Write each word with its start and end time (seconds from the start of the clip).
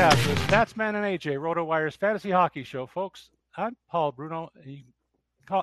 podcast 0.00 0.28
with 0.28 0.38
Statsman 0.38 0.94
and 0.94 1.04
AJ, 1.04 1.36
RotoWire's 1.36 1.94
fantasy 1.94 2.30
hockey 2.30 2.64
show. 2.64 2.86
Folks, 2.86 3.28
I'm 3.58 3.76
Paul 3.90 4.12
Bruno, 4.12 4.48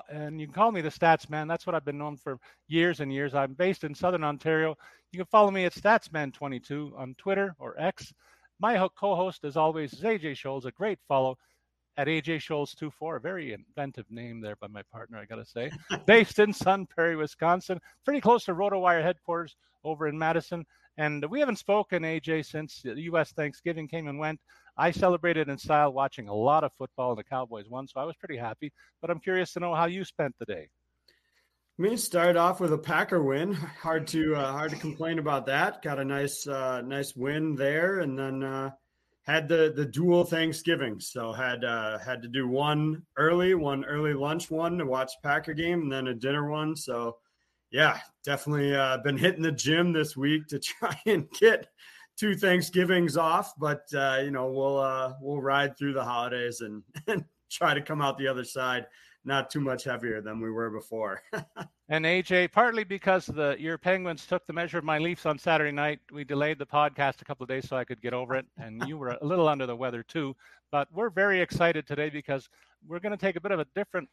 and 0.08 0.40
you 0.40 0.46
can 0.46 0.54
call 0.54 0.70
me 0.70 0.80
the 0.80 0.90
Statsman. 0.90 1.48
That's 1.48 1.66
what 1.66 1.74
I've 1.74 1.84
been 1.84 1.98
known 1.98 2.16
for 2.16 2.38
years 2.68 3.00
and 3.00 3.12
years. 3.12 3.34
I'm 3.34 3.54
based 3.54 3.82
in 3.82 3.96
Southern 3.96 4.22
Ontario. 4.22 4.76
You 5.10 5.18
can 5.18 5.26
follow 5.26 5.50
me 5.50 5.64
at 5.64 5.74
Statsman22 5.74 6.96
on 6.96 7.16
Twitter 7.18 7.56
or 7.58 7.74
X. 7.80 8.12
My 8.60 8.76
co-host, 8.96 9.42
as 9.42 9.56
always, 9.56 9.92
is 9.92 10.02
AJ 10.02 10.36
Scholz, 10.36 10.66
a 10.66 10.70
great 10.70 11.00
follow 11.08 11.36
at 11.96 12.06
AJ 12.06 12.36
Scholz 12.36 12.78
24, 12.78 13.16
a 13.16 13.20
very 13.20 13.52
inventive 13.54 14.06
name 14.08 14.40
there 14.40 14.54
by 14.54 14.68
my 14.68 14.82
partner, 14.92 15.18
I 15.18 15.24
got 15.24 15.44
to 15.44 15.44
say. 15.44 15.68
Based 16.06 16.38
in 16.38 16.52
Sun 16.52 16.86
Prairie, 16.86 17.16
Wisconsin, 17.16 17.80
pretty 18.04 18.20
close 18.20 18.44
to 18.44 18.54
RotoWire 18.54 19.02
headquarters 19.02 19.56
over 19.82 20.06
in 20.06 20.16
Madison. 20.16 20.64
And 20.98 21.24
we 21.30 21.38
haven't 21.38 21.60
spoken, 21.60 22.02
AJ, 22.02 22.44
since 22.44 22.82
the 22.82 23.00
U.S. 23.02 23.30
Thanksgiving 23.32 23.86
came 23.86 24.08
and 24.08 24.18
went. 24.18 24.40
I 24.76 24.90
celebrated 24.90 25.48
in 25.48 25.56
style 25.56 25.92
watching 25.92 26.28
a 26.28 26.34
lot 26.34 26.64
of 26.64 26.72
football, 26.76 27.10
and 27.10 27.18
the 27.18 27.24
Cowboys 27.24 27.68
won, 27.68 27.86
so 27.86 28.00
I 28.00 28.04
was 28.04 28.16
pretty 28.16 28.36
happy. 28.36 28.72
But 29.00 29.10
I'm 29.10 29.20
curious 29.20 29.52
to 29.52 29.60
know 29.60 29.74
how 29.74 29.86
you 29.86 30.04
spent 30.04 30.34
the 30.38 30.44
day. 30.44 30.68
Me 31.78 31.96
start 31.96 32.36
off 32.36 32.60
with 32.60 32.72
a 32.72 32.78
Packer 32.78 33.22
win. 33.22 33.54
Hard 33.54 34.08
to 34.08 34.34
uh, 34.34 34.50
hard 34.50 34.70
to 34.72 34.76
complain 34.76 35.20
about 35.20 35.46
that. 35.46 35.80
Got 35.82 36.00
a 36.00 36.04
nice 36.04 36.44
uh, 36.48 36.82
nice 36.82 37.14
win 37.14 37.54
there, 37.54 38.00
and 38.00 38.18
then 38.18 38.42
uh, 38.42 38.70
had 39.22 39.48
the 39.48 39.72
the 39.76 39.84
dual 39.84 40.24
Thanksgiving, 40.24 40.98
so 40.98 41.32
had 41.32 41.62
uh, 41.62 41.98
had 41.98 42.22
to 42.22 42.28
do 42.28 42.48
one 42.48 43.02
early, 43.16 43.54
one 43.54 43.84
early 43.84 44.14
lunch 44.14 44.50
one 44.50 44.78
to 44.78 44.86
watch 44.86 45.12
Packer 45.22 45.54
game, 45.54 45.82
and 45.82 45.92
then 45.92 46.08
a 46.08 46.14
dinner 46.14 46.50
one. 46.50 46.74
So, 46.74 47.18
yeah, 47.70 47.98
definitely 48.24 48.74
uh, 48.74 48.98
been 48.98 49.16
hitting 49.16 49.42
the 49.42 49.52
gym 49.52 49.92
this 49.92 50.16
week 50.16 50.46
to 50.48 50.58
try 50.58 50.96
and 51.06 51.28
get 51.32 51.66
two 52.18 52.34
Thanksgivings 52.34 53.16
off. 53.16 53.52
But 53.58 53.82
uh, 53.94 54.20
you 54.22 54.30
know, 54.30 54.50
we'll 54.50 54.78
uh, 54.78 55.14
we'll 55.20 55.40
ride 55.40 55.76
through 55.76 55.94
the 55.94 56.04
holidays 56.04 56.60
and, 56.60 56.82
and 57.06 57.24
try 57.50 57.74
to 57.74 57.82
come 57.82 58.02
out 58.02 58.18
the 58.18 58.28
other 58.28 58.44
side 58.44 58.86
not 59.24 59.50
too 59.50 59.60
much 59.60 59.84
heavier 59.84 60.20
than 60.20 60.40
we 60.40 60.50
were 60.50 60.70
before. 60.70 61.22
and 61.88 62.04
AJ, 62.04 62.50
partly 62.50 62.82
because 62.82 63.26
the 63.26 63.56
your 63.58 63.78
Penguins 63.78 64.26
took 64.26 64.46
the 64.46 64.52
measure 64.52 64.78
of 64.78 64.84
my 64.84 64.98
Leafs 64.98 65.26
on 65.26 65.38
Saturday 65.38 65.70
night, 65.70 66.00
we 66.12 66.24
delayed 66.24 66.58
the 66.58 66.66
podcast 66.66 67.20
a 67.20 67.24
couple 67.24 67.44
of 67.44 67.48
days 67.48 67.68
so 67.68 67.76
I 67.76 67.84
could 67.84 68.00
get 68.00 68.14
over 68.14 68.34
it. 68.34 68.46
And 68.56 68.82
you 68.88 68.96
were 68.96 69.10
a 69.20 69.24
little 69.24 69.48
under 69.48 69.66
the 69.66 69.76
weather 69.76 70.02
too. 70.02 70.34
But 70.70 70.88
we're 70.92 71.10
very 71.10 71.40
excited 71.40 71.86
today 71.86 72.10
because 72.10 72.48
we're 72.86 73.00
going 73.00 73.12
to 73.12 73.18
take 73.18 73.36
a 73.36 73.40
bit 73.40 73.52
of 73.52 73.60
a 73.60 73.66
different 73.74 74.08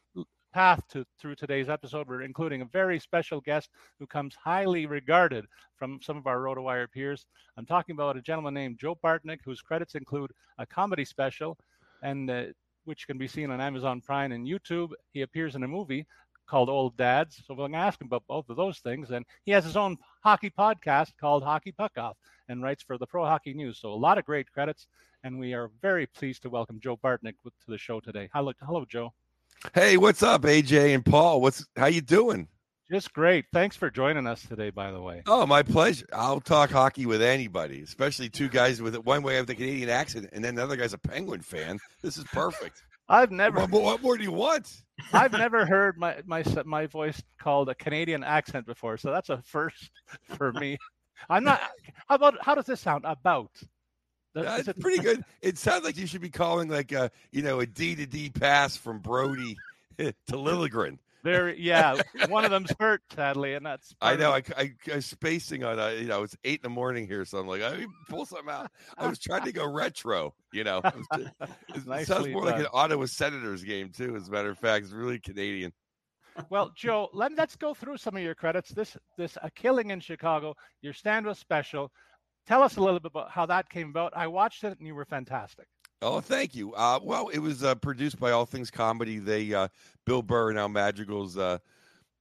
path 0.52 0.80
to 0.88 1.04
through 1.20 1.34
today's 1.34 1.68
episode. 1.68 2.08
We're 2.08 2.22
including 2.22 2.62
a 2.62 2.66
very 2.66 2.98
special 2.98 3.40
guest 3.40 3.70
who 3.98 4.06
comes 4.06 4.34
highly 4.34 4.86
regarded 4.86 5.44
from 5.76 6.00
some 6.02 6.16
of 6.16 6.26
our 6.26 6.38
RotoWire 6.38 6.90
peers. 6.90 7.26
I'm 7.56 7.66
talking 7.66 7.94
about 7.94 8.16
a 8.16 8.22
gentleman 8.22 8.54
named 8.54 8.78
Joe 8.78 8.98
Bartnick, 9.04 9.40
whose 9.44 9.60
credits 9.60 9.94
include 9.94 10.32
a 10.58 10.66
comedy 10.66 11.04
special 11.04 11.58
and 12.02 12.30
uh, 12.30 12.44
which 12.84 13.06
can 13.06 13.18
be 13.18 13.28
seen 13.28 13.50
on 13.50 13.60
Amazon 13.60 14.00
Prime 14.00 14.32
and 14.32 14.46
YouTube. 14.46 14.90
He 15.12 15.22
appears 15.22 15.56
in 15.56 15.62
a 15.62 15.68
movie 15.68 16.06
called 16.46 16.68
Old 16.68 16.96
Dads. 16.96 17.42
So 17.46 17.54
we're 17.54 17.58
going 17.58 17.72
to 17.72 17.78
ask 17.78 18.00
him 18.00 18.06
about 18.06 18.24
both 18.28 18.48
of 18.48 18.56
those 18.56 18.78
things. 18.78 19.10
And 19.10 19.24
he 19.44 19.52
has 19.52 19.64
his 19.64 19.76
own 19.76 19.96
hockey 20.22 20.50
podcast 20.50 21.12
called 21.20 21.42
Hockey 21.42 21.72
Puck 21.72 21.92
Off 21.98 22.16
and 22.48 22.62
writes 22.62 22.82
for 22.82 22.98
the 22.98 23.06
Pro 23.06 23.24
Hockey 23.24 23.54
News. 23.54 23.78
So 23.78 23.92
a 23.92 23.94
lot 23.94 24.18
of 24.18 24.24
great 24.24 24.50
credits. 24.52 24.86
And 25.24 25.38
we 25.38 25.54
are 25.54 25.70
very 25.82 26.06
pleased 26.06 26.42
to 26.42 26.50
welcome 26.50 26.78
Joe 26.80 26.96
Bartnick 26.96 27.34
to 27.44 27.50
the 27.66 27.78
show 27.78 28.00
today. 28.00 28.28
Hello, 28.32 28.52
hello, 28.62 28.84
Joe. 28.88 29.12
Hey, 29.74 29.96
what's 29.96 30.22
up, 30.22 30.42
AJ 30.42 30.94
and 30.94 31.04
Paul? 31.04 31.40
What's 31.40 31.66
how 31.76 31.86
you 31.86 32.00
doing? 32.00 32.48
Just 32.90 33.12
great. 33.12 33.46
Thanks 33.52 33.74
for 33.74 33.90
joining 33.90 34.28
us 34.28 34.46
today, 34.46 34.70
by 34.70 34.92
the 34.92 35.00
way. 35.00 35.22
Oh, 35.26 35.44
my 35.44 35.64
pleasure. 35.64 36.06
I'll 36.12 36.40
talk 36.40 36.70
hockey 36.70 37.04
with 37.04 37.20
anybody, 37.20 37.82
especially 37.82 38.28
two 38.28 38.48
guys 38.48 38.80
with 38.80 38.94
one 38.98 39.24
way 39.24 39.38
of 39.38 39.48
the 39.48 39.56
Canadian 39.56 39.88
accent, 39.88 40.28
and 40.32 40.44
then 40.44 40.54
the 40.54 40.62
other 40.62 40.76
guy's 40.76 40.92
a 40.92 40.98
Penguin 40.98 41.40
fan. 41.40 41.80
This 42.00 42.16
is 42.16 42.22
perfect. 42.24 42.84
I've 43.08 43.30
never. 43.30 43.60
What, 43.60 43.82
what, 43.82 44.02
more 44.02 44.16
do 44.16 44.24
you 44.24 44.32
want? 44.32 44.82
I've 45.12 45.32
never 45.32 45.66
heard 45.66 45.98
my 45.98 46.16
my 46.26 46.42
my 46.64 46.86
voice 46.86 47.22
called 47.38 47.68
a 47.68 47.74
Canadian 47.74 48.24
accent 48.24 48.66
before, 48.66 48.96
so 48.96 49.10
that's 49.10 49.28
a 49.28 49.42
first 49.42 49.90
for 50.36 50.52
me. 50.52 50.78
I'm 51.28 51.44
not. 51.44 51.60
How 52.08 52.16
about 52.16 52.34
how 52.40 52.54
does 52.54 52.66
this 52.66 52.80
sound? 52.80 53.04
About. 53.06 53.50
That's 54.34 54.68
it, 54.68 54.78
pretty 54.80 55.02
good. 55.02 55.24
It 55.40 55.56
sounds 55.56 55.84
like 55.84 55.96
you 55.96 56.06
should 56.06 56.20
be 56.20 56.28
calling 56.28 56.68
like 56.68 56.92
a 56.92 57.10
you 57.30 57.42
know 57.42 57.60
a 57.60 57.66
D 57.66 57.94
to 57.94 58.06
D 58.06 58.30
pass 58.30 58.76
from 58.76 58.98
Brodie 58.98 59.56
to 59.98 60.14
Liljegren. 60.30 60.98
There, 61.26 61.52
yeah, 61.52 62.00
one 62.28 62.44
of 62.44 62.52
them's 62.52 62.70
hurt 62.78 63.02
sadly, 63.12 63.54
and 63.54 63.66
that's. 63.66 63.96
I 64.00 64.14
know. 64.14 64.30
I, 64.30 64.42
I, 64.56 64.72
I 64.92 64.94
was 64.94 65.06
spacing 65.06 65.64
on. 65.64 65.76
Uh, 65.76 65.88
you 65.88 66.06
know, 66.06 66.22
it's 66.22 66.36
eight 66.44 66.60
in 66.60 66.62
the 66.62 66.68
morning 66.68 67.04
here, 67.04 67.24
so 67.24 67.38
I'm 67.38 67.48
like, 67.48 67.62
I 67.62 67.84
pull 68.08 68.24
something 68.26 68.48
out. 68.48 68.70
I 68.96 69.08
was 69.08 69.18
trying 69.18 69.42
to 69.44 69.50
go 69.50 69.68
retro. 69.68 70.34
You 70.52 70.62
know, 70.62 70.82
it, 71.14 71.32
it 71.74 72.06
sounds 72.06 72.28
more 72.28 72.44
done. 72.44 72.52
like 72.52 72.60
an 72.60 72.68
Ottawa 72.72 73.06
Senators 73.06 73.64
game 73.64 73.90
too. 73.90 74.14
As 74.14 74.28
a 74.28 74.30
matter 74.30 74.50
of 74.50 74.58
fact, 74.60 74.84
it's 74.84 74.92
really 74.92 75.18
Canadian. 75.18 75.72
Well, 76.48 76.70
Joe, 76.76 77.08
let, 77.12 77.32
let's 77.36 77.56
go 77.56 77.74
through 77.74 77.96
some 77.96 78.16
of 78.16 78.22
your 78.22 78.36
credits. 78.36 78.70
This 78.70 78.96
this 79.18 79.36
a 79.42 79.50
killing 79.50 79.90
in 79.90 79.98
Chicago. 79.98 80.54
Your 80.80 80.92
stand 80.92 81.26
was 81.26 81.40
special. 81.40 81.90
Tell 82.46 82.62
us 82.62 82.76
a 82.76 82.80
little 82.80 83.00
bit 83.00 83.10
about 83.10 83.32
how 83.32 83.46
that 83.46 83.68
came 83.68 83.88
about. 83.88 84.16
I 84.16 84.28
watched 84.28 84.62
it, 84.62 84.78
and 84.78 84.86
you 84.86 84.94
were 84.94 85.04
fantastic. 85.04 85.66
Oh, 86.02 86.20
thank 86.20 86.54
you. 86.54 86.74
Uh, 86.74 87.00
well, 87.02 87.28
it 87.28 87.38
was 87.38 87.64
uh, 87.64 87.74
produced 87.74 88.20
by 88.20 88.30
All 88.30 88.44
Things 88.44 88.70
Comedy. 88.70 89.18
They, 89.18 89.54
uh, 89.54 89.68
Bill 90.04 90.22
Burr 90.22 90.50
and 90.50 90.58
Al 90.58 90.68
Madrigal's, 90.68 91.38
uh, 91.38 91.58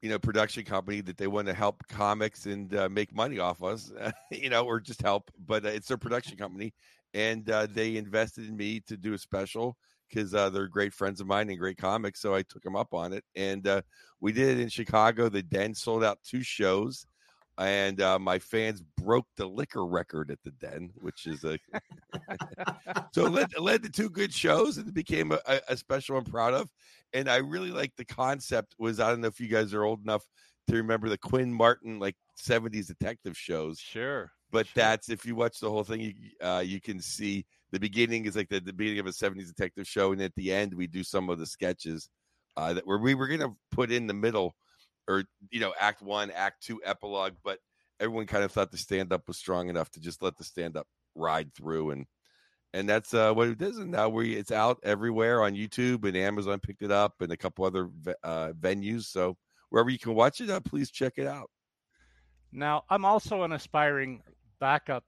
you 0.02 0.10
know, 0.10 0.18
production 0.18 0.64
company 0.64 1.02
that 1.02 1.18
they 1.18 1.28
want 1.28 1.48
to 1.48 1.54
help 1.54 1.86
comics 1.90 2.46
and 2.46 2.74
uh, 2.74 2.88
make 2.88 3.14
money 3.14 3.40
off 3.40 3.62
us, 3.62 3.92
you 4.32 4.50
know, 4.50 4.66
or 4.66 4.80
just 4.80 5.02
help. 5.02 5.30
But 5.46 5.66
uh, 5.66 5.70
it's 5.70 5.88
their 5.88 5.98
production 5.98 6.38
company, 6.38 6.74
and 7.14 7.46
they 7.46 7.98
invested 7.98 8.48
in 8.48 8.56
me 8.56 8.80
to 8.88 8.96
do 8.96 9.14
a 9.14 9.18
special 9.18 9.76
because 10.10 10.32
they're 10.32 10.68
great 10.68 10.94
friends 10.94 11.20
of 11.20 11.28
mine 11.28 11.50
and 11.50 11.60
great 11.60 11.78
comics. 11.78 12.22
So 12.22 12.34
I 12.34 12.44
took 12.44 12.62
them 12.64 12.76
up 12.76 12.94
on 12.94 13.12
it, 13.12 13.26
and 13.36 13.68
we 14.22 14.32
did 14.32 14.58
it 14.58 14.62
in 14.62 14.70
Chicago. 14.70 15.28
The 15.28 15.44
Den 15.44 15.74
sold 15.74 16.04
out 16.04 16.20
two 16.24 16.44
shows 16.44 17.08
and 17.58 18.02
uh, 18.02 18.20
my 18.20 18.40
fans 18.40 18.82
broke 18.98 19.28
the 19.38 19.46
liquor 19.46 19.86
record 19.86 20.30
at 20.30 20.40
the 20.44 20.52
Den, 20.52 20.92
which 20.96 21.26
is 21.26 21.44
a 21.44 21.58
so 23.14 23.26
it 23.26 23.32
led, 23.32 23.60
led 23.60 23.84
to 23.84 23.90
two 23.90 24.10
good 24.10 24.34
shows 24.34 24.78
and 24.78 24.88
it 24.88 24.94
became 24.94 25.32
a, 25.32 25.40
a, 25.70 25.78
special 25.78 26.18
I'm 26.18 26.26
proud 26.26 26.54
of. 26.54 26.70
And 27.14 27.30
I 27.30 27.38
really 27.38 27.72
like 27.72 27.94
the 27.96 28.06
concept 28.06 28.76
was 28.78 29.00
I 29.00 29.10
don't 29.10 29.22
know 29.22 29.28
if 29.28 29.40
you 29.40 29.48
guys 29.48 29.74
are 29.74 29.84
old 29.84 30.02
enough 30.04 30.24
to 30.68 30.76
remember 30.76 31.08
the 31.08 31.18
Quinn 31.18 31.54
Martin 31.54 32.00
like 32.00 32.16
70s 32.38 32.88
detective 32.88 33.38
shows. 33.38 33.80
Sure. 33.80 34.32
But 34.52 34.68
sure. 34.68 34.74
that's 34.76 35.10
if 35.10 35.26
you 35.26 35.36
watch 35.36 35.60
the 35.60 35.70
whole 35.70 35.84
thing, 35.84 36.02
you 36.02 36.14
uh, 36.42 36.64
you 36.66 36.82
can 36.82 37.00
see 37.00 37.46
the 37.72 37.80
beginning 37.80 38.26
is 38.26 38.36
like 38.36 38.50
the, 38.50 38.60
the 38.60 38.74
beginning 38.74 39.00
of 39.00 39.08
a 39.08 39.12
70s 39.12 39.48
detective 39.48 39.88
show, 39.88 40.12
and 40.12 40.22
at 40.22 40.36
the 40.36 40.52
end 40.52 40.74
we 40.74 40.88
do 40.88 41.04
some 41.04 41.30
of 41.30 41.40
the 41.40 41.46
sketches 41.46 42.10
uh, 42.58 42.74
that 42.74 42.86
where 42.86 42.98
we 42.98 43.16
were 43.16 43.28
gonna 43.28 43.54
put 43.72 43.92
in 43.92 44.08
the 44.08 44.14
middle 44.14 44.56
or 45.08 45.24
you 45.52 45.60
know 45.60 45.74
act 45.80 46.02
one 46.02 46.32
act 46.32 46.64
two 46.64 46.82
epilogue 46.84 47.34
but 47.44 47.60
everyone 48.00 48.26
kind 48.26 48.44
of 48.44 48.52
thought 48.52 48.72
the 48.72 48.78
stand 48.78 49.14
up 49.14 49.28
was 49.28 49.38
strong 49.38 49.70
enough 49.70 49.90
to 49.90 50.00
just 50.00 50.22
let 50.22 50.36
the 50.38 50.44
stand 50.44 50.76
up 50.76 50.88
ride 51.16 51.54
through 51.54 51.92
and 51.92 52.06
and 52.74 52.90
that's 52.90 53.14
uh, 53.14 53.34
what 53.34 53.48
it 53.48 53.62
is 53.62 53.78
and 53.78 53.92
now 53.92 54.10
we 54.10 54.36
it's 54.36 54.52
out 54.52 54.78
everywhere 54.84 55.44
on 55.44 55.54
youtube 55.54 56.06
and 56.06 56.18
amazon 56.18 56.60
picked 56.60 56.82
it 56.82 56.92
up 56.92 57.14
and 57.22 57.32
a 57.32 57.38
couple 57.38 57.66
other 57.66 57.90
uh, 58.24 58.52
venues 58.60 59.04
so 59.06 59.38
wherever 59.70 59.90
you 59.90 60.00
can 60.00 60.14
watch 60.14 60.42
it 60.42 60.50
uh, 60.50 60.60
please 60.60 60.92
check 60.92 61.14
it 61.18 61.28
out 61.28 61.50
now 62.52 62.84
i'm 62.90 63.06
also 63.06 63.44
an 63.44 63.54
aspiring 63.54 64.22
backup 64.60 65.04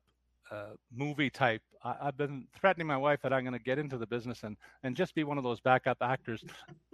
uh, 0.52 0.74
movie 0.94 1.30
type. 1.30 1.62
I, 1.84 2.06
have 2.06 2.18
been 2.18 2.46
threatening 2.60 2.88
my 2.88 2.98
wife 2.98 3.22
that 3.24 3.34
I'm 3.34 3.44
going 3.44 3.54
to 3.54 3.64
get 3.64 3.80
into 3.80 3.98
the 3.98 4.08
business 4.08 4.44
and 4.44 4.58
and 4.84 4.96
just 4.96 5.16
be 5.16 5.24
one 5.24 5.38
of 5.38 5.44
those 5.44 5.60
backup 5.60 5.98
actors. 6.02 6.44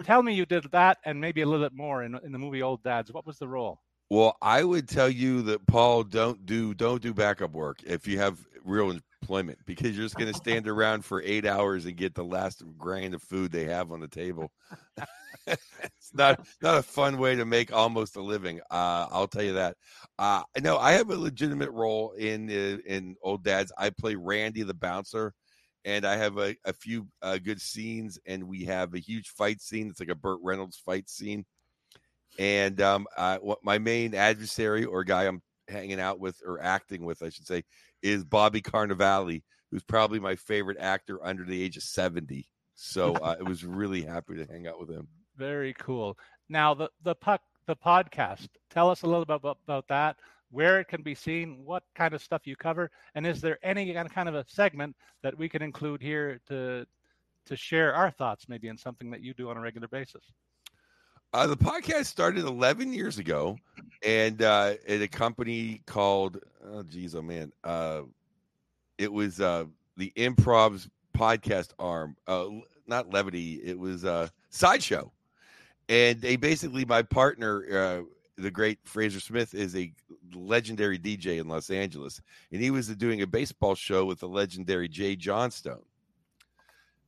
Tell 0.04 0.24
me 0.24 0.34
you 0.34 0.46
did 0.46 0.70
that 0.72 0.98
and 1.06 1.20
maybe 1.20 1.42
a 1.42 1.46
little 1.46 1.66
bit 1.66 1.76
more 1.76 2.04
in 2.04 2.20
in 2.24 2.32
the 2.32 2.40
movie 2.40 2.62
Old 2.62 2.84
Dads. 2.84 3.12
What 3.12 3.26
was 3.26 3.38
the 3.38 3.48
role? 3.48 3.80
Well, 4.10 4.38
I 4.42 4.64
would 4.64 4.88
tell 4.88 5.10
you 5.10 5.42
that 5.44 5.66
Paul, 5.66 6.04
don't 6.04 6.46
do 6.46 6.74
don't 6.74 7.02
do 7.02 7.14
backup 7.14 7.52
work 7.52 7.82
if 7.84 8.08
you 8.08 8.20
have 8.20 8.38
real 8.64 8.92
employment 9.22 9.60
because 9.66 9.96
you're 9.96 10.06
just 10.06 10.16
going 10.16 10.32
to 10.32 10.38
stand 10.38 10.68
around 10.68 11.04
for 11.04 11.22
eight 11.24 11.46
hours 11.46 11.86
and 11.86 11.96
get 11.96 12.14
the 12.14 12.24
last 12.24 12.64
grain 12.78 13.14
of 13.14 13.22
food 13.22 13.52
they 13.52 13.66
have 13.66 13.92
on 13.92 14.00
the 14.00 14.08
table. 14.08 14.52
it's 15.48 16.14
not 16.14 16.46
not 16.62 16.78
a 16.78 16.84
fun 16.84 17.18
way 17.18 17.36
to 17.36 17.46
make 17.46 17.74
almost 17.74 18.16
a 18.16 18.22
living. 18.22 18.60
Uh, 18.72 19.08
I'll 19.12 19.28
tell 19.28 19.44
you 19.44 19.54
that. 19.54 19.78
Uh, 20.20 20.44
no, 20.62 20.78
I 20.78 20.94
have 20.94 21.10
a 21.10 21.16
legitimate 21.16 21.72
role 21.72 22.12
in 22.12 22.50
uh, 22.50 22.78
in 22.86 23.16
Old 23.22 23.44
Dads. 23.44 23.72
I 23.78 23.90
play 23.90 24.16
Randy 24.16 24.64
the 24.64 24.74
bouncer, 24.74 25.34
and 25.86 26.06
I 26.06 26.18
have 26.18 26.38
a, 26.38 26.56
a 26.66 26.74
few 26.74 27.08
uh, 27.22 27.38
good 27.38 27.62
scenes. 27.62 28.20
And 28.26 28.48
we 28.48 28.66
have 28.66 28.94
a 28.94 29.00
huge 29.00 29.30
fight 29.30 29.62
scene. 29.62 29.90
It's 29.90 30.00
like 30.00 30.10
a 30.10 30.16
Burt 30.16 30.40
Reynolds 30.44 30.78
fight 30.78 31.10
scene. 31.10 31.46
And 32.40 32.82
um, 32.82 33.06
uh, 33.16 33.38
my 33.64 33.78
main 33.78 34.16
adversary 34.16 34.86
or 34.86 35.04
guy 35.04 35.26
I'm 35.26 35.42
hanging 35.68 36.00
out 36.00 36.20
with 36.20 36.38
or 36.46 36.62
acting 36.62 37.06
with, 37.06 37.22
I 37.22 37.30
should 37.30 37.46
say, 37.46 37.64
is 38.02 38.24
Bobby 38.24 38.62
Cannavale, 38.62 39.44
who's 39.70 39.84
probably 39.84 40.20
my 40.20 40.36
favorite 40.36 40.78
actor 40.80 41.24
under 41.24 41.46
the 41.46 41.62
age 41.62 41.78
of 41.78 41.84
seventy. 41.84 42.48
So 42.76 43.14
uh, 43.14 43.36
I 43.40 43.44
was 43.44 43.64
really 43.64 44.02
happy 44.02 44.36
to 44.36 44.52
hang 44.52 44.68
out 44.68 44.80
with 44.80 44.90
him. 44.90 45.08
Very 45.38 45.74
cool. 45.80 46.18
Now 46.50 46.74
the 46.74 46.90
the 47.04 47.16
puck 47.16 47.42
the 47.66 47.76
podcast. 47.76 48.48
Tell 48.70 48.90
us 48.90 49.04
a 49.04 49.08
little 49.08 49.26
bit 49.26 49.38
about, 49.38 49.58
about 49.66 49.88
that. 49.88 50.18
where 50.54 50.80
it 50.80 50.88
can 50.88 51.02
be 51.02 51.16
seen, 51.16 51.66
what 51.66 51.84
kind 51.96 52.14
of 52.14 52.22
stuff 52.22 52.46
you 52.46 52.56
cover, 52.56 52.92
and 53.16 53.26
is 53.26 53.42
there 53.42 53.58
any 53.64 53.92
kind 54.10 54.30
of 54.30 54.36
a 54.36 54.46
segment 54.48 54.96
that 55.24 55.36
we 55.38 55.50
can 55.50 55.62
include 55.64 56.02
here 56.02 56.40
to 56.48 56.86
to 57.46 57.56
share 57.56 57.94
our 57.94 58.12
thoughts, 58.12 58.48
maybe 58.48 58.68
in 58.70 58.78
something 58.78 59.10
that 59.12 59.22
you 59.22 59.34
do 59.34 59.50
on 59.50 59.58
a 59.58 59.60
regular 59.60 59.88
basis? 59.88 60.24
Uh, 61.34 61.48
the 61.48 61.58
podcast 61.58 62.06
started 62.06 62.46
11 62.46 62.94
years 62.94 63.18
ago, 63.18 63.58
and 64.06 64.44
uh, 64.44 64.76
at 64.88 65.02
a 65.02 65.08
company 65.08 65.82
called 65.88 66.38
oh 66.66 66.84
geez, 66.84 67.16
oh 67.16 67.22
man, 67.24 67.52
uh, 67.64 68.02
it 69.00 69.12
was 69.12 69.42
uh, 69.42 69.66
the 69.98 70.14
Improv's 70.16 70.88
podcast 71.18 71.70
arm, 71.80 72.16
uh, 72.28 72.46
not 72.86 73.10
Levity, 73.10 73.60
it 73.64 73.78
was 73.78 74.06
uh, 74.06 74.28
Sideshow, 74.52 75.12
and 75.90 76.22
they 76.22 76.36
basically 76.36 76.86
my 76.86 77.02
partner, 77.02 77.66
uh, 77.72 78.42
the 78.42 78.52
great 78.52 78.80
Fraser 78.84 79.20
Smith, 79.20 79.54
is 79.54 79.76
a 79.76 79.92
legendary 80.34 80.98
DJ 80.98 81.40
in 81.40 81.48
Los 81.48 81.70
Angeles, 81.70 82.22
and 82.52 82.62
he 82.62 82.72
was 82.72 82.88
doing 82.88 83.22
a 83.22 83.28
baseball 83.28 83.76
show 83.76 84.06
with 84.06 84.20
the 84.20 84.28
legendary 84.28 84.88
Jay 84.88 85.16
Johnstone. 85.16 85.84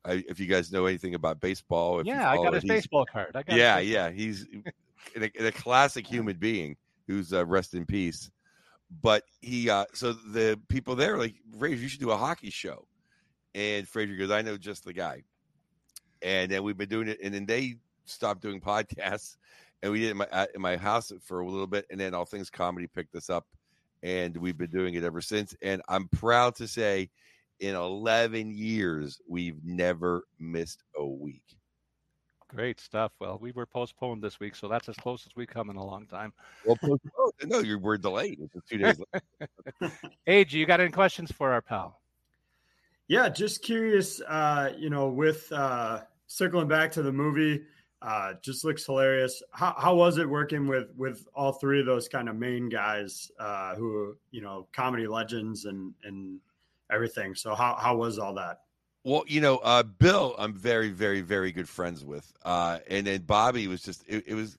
I, 0.03 0.23
if 0.29 0.39
you 0.39 0.45
guys 0.45 0.71
know 0.71 0.85
anything 0.85 1.15
about 1.15 1.39
baseball, 1.39 2.05
yeah, 2.05 2.29
I 2.29 2.35
got 2.37 2.53
his 2.53 2.63
baseball 2.63 3.05
card. 3.05 3.35
yeah, 3.47 3.79
yeah, 3.79 4.11
he's 4.11 4.45
a, 5.15 5.47
a, 5.47 5.51
classic 5.51 6.05
human 6.05 6.37
being 6.37 6.75
who's 7.07 7.33
uh, 7.33 7.45
rest 7.45 7.73
in 7.73 7.85
peace. 7.85 8.29
But 9.01 9.23
he, 9.41 9.69
uh, 9.69 9.85
so 9.93 10.13
the 10.13 10.59
people 10.69 10.95
there 10.95 11.17
like, 11.17 11.35
Fraser, 11.57 11.81
you 11.81 11.87
should 11.87 11.99
do 11.99 12.11
a 12.11 12.17
hockey 12.17 12.51
show. 12.51 12.87
And 13.55 13.87
Fraser 13.87 14.15
goes, 14.15 14.31
I 14.31 14.41
know 14.41 14.57
just 14.57 14.85
the 14.85 14.93
guy. 14.93 15.23
And 16.21 16.51
then 16.51 16.63
we've 16.63 16.77
been 16.77 16.89
doing 16.89 17.07
it, 17.07 17.19
and 17.23 17.33
then 17.33 17.45
they 17.45 17.77
stopped 18.05 18.41
doing 18.41 18.61
podcasts, 18.61 19.37
and 19.81 19.91
we 19.91 19.99
did 19.99 20.07
it 20.07 20.11
in 20.11 20.17
my, 20.17 20.47
in 20.55 20.61
my 20.61 20.77
house 20.77 21.11
for 21.23 21.41
a 21.41 21.49
little 21.49 21.67
bit, 21.67 21.85
and 21.89 21.99
then 21.99 22.13
All 22.13 22.25
Things 22.25 22.49
Comedy 22.49 22.87
picked 22.87 23.15
us 23.15 23.29
up, 23.29 23.45
and 24.03 24.35
we've 24.37 24.57
been 24.57 24.71
doing 24.71 24.93
it 24.95 25.03
ever 25.03 25.21
since. 25.21 25.55
And 25.61 25.81
I'm 25.87 26.07
proud 26.07 26.55
to 26.55 26.67
say 26.67 27.09
in 27.59 27.75
11 27.75 28.51
years, 28.51 29.19
we've 29.27 29.63
never 29.63 30.23
missed 30.39 30.83
a 30.97 31.05
week. 31.05 31.43
Great 32.47 32.79
stuff. 32.79 33.11
Well, 33.19 33.37
we 33.41 33.51
were 33.51 33.65
postponed 33.65 34.23
this 34.23 34.39
week, 34.39 34.55
so 34.55 34.67
that's 34.67 34.87
as 34.87 34.95
close 34.95 35.25
as 35.25 35.35
we 35.35 35.45
come 35.45 35.69
in 35.69 35.75
a 35.75 35.85
long 35.85 36.05
time. 36.05 36.31
Well, 36.65 36.77
postponed. 36.77 37.31
no, 37.45 37.59
you 37.59 37.79
were 37.79 37.97
delayed. 37.97 38.39
It's 38.39 38.69
two 38.69 38.77
days 38.77 38.99
late. 39.13 39.91
Age, 40.27 40.53
you 40.53 40.65
got 40.65 40.79
any 40.79 40.91
questions 40.91 41.31
for 41.31 41.51
our 41.51 41.61
pal? 41.61 41.99
Yeah, 43.07 43.29
just 43.29 43.61
curious. 43.61 44.21
Uh, 44.21 44.71
you 44.77 44.89
know, 44.89 45.09
with 45.09 45.51
uh, 45.51 46.01
circling 46.27 46.67
back 46.67 46.91
to 46.93 47.01
the 47.01 47.11
movie, 47.11 47.63
uh, 48.05 48.33
just 48.41 48.63
looks 48.63 48.85
hilarious. 48.85 49.41
How, 49.51 49.73
how 49.77 49.95
was 49.95 50.17
it 50.17 50.29
working 50.29 50.67
with 50.67 50.89
with 50.95 51.25
all 51.33 51.53
three 51.53 51.79
of 51.79 51.85
those 51.85 52.07
kind 52.07 52.29
of 52.29 52.35
main 52.35 52.69
guys 52.69 53.31
uh, 53.39 53.75
who 53.75 54.15
you 54.31 54.41
know 54.41 54.67
comedy 54.71 55.07
legends 55.07 55.65
and 55.65 55.93
and 56.03 56.39
everything. 56.91 57.35
So 57.35 57.55
how 57.55 57.75
how 57.75 57.97
was 57.97 58.19
all 58.19 58.35
that? 58.35 58.59
Well, 59.03 59.23
you 59.27 59.39
know, 59.39 59.57
uh, 59.57 59.83
Bill, 59.83 60.33
I'm 60.37 60.53
very, 60.53 60.89
very, 60.89 61.21
very 61.21 61.51
good 61.51 61.69
friends 61.69 62.03
with, 62.03 62.31
uh, 62.43 62.79
and 62.89 63.05
then 63.05 63.21
Bobby 63.21 63.67
was 63.67 63.81
just 63.81 64.03
it, 64.07 64.23
it 64.27 64.33
was 64.33 64.57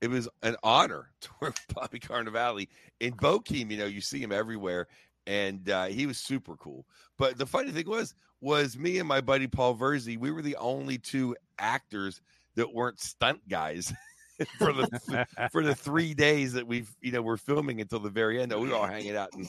it 0.00 0.08
was 0.08 0.28
an 0.42 0.56
honor 0.62 1.10
to 1.20 1.28
work 1.40 1.54
with 1.54 1.74
Bobby 1.74 2.00
Cannavale 2.00 2.68
in 3.00 3.14
Bokeem. 3.14 3.70
You 3.70 3.78
know, 3.78 3.86
you 3.86 4.00
see 4.00 4.20
him 4.20 4.32
everywhere, 4.32 4.88
and 5.26 5.68
uh, 5.68 5.86
he 5.86 6.06
was 6.06 6.18
super 6.18 6.56
cool. 6.56 6.86
But 7.18 7.38
the 7.38 7.46
funny 7.46 7.70
thing 7.70 7.88
was, 7.88 8.14
was 8.40 8.76
me 8.76 8.98
and 8.98 9.06
my 9.06 9.20
buddy 9.20 9.46
Paul 9.46 9.76
Verzi, 9.76 10.18
we 10.18 10.32
were 10.32 10.42
the 10.42 10.56
only 10.56 10.98
two 10.98 11.36
actors 11.58 12.20
that 12.56 12.72
weren't 12.72 13.00
stunt 13.00 13.40
guys. 13.48 13.92
for 14.58 14.72
the 14.72 15.26
for 15.52 15.62
the 15.62 15.74
three 15.74 16.14
days 16.14 16.54
that 16.54 16.66
we've 16.66 16.90
you 17.00 17.12
know 17.12 17.22
we're 17.22 17.36
filming 17.36 17.80
until 17.80 18.00
the 18.00 18.10
very 18.10 18.40
end. 18.40 18.52
We 18.52 18.68
were 18.68 18.74
all 18.74 18.86
hanging 18.86 19.14
out 19.14 19.28
and 19.34 19.46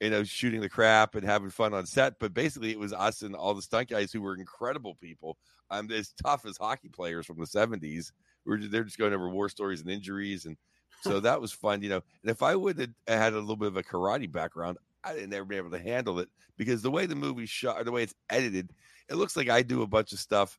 you 0.00 0.10
know, 0.10 0.24
shooting 0.24 0.60
the 0.60 0.68
crap 0.68 1.14
and 1.14 1.24
having 1.24 1.50
fun 1.50 1.72
on 1.72 1.86
set. 1.86 2.18
But 2.18 2.34
basically, 2.34 2.70
it 2.70 2.78
was 2.78 2.92
us 2.92 3.22
and 3.22 3.34
all 3.34 3.54
the 3.54 3.62
stunt 3.62 3.88
guys 3.88 4.12
who 4.12 4.20
were 4.20 4.36
incredible 4.36 4.96
people. 4.96 5.38
Um, 5.70 5.90
as 5.90 6.12
tough 6.22 6.44
as 6.44 6.58
hockey 6.58 6.88
players 6.88 7.26
from 7.26 7.38
the 7.38 7.46
'70s. 7.46 8.12
We 8.44 8.58
just, 8.58 8.70
they're 8.70 8.84
just 8.84 8.98
going 8.98 9.14
over 9.14 9.30
war 9.30 9.48
stories 9.48 9.80
and 9.80 9.90
injuries, 9.90 10.44
and 10.44 10.58
so 11.00 11.20
that 11.20 11.40
was 11.40 11.52
fun, 11.52 11.82
you 11.82 11.88
know. 11.88 12.02
And 12.22 12.30
if 12.30 12.42
I 12.42 12.54
would 12.54 12.78
have 12.78 12.90
had 13.08 13.32
a 13.32 13.40
little 13.40 13.56
bit 13.56 13.68
of 13.68 13.78
a 13.78 13.82
karate 13.82 14.30
background, 14.30 14.76
I'd 15.02 15.30
never 15.30 15.46
been 15.46 15.58
able 15.58 15.70
to 15.70 15.78
handle 15.78 16.18
it 16.18 16.28
because 16.58 16.82
the 16.82 16.90
way 16.90 17.06
the 17.06 17.14
movie's 17.14 17.48
shot, 17.48 17.80
or 17.80 17.84
the 17.84 17.92
way 17.92 18.02
it's 18.02 18.14
edited, 18.28 18.74
it 19.08 19.14
looks 19.14 19.36
like 19.36 19.48
I 19.48 19.62
do 19.62 19.80
a 19.80 19.86
bunch 19.86 20.12
of 20.12 20.18
stuff, 20.18 20.58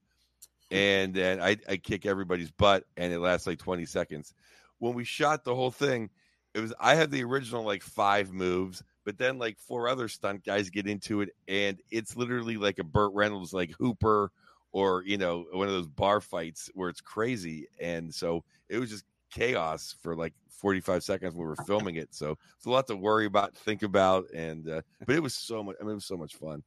and 0.72 1.14
then 1.14 1.42
I, 1.42 1.58
I 1.70 1.78
kick 1.78 2.06
everybody's 2.06 2.52
butt, 2.52 2.86
and 2.98 3.14
it 3.14 3.20
lasts 3.20 3.48
like 3.48 3.60
20 3.60 3.86
seconds. 3.86 4.34
When 4.80 4.94
we 4.94 5.04
shot 5.04 5.44
the 5.44 5.56
whole 5.56 5.72
thing, 5.72 6.10
it 6.54 6.60
was 6.60 6.74
I 6.80 6.96
had 6.96 7.12
the 7.12 7.24
original 7.24 7.64
like 7.64 7.84
five 7.84 8.32
moves 8.32 8.84
but 9.06 9.18
then 9.20 9.38
like 9.38 9.58
four 9.60 9.88
other 9.88 10.08
stunt 10.08 10.44
guys 10.44 10.70
get 10.70 10.88
into 10.88 11.22
it, 11.22 11.30
and 11.48 11.78
it's 11.92 12.18
literally 12.18 12.58
like 12.58 12.80
a 12.80 12.84
Burt 12.84 13.14
Reynolds 13.14 13.54
like 13.54 13.72
Hooper 13.80 14.32
or 14.72 15.04
you 15.06 15.18
know 15.18 15.46
one 15.54 15.68
of 15.68 15.74
those 15.74 15.88
bar 15.88 16.20
fights 16.20 16.70
where 16.74 16.90
it's 16.90 17.02
crazy, 17.02 17.68
and 17.80 18.14
so 18.14 18.44
it 18.68 18.80
was 18.80 18.90
just 18.90 19.06
chaos 19.32 19.96
for 20.02 20.16
like 20.16 20.34
45 20.50 21.04
seconds 21.04 21.34
when 21.36 21.44
we 21.44 21.48
were 21.48 21.64
filming 21.68 21.96
it. 21.96 22.14
So 22.14 22.36
it's 22.58 22.66
a 22.66 22.70
lot 22.70 22.88
to 22.88 22.96
worry 22.96 23.26
about, 23.26 23.56
think 23.56 23.84
about, 23.84 24.26
and 24.34 24.68
uh, 24.68 24.82
but 25.06 25.16
it 25.16 25.24
was 25.24 25.36
so 25.36 25.64
much. 25.64 25.76
I 25.80 25.84
mean, 25.84 25.92
it 25.92 25.96
was 25.96 26.06
so 26.06 26.18
much 26.18 26.36
fun. 26.36 26.64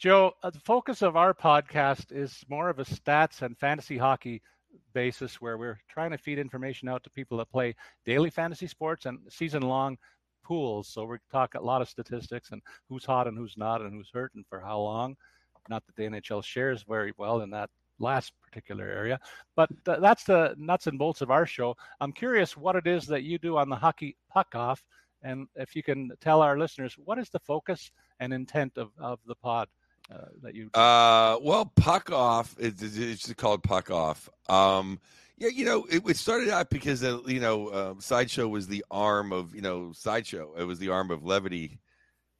Joe, 0.00 0.32
uh, 0.42 0.48
the 0.48 0.60
focus 0.60 1.02
of 1.02 1.14
our 1.14 1.34
podcast 1.34 2.10
is 2.10 2.42
more 2.48 2.70
of 2.70 2.78
a 2.78 2.84
stats 2.86 3.42
and 3.42 3.54
fantasy 3.58 3.98
hockey 3.98 4.40
basis 4.94 5.42
where 5.42 5.58
we're 5.58 5.78
trying 5.90 6.10
to 6.10 6.16
feed 6.16 6.38
information 6.38 6.88
out 6.88 7.04
to 7.04 7.10
people 7.10 7.36
that 7.36 7.52
play 7.52 7.76
daily 8.06 8.30
fantasy 8.30 8.66
sports 8.66 9.04
and 9.04 9.18
season 9.28 9.60
long 9.60 9.98
pools. 10.42 10.88
So 10.88 11.04
we 11.04 11.18
talk 11.30 11.54
a 11.54 11.60
lot 11.60 11.82
of 11.82 11.88
statistics 11.90 12.50
and 12.50 12.62
who's 12.88 13.04
hot 13.04 13.26
and 13.28 13.36
who's 13.36 13.58
not 13.58 13.82
and 13.82 13.92
who's 13.92 14.08
hurt 14.10 14.32
and 14.34 14.46
for 14.48 14.58
how 14.58 14.80
long. 14.80 15.18
Not 15.68 15.84
that 15.84 15.96
the 15.96 16.04
NHL 16.04 16.42
shares 16.42 16.82
very 16.88 17.12
well 17.18 17.42
in 17.42 17.50
that 17.50 17.68
last 17.98 18.32
particular 18.42 18.86
area, 18.86 19.20
but 19.54 19.68
th- 19.84 20.00
that's 20.00 20.24
the 20.24 20.54
nuts 20.56 20.86
and 20.86 20.98
bolts 20.98 21.20
of 21.20 21.30
our 21.30 21.44
show. 21.44 21.76
I'm 22.00 22.12
curious 22.12 22.56
what 22.56 22.74
it 22.74 22.86
is 22.86 23.04
that 23.08 23.24
you 23.24 23.36
do 23.36 23.58
on 23.58 23.68
the 23.68 23.76
hockey 23.76 24.16
puck 24.32 24.54
off, 24.54 24.82
and 25.22 25.46
if 25.56 25.76
you 25.76 25.82
can 25.82 26.10
tell 26.22 26.40
our 26.40 26.58
listeners 26.58 26.96
what 27.04 27.18
is 27.18 27.28
the 27.28 27.40
focus 27.40 27.92
and 28.18 28.32
intent 28.32 28.78
of, 28.78 28.92
of 28.98 29.18
the 29.26 29.34
pod. 29.34 29.68
Uh, 30.12 30.24
that 30.42 30.56
you 30.56 30.68
uh 30.74 31.38
well 31.40 31.66
puck 31.76 32.10
off 32.10 32.56
it's, 32.58 32.82
it's 32.82 33.32
called 33.34 33.62
puck 33.62 33.92
off 33.92 34.28
um 34.48 34.98
yeah, 35.40 35.48
you 35.48 35.64
know, 35.64 35.86
it, 35.90 36.02
it 36.06 36.16
started 36.18 36.50
out 36.50 36.68
because 36.68 37.02
uh, 37.02 37.18
you 37.26 37.40
know, 37.40 37.68
uh, 37.68 37.94
sideshow 37.98 38.46
was 38.46 38.68
the 38.68 38.84
arm 38.90 39.32
of 39.32 39.54
you 39.54 39.62
know 39.62 39.90
sideshow. 39.92 40.52
It 40.56 40.64
was 40.64 40.78
the 40.78 40.90
arm 40.90 41.10
of 41.10 41.24
levity 41.24 41.80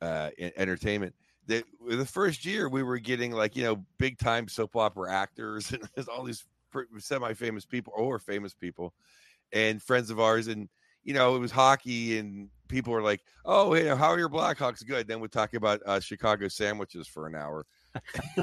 uh, 0.03 0.31
entertainment. 0.39 1.15
The, 1.47 1.65
the 1.89 2.05
first 2.05 2.45
year 2.45 2.69
we 2.69 2.83
were 2.83 2.99
getting 2.99 3.33
like 3.33 3.57
you 3.57 3.65
know 3.65 3.85
big 3.99 4.19
time 4.19 4.49
soap 4.49 4.77
opera 4.77 5.13
actors 5.13 5.73
and 5.97 6.09
all 6.09 6.25
these 6.25 6.45
semi 6.99 7.33
famous 7.33 7.65
people 7.65 7.95
or 7.97 8.19
famous 8.19 8.53
people 8.53 8.93
and 9.51 9.83
friends 9.83 10.11
of 10.11 10.21
ours 10.21 10.47
and 10.47 10.69
you 11.05 11.15
know 11.15 11.37
it 11.37 11.39
was 11.39 11.51
hockey 11.51 12.19
and 12.19 12.49
people 12.69 12.93
were 12.93 13.03
like 13.03 13.21
oh 13.45 13.73
hey 13.75 13.89
how 13.89 14.09
are 14.09 14.19
your 14.19 14.29
blackhawks 14.29 14.87
good 14.87 15.09
then 15.09 15.21
we're 15.21 15.27
talking 15.27 15.57
about 15.57 15.81
uh, 15.87 15.99
chicago 15.99 16.47
sandwiches 16.47 17.09
for 17.09 17.27
an 17.27 17.35
hour 17.35 17.67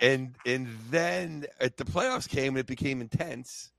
and 0.00 0.34
and 0.46 0.68
then 0.90 1.46
at 1.60 1.76
the 1.76 1.84
playoffs 1.84 2.28
came 2.28 2.54
and 2.54 2.60
it 2.60 2.66
became 2.66 3.00
intense. 3.00 3.70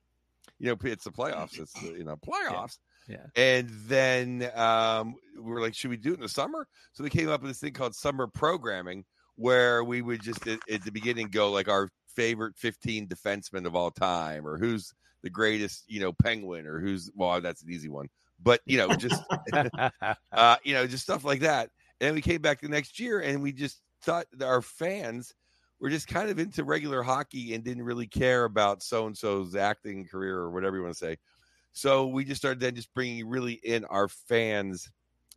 You 0.60 0.68
know, 0.68 0.78
it's 0.84 1.06
the 1.06 1.12
playoffs. 1.12 1.60
It's 1.60 1.74
the, 1.74 1.94
you 1.98 2.04
know 2.04 2.18
playoffs. 2.18 2.78
Yeah. 3.08 3.18
yeah. 3.36 3.44
And 3.44 3.70
then 3.88 4.52
um, 4.56 5.16
we 5.36 5.52
were 5.52 5.62
like, 5.62 5.74
should 5.74 5.90
we 5.90 5.98
do 5.98 6.12
it 6.12 6.16
in 6.16 6.22
the 6.22 6.30
summer? 6.30 6.68
So 6.94 7.04
we 7.04 7.10
came 7.10 7.30
up 7.30 7.42
with 7.42 7.52
this 7.52 7.60
thing 7.60 7.74
called 7.74 7.96
summer 7.96 8.28
programming, 8.28 9.06
where 9.36 9.84
we 9.84 10.02
would 10.02 10.22
just 10.22 10.46
at, 10.48 10.60
at 10.70 10.84
the 10.84 10.92
beginning 10.92 11.30
go 11.30 11.52
like 11.52 11.70
our 11.70 11.90
favorite 12.16 12.58
15 12.58 13.08
defensemen 13.08 13.66
of 13.66 13.76
all 13.76 13.92
time, 13.92 14.46
or 14.46 14.58
who's 14.58 14.94
the 15.24 15.30
greatest, 15.30 15.84
you 15.88 16.00
know, 16.00 16.14
penguin, 16.14 16.66
or 16.66 16.80
who's 16.80 17.10
well, 17.16 17.40
that's 17.42 17.62
an 17.62 17.72
easy 17.72 17.90
one. 17.90 18.10
But 18.42 18.62
you 18.66 18.78
know, 18.78 18.90
just 18.96 19.22
uh, 20.32 20.56
you 20.64 20.74
know, 20.74 20.88
just 20.88 21.04
stuff 21.04 21.24
like 21.24 21.42
that. 21.42 21.70
And 22.02 22.16
we 22.16 22.22
came 22.22 22.42
back 22.42 22.62
the 22.62 22.70
next 22.70 23.00
year 23.00 23.20
and 23.20 23.42
we 23.42 23.52
just 23.52 23.82
thought 24.02 24.26
our 24.42 24.62
fans 24.62 25.34
were 25.80 25.90
just 25.90 26.08
kind 26.08 26.30
of 26.30 26.40
into 26.40 26.64
regular 26.64 27.04
hockey 27.04 27.54
and 27.54 27.64
didn't 27.64 27.84
really 27.84 28.08
care 28.08 28.46
about 28.46 28.84
so 28.84 29.08
and 29.08 29.18
so's 29.18 29.56
acting 29.56 30.06
career 30.06 30.38
or 30.38 30.52
whatever 30.52 30.78
you 30.78 30.84
want 30.84 30.94
to 30.94 31.00
say. 31.00 31.18
So 31.72 32.08
we 32.08 32.26
just 32.26 32.42
started 32.42 32.60
then 32.60 32.76
just 32.76 32.94
bringing 32.94 33.28
really 33.28 33.54
in 33.54 33.86
our 33.86 34.08
fans, 34.08 34.90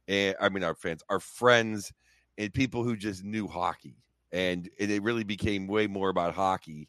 and 0.09 0.35
I 0.41 0.49
mean 0.49 0.65
our 0.65 0.75
fans, 0.75 1.03
our 1.09 1.21
friends, 1.21 1.93
and 2.39 2.53
people 2.53 2.83
who 2.83 2.97
just 2.97 3.23
knew 3.23 3.47
hockey, 3.47 3.97
and, 4.33 4.69
and 4.81 4.91
it 4.91 5.03
really 5.03 5.25
became 5.25 5.67
way 5.67 5.87
more 5.87 6.09
about 6.09 6.35
hockey. 6.35 6.89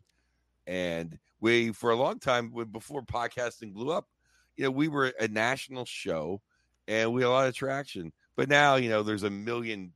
And 0.66 1.20
we, 1.44 1.74
for 1.74 1.92
a 1.92 1.96
long 1.96 2.20
time, 2.20 2.54
before 2.72 3.02
podcasting 3.02 3.74
blew 3.74 3.92
up, 3.92 4.08
you 4.56 4.64
know, 4.64 4.72
we 4.72 4.88
were 4.88 5.12
a 5.20 5.28
national 5.28 5.84
show, 5.84 6.42
and 6.88 7.12
we 7.12 7.22
had 7.22 7.28
a 7.28 7.32
lot 7.32 7.48
of 7.50 7.54
traction. 7.54 8.14
But 8.38 8.48
now, 8.48 8.76
you 8.76 8.90
know, 8.90 9.04
there's 9.04 9.24
a 9.24 9.30
million 9.30 9.92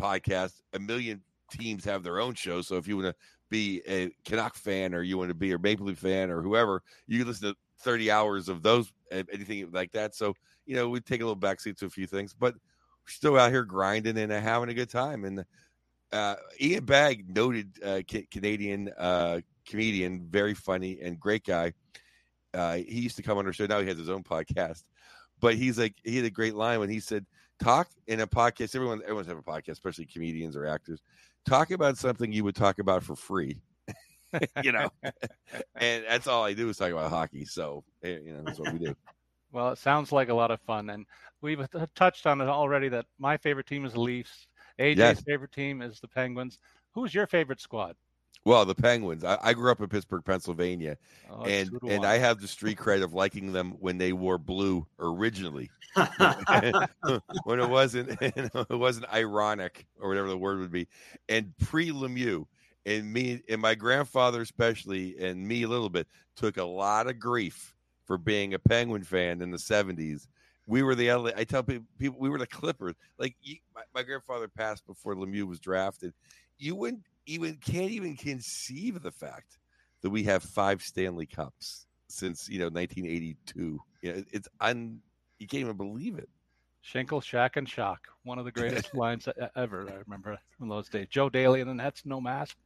podcasts, 0.00 0.62
a 0.72 0.78
million 0.78 1.20
teams 1.50 1.84
have 1.84 2.04
their 2.04 2.20
own 2.20 2.34
show. 2.34 2.62
So 2.62 2.76
if 2.76 2.86
you 2.86 2.96
want 2.96 3.08
to 3.08 3.14
be 3.50 3.82
a 3.88 4.10
Canuck 4.24 4.54
fan 4.54 4.94
or 4.94 5.02
you 5.02 5.18
want 5.18 5.30
to 5.30 5.34
be 5.34 5.50
a 5.50 5.58
Maple 5.58 5.86
Leaf 5.86 5.98
fan 5.98 6.30
or 6.30 6.42
whoever, 6.42 6.84
you 7.08 7.18
can 7.18 7.26
listen 7.26 7.48
to 7.48 7.56
30 7.80 8.12
hours 8.12 8.48
of 8.48 8.62
those 8.62 8.92
anything 9.10 9.68
like 9.72 9.90
that. 9.92 10.14
So 10.14 10.34
you 10.64 10.76
know, 10.76 10.88
we 10.88 11.00
take 11.00 11.22
a 11.22 11.26
little 11.26 11.40
backseat 11.40 11.76
to 11.78 11.86
a 11.86 11.90
few 11.90 12.06
things, 12.06 12.34
but 12.38 12.54
we're 12.54 13.08
still 13.08 13.36
out 13.36 13.50
here 13.50 13.64
grinding 13.64 14.16
and 14.16 14.30
having 14.30 14.68
a 14.68 14.74
good 14.74 14.90
time. 14.90 15.24
And 15.24 15.44
uh, 16.12 16.36
Ian 16.60 16.84
Bagg, 16.84 17.34
noted 17.34 17.72
uh, 17.84 18.02
Canadian 18.30 18.90
uh, 18.96 19.40
comedian, 19.68 20.26
very 20.30 20.54
funny 20.54 20.98
and 21.00 21.20
great 21.20 21.44
guy. 21.44 21.72
Uh, 22.54 22.76
he 22.76 23.00
used 23.00 23.16
to 23.16 23.22
come 23.22 23.38
on 23.38 23.46
our 23.46 23.52
show. 23.52 23.66
Now 23.66 23.80
he 23.80 23.86
has 23.88 23.98
his 23.98 24.08
own 24.08 24.24
podcast, 24.24 24.82
but 25.40 25.54
he's 25.54 25.78
like 25.78 25.94
he 26.02 26.16
had 26.16 26.24
a 26.24 26.30
great 26.30 26.54
line 26.54 26.80
when 26.80 26.88
he 26.88 26.98
said, 26.98 27.26
"Talk 27.62 27.88
in 28.06 28.20
a 28.20 28.26
podcast. 28.26 28.74
Everyone, 28.74 29.02
everyone's 29.02 29.28
have 29.28 29.38
a 29.38 29.42
podcast, 29.42 29.72
especially 29.72 30.06
comedians 30.06 30.56
or 30.56 30.66
actors. 30.66 31.00
Talk 31.46 31.70
about 31.70 31.98
something 31.98 32.32
you 32.32 32.44
would 32.44 32.56
talk 32.56 32.78
about 32.78 33.04
for 33.04 33.14
free." 33.14 33.60
you 34.62 34.72
know, 34.72 34.88
and 35.76 36.04
that's 36.08 36.26
all 36.26 36.44
I 36.44 36.54
do 36.54 36.68
is 36.68 36.76
talk 36.78 36.90
about 36.90 37.10
hockey. 37.10 37.44
So 37.44 37.84
eh, 38.02 38.18
you 38.24 38.32
know, 38.32 38.42
that's 38.44 38.58
what 38.58 38.72
we 38.72 38.78
do. 38.78 38.96
Well, 39.52 39.70
it 39.70 39.78
sounds 39.78 40.12
like 40.12 40.28
a 40.28 40.34
lot 40.34 40.50
of 40.50 40.60
fun, 40.62 40.90
and 40.90 41.06
we've 41.40 41.66
touched 41.94 42.26
on 42.26 42.40
it 42.40 42.48
already. 42.48 42.88
That 42.88 43.06
my 43.18 43.36
favorite 43.36 43.66
team 43.66 43.84
is 43.84 43.92
the 43.92 44.00
Leafs. 44.00 44.46
AJ's 44.78 44.98
yes. 44.98 45.22
favorite 45.22 45.52
team 45.52 45.82
is 45.82 46.00
the 46.00 46.08
Penguins. 46.08 46.58
Who's 46.94 47.14
your 47.14 47.26
favorite 47.26 47.60
squad? 47.60 47.96
Well, 48.44 48.64
the 48.64 48.74
Penguins. 48.74 49.24
I, 49.24 49.38
I 49.42 49.52
grew 49.52 49.70
up 49.70 49.80
in 49.80 49.88
Pittsburgh, 49.88 50.24
Pennsylvania, 50.24 50.96
oh, 51.30 51.42
and 51.42 51.70
and 51.86 52.04
I 52.04 52.18
have 52.18 52.40
the 52.40 52.48
street 52.48 52.78
cred 52.78 53.02
of 53.02 53.12
liking 53.12 53.52
them 53.52 53.72
when 53.80 53.98
they 53.98 54.12
wore 54.12 54.38
blue 54.38 54.86
originally, 54.98 55.70
when 57.44 57.60
it 57.60 57.68
wasn't 57.68 58.16
it 58.20 58.70
wasn't 58.70 59.12
ironic 59.12 59.86
or 60.00 60.08
whatever 60.08 60.28
the 60.28 60.38
word 60.38 60.60
would 60.60 60.72
be, 60.72 60.88
and 61.28 61.52
pre 61.58 61.90
Lemieux 61.90 62.46
and 62.86 63.12
me 63.12 63.42
and 63.48 63.60
my 63.60 63.74
grandfather 63.74 64.40
especially 64.40 65.16
and 65.18 65.46
me 65.46 65.64
a 65.64 65.68
little 65.68 65.90
bit 65.90 66.06
took 66.36 66.56
a 66.56 66.64
lot 66.64 67.06
of 67.06 67.18
grief 67.18 67.74
for 68.04 68.16
being 68.16 68.54
a 68.54 68.58
Penguin 68.58 69.02
fan 69.02 69.42
in 69.42 69.50
the 69.50 69.58
seventies. 69.58 70.28
We 70.66 70.82
were 70.82 70.94
the 70.94 71.12
LA. 71.12 71.30
I 71.36 71.44
tell 71.44 71.62
people, 71.62 71.86
people 71.98 72.18
we 72.20 72.28
were 72.28 72.38
the 72.38 72.46
Clippers. 72.46 72.94
Like 73.18 73.36
you, 73.42 73.56
my, 73.74 73.82
my 73.94 74.02
grandfather 74.02 74.48
passed 74.48 74.86
before 74.86 75.14
Lemieux 75.14 75.46
was 75.46 75.60
drafted. 75.60 76.12
You 76.58 76.74
wouldn't 76.74 77.02
even 77.28 77.56
can't 77.56 77.90
even 77.90 78.16
conceive 78.16 78.96
of 78.96 79.02
the 79.02 79.12
fact 79.12 79.58
that 80.02 80.10
we 80.10 80.24
have 80.24 80.42
five 80.42 80.82
Stanley 80.82 81.26
Cups 81.26 81.86
since 82.08 82.48
you 82.48 82.58
know 82.58 82.66
1982. 82.66 83.80
You 84.02 84.12
know, 84.12 84.22
it's 84.32 84.48
un 84.60 85.00
you 85.38 85.46
can't 85.46 85.60
even 85.60 85.76
believe 85.76 86.18
it. 86.18 86.28
Schinkel, 86.84 87.22
Shack, 87.22 87.56
and 87.56 87.66
Schock. 87.66 87.98
One 88.24 88.38
of 88.38 88.44
the 88.44 88.52
greatest 88.52 88.94
lines 88.94 89.28
ever. 89.56 89.88
I 89.90 89.96
remember 90.06 90.38
from 90.56 90.68
those 90.68 90.88
days. 90.88 91.08
Joe 91.10 91.28
Daley 91.28 91.60
and 91.60 91.68
the 91.68 91.74
Nets, 91.74 92.02
no 92.04 92.20
mask. 92.20 92.56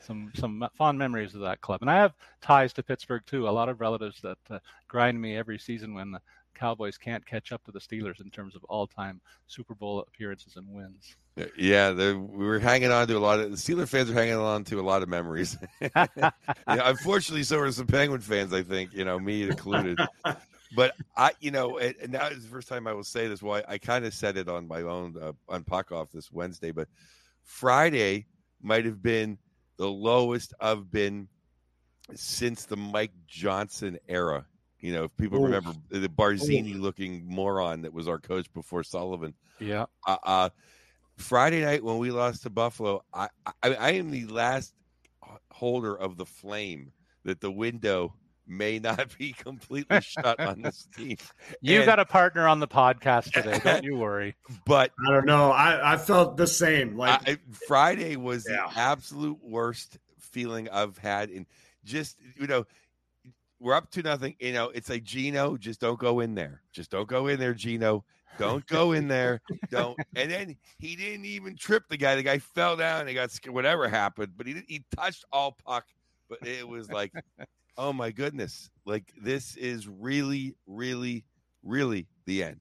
Some 0.00 0.30
some 0.34 0.66
fond 0.76 0.98
memories 0.98 1.34
of 1.34 1.40
that 1.40 1.60
club, 1.60 1.82
and 1.82 1.90
I 1.90 1.96
have 1.96 2.14
ties 2.40 2.72
to 2.74 2.82
Pittsburgh 2.82 3.22
too. 3.26 3.48
A 3.48 3.50
lot 3.50 3.68
of 3.68 3.80
relatives 3.80 4.20
that 4.20 4.38
uh, 4.50 4.58
grind 4.88 5.20
me 5.20 5.36
every 5.36 5.58
season 5.58 5.94
when 5.94 6.12
the 6.12 6.20
Cowboys 6.56 6.98
can't 6.98 7.24
catch 7.24 7.52
up 7.52 7.64
to 7.64 7.72
the 7.72 7.78
Steelers 7.78 8.20
in 8.20 8.30
terms 8.30 8.56
of 8.56 8.64
all-time 8.64 9.20
Super 9.46 9.74
Bowl 9.74 10.00
appearances 10.00 10.56
and 10.56 10.66
wins. 10.68 11.16
Yeah, 11.56 11.92
we 11.92 12.46
were 12.46 12.58
hanging 12.58 12.90
on 12.90 13.06
to 13.08 13.16
a 13.16 13.20
lot 13.20 13.40
of 13.40 13.50
the 13.50 13.56
Steeler 13.56 13.86
fans 13.86 14.10
are 14.10 14.14
hanging 14.14 14.34
on 14.34 14.64
to 14.64 14.80
a 14.80 14.82
lot 14.82 15.02
of 15.02 15.08
memories. 15.08 15.58
yeah, 15.80 16.30
unfortunately, 16.66 17.42
so 17.42 17.58
are 17.58 17.70
some 17.70 17.86
Penguin 17.86 18.20
fans. 18.20 18.54
I 18.54 18.62
think 18.62 18.94
you 18.94 19.04
know 19.04 19.18
me 19.18 19.42
included. 19.42 19.98
but 20.74 20.94
I, 21.14 21.32
you 21.40 21.50
know, 21.50 21.78
and, 21.78 21.94
now 22.08 22.28
is 22.28 22.42
the 22.42 22.48
first 22.48 22.68
time 22.68 22.86
I 22.86 22.94
will 22.94 23.04
say 23.04 23.28
this. 23.28 23.42
Well, 23.42 23.62
I, 23.68 23.74
I 23.74 23.78
kind 23.78 24.06
of 24.06 24.14
said 24.14 24.38
it 24.38 24.48
on 24.48 24.66
my 24.66 24.80
own 24.80 25.14
uh, 25.20 25.32
on 25.46 25.62
Puck 25.62 25.92
Off 25.92 26.10
this 26.10 26.32
Wednesday, 26.32 26.70
but 26.70 26.88
Friday 27.42 28.26
might 28.62 28.86
have 28.86 29.02
been 29.02 29.36
the 29.76 29.88
lowest 29.88 30.54
I've 30.58 30.90
been 30.90 31.28
since 32.14 32.64
the 32.64 32.76
Mike 32.76 33.12
Johnston 33.26 33.98
era 34.08 34.46
you 34.80 34.92
know, 34.92 35.04
if 35.04 35.16
people 35.16 35.38
Ooh. 35.38 35.44
remember 35.44 35.72
the 35.88 36.08
Barzini 36.08 36.78
looking 36.78 37.24
moron 37.26 37.82
that 37.82 37.92
was 37.92 38.08
our 38.08 38.18
coach 38.18 38.52
before 38.52 38.82
Sullivan. 38.82 39.34
Yeah. 39.58 39.86
Uh, 40.06 40.16
uh, 40.22 40.48
Friday 41.16 41.64
night 41.64 41.82
when 41.82 41.98
we 41.98 42.10
lost 42.10 42.42
to 42.42 42.50
Buffalo, 42.50 43.02
I, 43.12 43.28
I, 43.62 43.74
I 43.74 43.90
am 43.92 44.10
the 44.10 44.26
last 44.26 44.74
holder 45.50 45.96
of 45.96 46.16
the 46.16 46.26
flame 46.26 46.92
that 47.24 47.40
the 47.40 47.50
window 47.50 48.14
may 48.46 48.78
not 48.78 49.16
be 49.18 49.32
completely 49.32 50.00
shut 50.00 50.38
on 50.40 50.62
this 50.62 50.88
team. 50.96 51.16
You 51.60 51.78
and, 51.78 51.86
got 51.86 51.98
a 51.98 52.04
partner 52.04 52.46
on 52.46 52.60
the 52.60 52.68
podcast 52.68 53.32
today. 53.32 53.58
Don't 53.64 53.84
you 53.84 53.96
worry. 53.96 54.36
But 54.64 54.92
I 55.06 55.10
don't 55.10 55.26
know. 55.26 55.50
I, 55.50 55.94
I 55.94 55.96
felt 55.96 56.36
the 56.36 56.46
same. 56.46 56.96
Like 56.96 57.28
I, 57.28 57.38
Friday 57.66 58.16
was 58.16 58.46
yeah. 58.48 58.68
the 58.68 58.78
absolute 58.78 59.38
worst 59.42 59.98
feeling 60.18 60.68
I've 60.70 60.98
had 60.98 61.30
in 61.30 61.46
just 61.84 62.18
you 62.38 62.46
know 62.46 62.66
we're 63.60 63.74
up 63.74 63.90
to 63.92 64.02
nothing. 64.02 64.36
You 64.38 64.52
know, 64.52 64.70
it's 64.70 64.88
like 64.88 65.04
Geno, 65.04 65.56
just 65.56 65.80
don't 65.80 65.98
go 65.98 66.20
in 66.20 66.34
there. 66.34 66.62
Just 66.72 66.90
don't 66.90 67.08
go 67.08 67.26
in 67.28 67.38
there, 67.38 67.54
Geno. 67.54 68.04
Don't 68.38 68.66
go 68.66 68.92
in 68.92 69.08
there. 69.08 69.40
Don't. 69.70 69.98
And 70.16 70.30
then 70.30 70.56
he 70.78 70.96
didn't 70.96 71.24
even 71.24 71.56
trip 71.56 71.84
the 71.88 71.96
guy. 71.96 72.16
The 72.16 72.22
guy 72.22 72.38
fell 72.38 72.76
down. 72.76 73.06
He 73.06 73.14
got 73.14 73.30
whatever 73.48 73.88
happened, 73.88 74.32
but 74.36 74.46
he 74.46 74.62
he 74.66 74.84
touched 74.94 75.24
all 75.32 75.56
puck. 75.64 75.84
But 76.28 76.46
it 76.46 76.66
was 76.66 76.90
like, 76.90 77.12
oh 77.76 77.92
my 77.92 78.10
goodness, 78.10 78.70
like 78.84 79.12
this 79.20 79.56
is 79.56 79.88
really, 79.88 80.56
really, 80.66 81.24
really 81.62 82.08
the 82.24 82.42
end. 82.42 82.60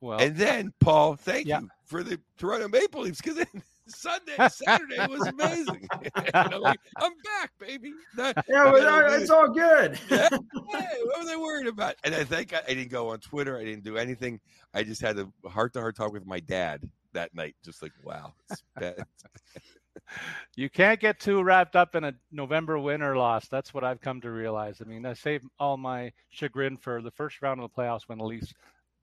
Well, 0.00 0.18
and 0.18 0.36
then 0.36 0.72
Paul, 0.80 1.16
thank 1.16 1.46
yeah. 1.46 1.60
you 1.60 1.68
for 1.84 2.02
the 2.02 2.20
Toronto 2.36 2.68
Maple 2.68 3.02
Leafs 3.02 3.20
because 3.20 3.44
Sunday, 3.88 4.36
Saturday 4.48 5.06
was 5.08 5.26
amazing. 5.28 5.88
I'm, 6.34 6.60
like, 6.60 6.80
I'm 6.96 7.12
back, 7.22 7.52
baby. 7.58 7.92
That, 8.16 8.44
yeah, 8.48 8.70
but 8.70 9.20
it's 9.20 9.30
all 9.30 9.48
good. 9.48 9.98
yeah. 10.10 10.28
Hey, 10.30 10.98
what 11.04 11.20
were 11.20 11.24
they 11.24 11.36
worried 11.36 11.66
about? 11.66 11.94
And 12.04 12.14
I 12.14 12.24
think 12.24 12.52
I, 12.52 12.62
I, 12.68 12.74
didn't 12.74 12.90
go 12.90 13.10
on 13.10 13.20
Twitter. 13.20 13.58
I 13.58 13.64
didn't 13.64 13.84
do 13.84 13.96
anything. 13.96 14.40
I 14.74 14.82
just 14.82 15.00
had 15.00 15.18
a 15.18 15.28
heart 15.48 15.72
to 15.74 15.80
heart 15.80 15.96
talk 15.96 16.12
with 16.12 16.26
my 16.26 16.40
dad 16.40 16.88
that 17.12 17.34
night. 17.34 17.54
Just 17.64 17.82
like, 17.82 17.92
wow, 18.02 18.34
you 20.56 20.68
can't 20.68 21.00
get 21.00 21.20
too 21.20 21.42
wrapped 21.42 21.76
up 21.76 21.94
in 21.94 22.04
a 22.04 22.14
November 22.32 22.78
win 22.78 23.02
or 23.02 23.16
loss. 23.16 23.48
That's 23.48 23.72
what 23.72 23.84
I've 23.84 24.00
come 24.00 24.20
to 24.22 24.30
realize. 24.30 24.80
I 24.80 24.88
mean, 24.88 25.06
I 25.06 25.14
saved 25.14 25.46
all 25.58 25.76
my 25.76 26.12
chagrin 26.30 26.76
for 26.76 27.00
the 27.02 27.10
first 27.10 27.40
round 27.42 27.60
of 27.60 27.70
the 27.70 27.82
playoffs 27.82 28.08
when 28.08 28.18
the 28.18 28.24
Leafs 28.24 28.52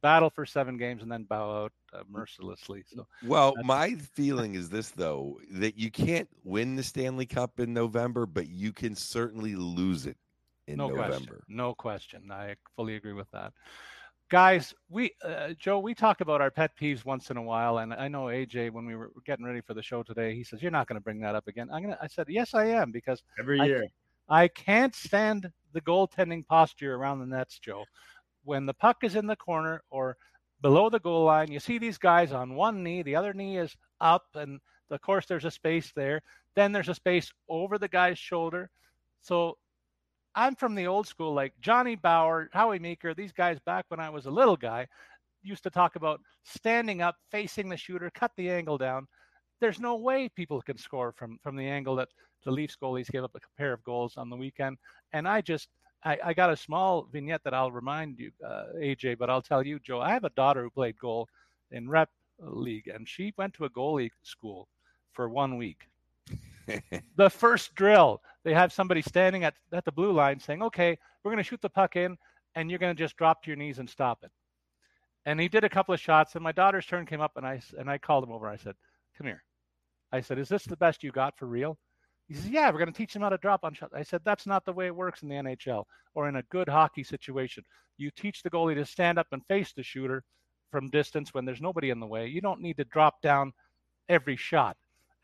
battle 0.04 0.30
for 0.30 0.46
seven 0.46 0.78
games 0.78 1.02
and 1.02 1.12
then 1.12 1.24
bow 1.24 1.64
out 1.64 1.72
uh, 1.94 2.04
mercilessly. 2.08 2.84
So, 2.86 3.08
well, 3.26 3.56
my 3.64 3.96
feeling 3.96 4.54
is 4.54 4.70
this 4.70 4.90
though 4.90 5.40
that 5.50 5.80
you 5.80 5.90
can't 5.90 6.30
win 6.44 6.76
the 6.76 6.84
Stanley 6.84 7.26
Cup 7.26 7.60
in 7.60 7.74
November, 7.74 8.28
but 8.28 8.48
you 8.50 8.72
can 8.72 8.94
certainly 8.94 9.56
lose 9.56 10.06
it 10.06 10.18
in 10.68 10.78
no 10.78 10.90
November. 10.90 11.08
Question. 11.08 11.40
No 11.48 11.74
question. 11.74 12.32
I 12.32 12.56
fully 12.76 12.96
agree 12.96 13.14
with 13.14 13.32
that. 13.32 13.54
Guys, 14.30 14.74
we 14.90 15.12
uh, 15.24 15.54
Joe, 15.58 15.80
we 15.80 15.96
talk 15.96 16.22
about 16.22 16.42
our 16.42 16.52
pet 16.52 16.72
peeves 16.80 17.06
once 17.06 17.30
in 17.32 17.38
a 17.38 17.42
while, 17.42 17.80
and 17.80 17.94
I 17.94 18.08
know 18.08 18.26
AJ 18.26 18.72
when 18.72 18.86
we 18.86 18.96
were 18.96 19.12
getting 19.26 19.46
ready 19.46 19.62
for 19.62 19.74
the 19.74 19.84
show 19.84 20.04
today, 20.04 20.36
he 20.36 20.44
says 20.44 20.62
you're 20.62 20.72
not 20.72 20.88
going 20.88 20.98
to 21.00 21.04
bring 21.04 21.20
that 21.22 21.36
up 21.36 21.48
again. 21.48 21.70
I'm 21.72 21.82
gonna. 21.82 21.98
I 22.02 22.08
said 22.08 22.28
yes, 22.30 22.54
I 22.54 22.66
am 22.66 22.92
because 22.92 23.24
every 23.40 23.60
year 23.62 23.86
I, 24.28 24.44
I 24.44 24.48
can't 24.50 24.96
stand 24.96 25.50
the 25.72 25.82
goaltending 25.82 26.46
posture 26.46 26.96
around 26.96 27.20
the 27.20 27.26
nets, 27.26 27.58
Joe 27.60 27.86
when 28.44 28.66
the 28.66 28.74
puck 28.74 28.98
is 29.04 29.16
in 29.16 29.28
the 29.28 29.36
corner 29.36 29.84
or 29.90 30.18
below 30.62 30.90
the 30.90 31.00
goal 31.00 31.26
line, 31.26 31.52
you 31.52 31.60
see 31.60 31.78
these 31.78 31.98
guys 31.98 32.32
on 32.32 32.56
one 32.56 32.84
knee, 32.84 33.02
the 33.02 33.16
other 33.16 33.34
knee 33.34 33.58
is 33.58 33.76
up, 34.02 34.24
and 34.36 34.60
of 34.90 35.02
course 35.02 35.26
there's 35.26 35.46
a 35.46 35.52
space 35.52 35.92
there. 35.96 36.22
Then 36.56 36.72
there's 36.72 36.90
a 36.90 36.96
space 36.96 37.32
over 37.50 37.78
the 37.78 37.88
guy's 37.88 38.20
shoulder. 38.20 38.70
So 39.22 39.58
I'm 40.36 40.56
from 40.56 40.76
the 40.76 40.88
old 40.88 41.08
school, 41.08 41.34
like 41.34 41.54
Johnny 41.62 41.96
Bower, 41.96 42.50
Howie 42.54 42.80
Meeker, 42.80 43.14
these 43.14 43.32
guys 43.32 43.60
back 43.66 43.86
when 43.90 44.00
I 44.00 44.10
was 44.10 44.26
a 44.26 44.32
little 44.32 44.58
guy 44.58 44.88
used 45.44 45.64
to 45.64 45.70
talk 45.70 45.96
about 45.96 46.22
standing 46.44 47.02
up, 47.02 47.16
facing 47.30 47.70
the 47.70 47.78
shooter, 47.78 48.10
cut 48.16 48.32
the 48.38 48.50
angle 48.50 48.78
down. 48.78 49.08
There's 49.60 49.80
no 49.80 49.96
way 49.96 50.30
people 50.30 50.62
can 50.62 50.78
score 50.78 51.12
from 51.12 51.38
from 51.44 51.56
the 51.56 51.68
angle 51.68 51.96
that 51.98 52.10
the 52.44 52.52
Leafs 52.52 52.78
goalies 52.82 53.12
gave 53.12 53.24
up 53.24 53.36
a 53.36 53.40
pair 53.58 53.74
of 53.74 53.84
goals 53.84 54.18
on 54.18 54.30
the 54.30 54.36
weekend. 54.36 54.78
And 55.14 55.28
I 55.28 55.42
just 55.42 55.70
I, 56.06 56.18
I 56.24 56.34
got 56.34 56.52
a 56.52 56.58
small 56.58 57.08
vignette 57.12 57.44
that 57.44 57.54
I'll 57.54 57.72
remind 57.72 58.20
you, 58.20 58.32
uh, 58.46 58.66
AJ, 58.78 59.18
but 59.18 59.30
I'll 59.30 59.42
tell 59.42 59.66
you, 59.66 59.80
Joe. 59.80 60.02
I 60.02 60.12
have 60.12 60.26
a 60.26 60.30
daughter 60.32 60.64
who 60.64 60.70
played 60.70 60.98
goal 60.98 61.30
in 61.72 61.90
rep 61.90 62.10
league, 62.40 62.88
and 62.88 63.08
she 63.08 63.34
went 63.38 63.54
to 63.56 63.66
a 63.66 63.70
goalie 63.70 64.12
school 64.22 64.68
for 65.14 65.30
one 65.30 65.58
week. 65.58 65.88
the 67.16 67.30
first 67.30 67.76
drill, 67.76 68.22
they 68.44 68.54
have 68.54 68.74
somebody 68.74 69.02
standing 69.02 69.44
at, 69.44 69.54
at 69.72 69.86
the 69.86 69.92
blue 69.92 70.12
line 70.12 70.40
saying, 70.40 70.62
"Okay, 70.62 70.98
we're 71.24 71.32
going 71.32 71.44
to 71.44 71.48
shoot 71.48 71.62
the 71.62 71.70
puck 71.70 71.96
in, 71.96 72.18
and 72.56 72.70
you're 72.70 72.80
going 72.80 72.96
to 72.96 73.04
just 73.04 73.18
drop 73.18 73.44
to 73.44 73.50
your 73.50 73.58
knees 73.58 73.80
and 73.80 73.90
stop 73.90 74.24
it." 74.24 74.32
And 75.26 75.40
he 75.40 75.48
did 75.48 75.64
a 75.64 75.70
couple 75.70 75.94
of 75.94 76.02
shots, 76.02 76.36
and 76.36 76.44
my 76.44 76.52
daughter's 76.52 76.86
turn 76.86 77.06
came 77.06 77.22
up, 77.22 77.38
and 77.38 77.46
I 77.46 77.62
and 77.78 77.90
I 77.90 77.98
called 77.98 78.24
him 78.24 78.32
over. 78.32 78.48
I 78.48 78.58
said, 78.58 78.76
"Come 79.18 79.28
here." 79.28 79.44
I 80.12 80.22
said, 80.22 80.38
"Is 80.38 80.50
this 80.50 80.64
the 80.66 80.78
best 80.78 81.04
you 81.04 81.12
got 81.12 81.38
for 81.38 81.46
real?" 81.46 81.78
He 82.28 82.36
says, 82.36 82.50
Yeah, 82.50 82.70
we're 82.70 82.80
going 82.80 82.92
to 82.92 82.98
teach 82.98 83.14
them 83.14 83.22
how 83.22 83.30
to 83.30 83.38
drop 83.38 83.64
on 83.64 83.74
shots. 83.74 83.94
I 83.94 84.04
said, 84.04 84.22
That's 84.24 84.48
not 84.48 84.66
the 84.66 84.74
way 84.74 84.88
it 84.88 84.96
works 84.96 85.22
in 85.22 85.30
the 85.30 85.36
NHL 85.36 85.86
or 86.16 86.28
in 86.28 86.38
a 86.38 86.44
good 86.44 86.70
hockey 86.70 87.04
situation. 87.04 87.64
You 87.98 88.12
teach 88.12 88.44
the 88.44 88.50
goalie 88.50 88.76
to 88.76 88.86
stand 88.86 89.20
up 89.20 89.28
and 89.32 89.46
face 89.48 89.74
the 89.74 89.84
shooter 89.84 90.24
from 90.72 90.90
distance 90.90 91.34
when 91.34 91.46
there's 91.46 91.62
nobody 91.62 91.90
in 91.90 92.00
the 92.00 92.08
way. 92.08 92.28
You 92.28 92.42
don't 92.42 92.62
need 92.62 92.78
to 92.78 92.86
drop 92.86 93.22
down 93.22 93.54
every 94.10 94.36
shot. 94.36 94.76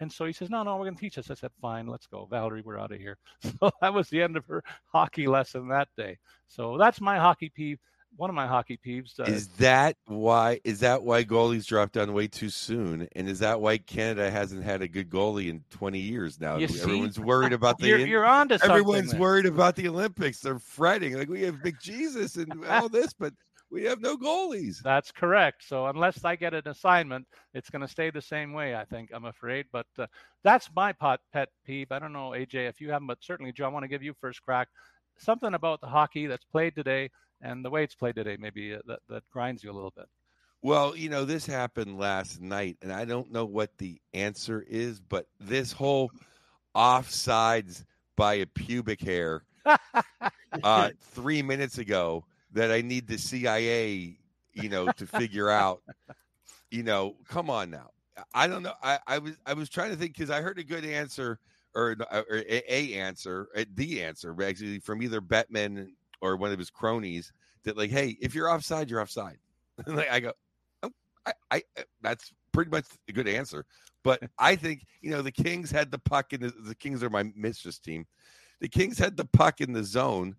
And 0.02 0.12
so 0.12 0.26
he 0.26 0.34
says, 0.34 0.50
No, 0.50 0.64
no, 0.64 0.78
we're 0.78 0.86
going 0.86 0.96
to 0.96 1.02
teach 1.02 1.18
us. 1.18 1.32
I 1.32 1.34
said, 1.34 1.52
Fine, 1.62 1.88
let's 1.88 2.08
go. 2.08 2.28
Valerie, 2.30 2.62
we're 2.64 2.80
out 2.80 2.92
of 2.92 3.00
here. 3.00 3.18
So 3.60 3.72
that 3.82 3.94
was 3.94 4.10
the 4.10 4.22
end 4.22 4.38
of 4.38 4.46
her 4.46 4.64
hockey 4.88 5.28
lesson 5.28 5.68
that 5.70 5.90
day. 5.98 6.18
So 6.48 6.78
that's 6.78 7.02
my 7.02 7.18
hockey 7.18 7.50
peeve. 7.50 7.80
One 8.16 8.30
of 8.30 8.36
my 8.36 8.48
hockey 8.48 8.78
peeves. 8.86 9.20
Uh, 9.20 9.24
is 9.24 9.48
that 9.60 9.96
why? 10.06 10.60
Is 10.64 10.80
that 10.82 11.04
why 11.04 11.24
goalies 11.24 11.66
dropped 11.66 11.94
down 11.94 12.14
way 12.14 12.28
too 12.28 12.50
soon? 12.50 13.08
And 13.16 13.30
is 13.30 13.40
that 13.40 13.62
why 13.62 13.78
Canada 13.78 14.30
hasn't 14.30 14.64
had 14.64 14.82
a 14.82 14.88
good 14.88 15.10
goalie 15.10 15.50
in 15.50 15.64
20 15.70 16.00
years 16.00 16.40
now? 16.40 16.58
You 16.58 16.66
Everyone's 16.66 17.16
see? 17.16 17.22
worried 17.22 17.54
about 17.54 17.78
the. 17.80 17.88
you're, 17.88 18.00
you're 18.00 18.26
on 18.26 18.50
to 18.50 18.60
something. 18.60 18.72
everyone's 18.72 19.16
worried 19.16 19.46
about 19.46 19.76
the 19.76 19.88
Olympics. 19.88 20.40
They're 20.40 20.60
fretting 20.60 21.18
like 21.18 21.30
we 21.30 21.44
have 21.44 21.64
Big 21.64 21.80
Jesus 21.80 22.36
and 22.36 22.66
all 22.70 22.90
this, 22.90 23.14
but 23.14 23.34
we 23.72 23.84
have 23.84 24.02
no 24.02 24.18
goalies. 24.18 24.82
That's 24.82 25.12
correct. 25.12 25.64
So 25.68 25.86
unless 25.88 26.26
I 26.26 26.36
get 26.36 26.54
an 26.54 26.68
assignment, 26.68 27.28
it's 27.54 27.70
going 27.70 27.84
to 27.84 27.88
stay 27.88 28.10
the 28.10 28.22
same 28.22 28.52
way. 28.54 28.76
I 28.76 28.84
think 28.86 29.12
I'm 29.14 29.26
afraid. 29.26 29.68
But 29.72 29.86
uh, 29.98 30.08
that's 30.44 30.70
my 30.76 30.92
pot, 30.92 31.20
pet 31.32 31.50
peeve. 31.66 31.92
I 31.92 32.00
don't 32.00 32.14
know, 32.14 32.32
AJ, 32.32 32.68
if 32.68 32.82
you 32.82 32.90
haven't, 32.92 33.08
but 33.08 33.20
certainly, 33.22 33.52
Joe, 33.52 33.66
I 33.66 33.70
want 33.70 33.84
to 33.84 33.88
give 33.90 34.04
you 34.04 34.14
first 34.20 34.42
crack. 34.42 34.68
Something 35.20 35.54
about 35.54 35.82
the 35.82 35.88
hockey 35.88 36.28
that's 36.28 36.46
played 36.46 36.76
today 36.76 37.12
and 37.42 37.64
the 37.64 37.70
way 37.70 37.84
it's 37.84 37.96
played 37.96 38.16
today, 38.16 38.38
maybe 38.40 38.74
uh, 38.74 38.80
that, 38.88 39.00
that 39.10 39.30
grinds 39.32 39.64
you 39.64 39.72
a 39.72 39.74
little 39.74 39.94
bit. 39.96 40.08
Well, 40.62 40.96
you 40.96 41.10
know, 41.10 41.24
this 41.24 41.46
happened 41.46 41.98
last 41.98 42.42
night, 42.42 42.78
and 42.82 42.92
I 42.92 43.06
don't 43.06 43.32
know 43.32 43.46
what 43.46 43.78
the 43.78 44.02
answer 44.14 44.66
is, 44.68 45.00
but 45.00 45.28
this 45.40 45.72
whole 45.72 46.12
offsides 46.76 47.86
by 48.18 48.36
a 48.36 48.46
pubic 48.46 49.02
hair 49.02 49.44
uh, 50.64 50.90
three 51.00 51.42
minutes 51.42 51.78
ago 51.78 52.26
that 52.52 52.72
I 52.72 52.82
need 52.82 53.08
the 53.08 53.18
CIA, 53.18 54.18
you 54.54 54.70
know, 54.70 54.92
to 54.92 55.08
figure 55.08 55.50
out. 55.50 55.82
You 56.72 56.84
know, 56.84 57.16
come 57.28 57.50
on 57.50 57.72
now. 57.72 57.92
I 58.34 58.48
don't 58.48 58.62
know. 58.62 58.74
I, 58.84 59.00
I 59.08 59.18
was 59.20 59.38
I 59.46 59.54
was 59.54 59.70
trying 59.70 59.92
to 59.92 59.96
think 59.96 60.14
because 60.14 60.30
I 60.30 60.42
heard 60.42 60.60
a 60.60 60.64
good 60.64 60.86
answer 60.86 61.40
or, 61.74 61.96
or 62.12 62.26
a, 62.32 62.74
a 62.74 62.94
answer, 62.96 63.48
a, 63.56 63.66
the 63.74 64.04
answer 64.04 64.36
actually 64.44 64.80
from 64.80 65.02
either 65.02 65.22
Bettman 65.22 65.90
or 66.22 66.36
one 66.36 66.52
of 66.52 66.60
his 66.60 66.70
cronies 66.70 67.32
that 67.64 67.78
like, 67.78 67.90
hey, 67.90 68.18
if 68.22 68.34
you're 68.34 68.50
offside, 68.50 68.90
you're 68.90 69.02
offside. 69.02 69.38
like 69.88 70.10
I 70.12 70.20
go, 70.20 70.34
oh, 70.84 70.92
I, 71.26 71.34
I 71.52 71.64
uh, 71.78 71.84
that's 72.02 72.32
pretty 72.52 72.72
much 72.72 72.86
a 73.08 73.14
good 73.14 73.28
answer. 73.28 73.66
But 74.04 74.22
I 74.40 74.56
think 74.56 74.86
you 75.02 75.12
know 75.12 75.22
the 75.22 75.32
Kings 75.32 75.72
had 75.72 75.92
the 75.92 76.00
puck 76.00 76.34
in 76.34 76.42
the, 76.42 76.54
the 76.66 76.76
Kings 76.76 77.04
are 77.04 77.10
my 77.10 77.24
mistress 77.36 77.80
team. 77.80 78.06
The 78.62 78.70
Kings 78.70 78.98
had 78.98 79.16
the 79.16 79.26
puck 79.26 79.62
in 79.62 79.72
the 79.72 79.84
zone 79.84 80.36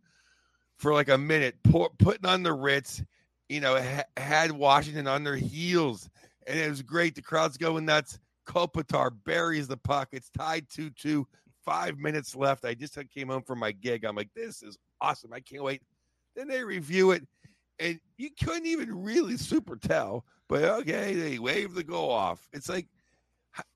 for 0.77 0.93
like 0.93 1.09
a 1.09 1.19
minute, 1.19 1.57
pour, 1.65 1.91
putting 1.99 2.27
on 2.27 2.43
the 2.43 2.53
Ritz. 2.53 3.03
You 3.49 3.61
know, 3.61 3.81
ha- 3.81 4.05
had 4.17 4.53
Washington 4.53 5.09
on 5.09 5.25
their 5.25 5.37
heels, 5.37 6.09
and 6.47 6.59
it 6.59 6.69
was 6.69 6.83
great. 6.83 7.15
The 7.15 7.23
crowd's 7.23 7.57
going 7.57 7.85
nuts. 7.85 8.19
Kopitar 8.47 9.13
buries 9.25 9.69
the 9.69 9.77
puck. 9.77 10.09
It's 10.13 10.31
tied 10.31 10.69
2 10.71 10.91
2. 10.91 11.27
Five 11.71 11.99
minutes 11.99 12.35
left. 12.35 12.65
I 12.65 12.75
just 12.75 12.99
came 13.15 13.29
home 13.29 13.43
from 13.43 13.61
my 13.61 13.71
gig. 13.71 14.05
I'm 14.05 14.17
like, 14.17 14.35
this 14.35 14.61
is 14.61 14.77
awesome. 15.01 15.33
I 15.33 15.39
can't 15.39 15.63
wait. 15.63 15.83
Then 16.35 16.49
they 16.49 16.65
review 16.65 17.13
it, 17.13 17.25
and 17.79 18.01
you 18.19 18.31
couldn't 18.43 18.67
even 18.67 19.05
really 19.05 19.37
super 19.37 19.77
tell. 19.77 20.25
But 20.49 20.65
okay, 20.65 21.15
they 21.15 21.39
wave 21.39 21.75
the 21.75 21.85
goal 21.85 22.11
off. 22.11 22.49
It's 22.53 22.69
like 22.69 22.89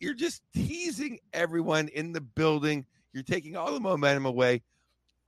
you're 0.00 0.12
just 0.12 0.42
teasing 0.52 1.20
everyone 1.32 1.86
in 1.86 2.12
the 2.12 2.20
building. 2.20 2.84
You're 3.12 3.22
taking 3.22 3.56
all 3.56 3.72
the 3.72 3.78
momentum 3.78 4.26
away. 4.26 4.62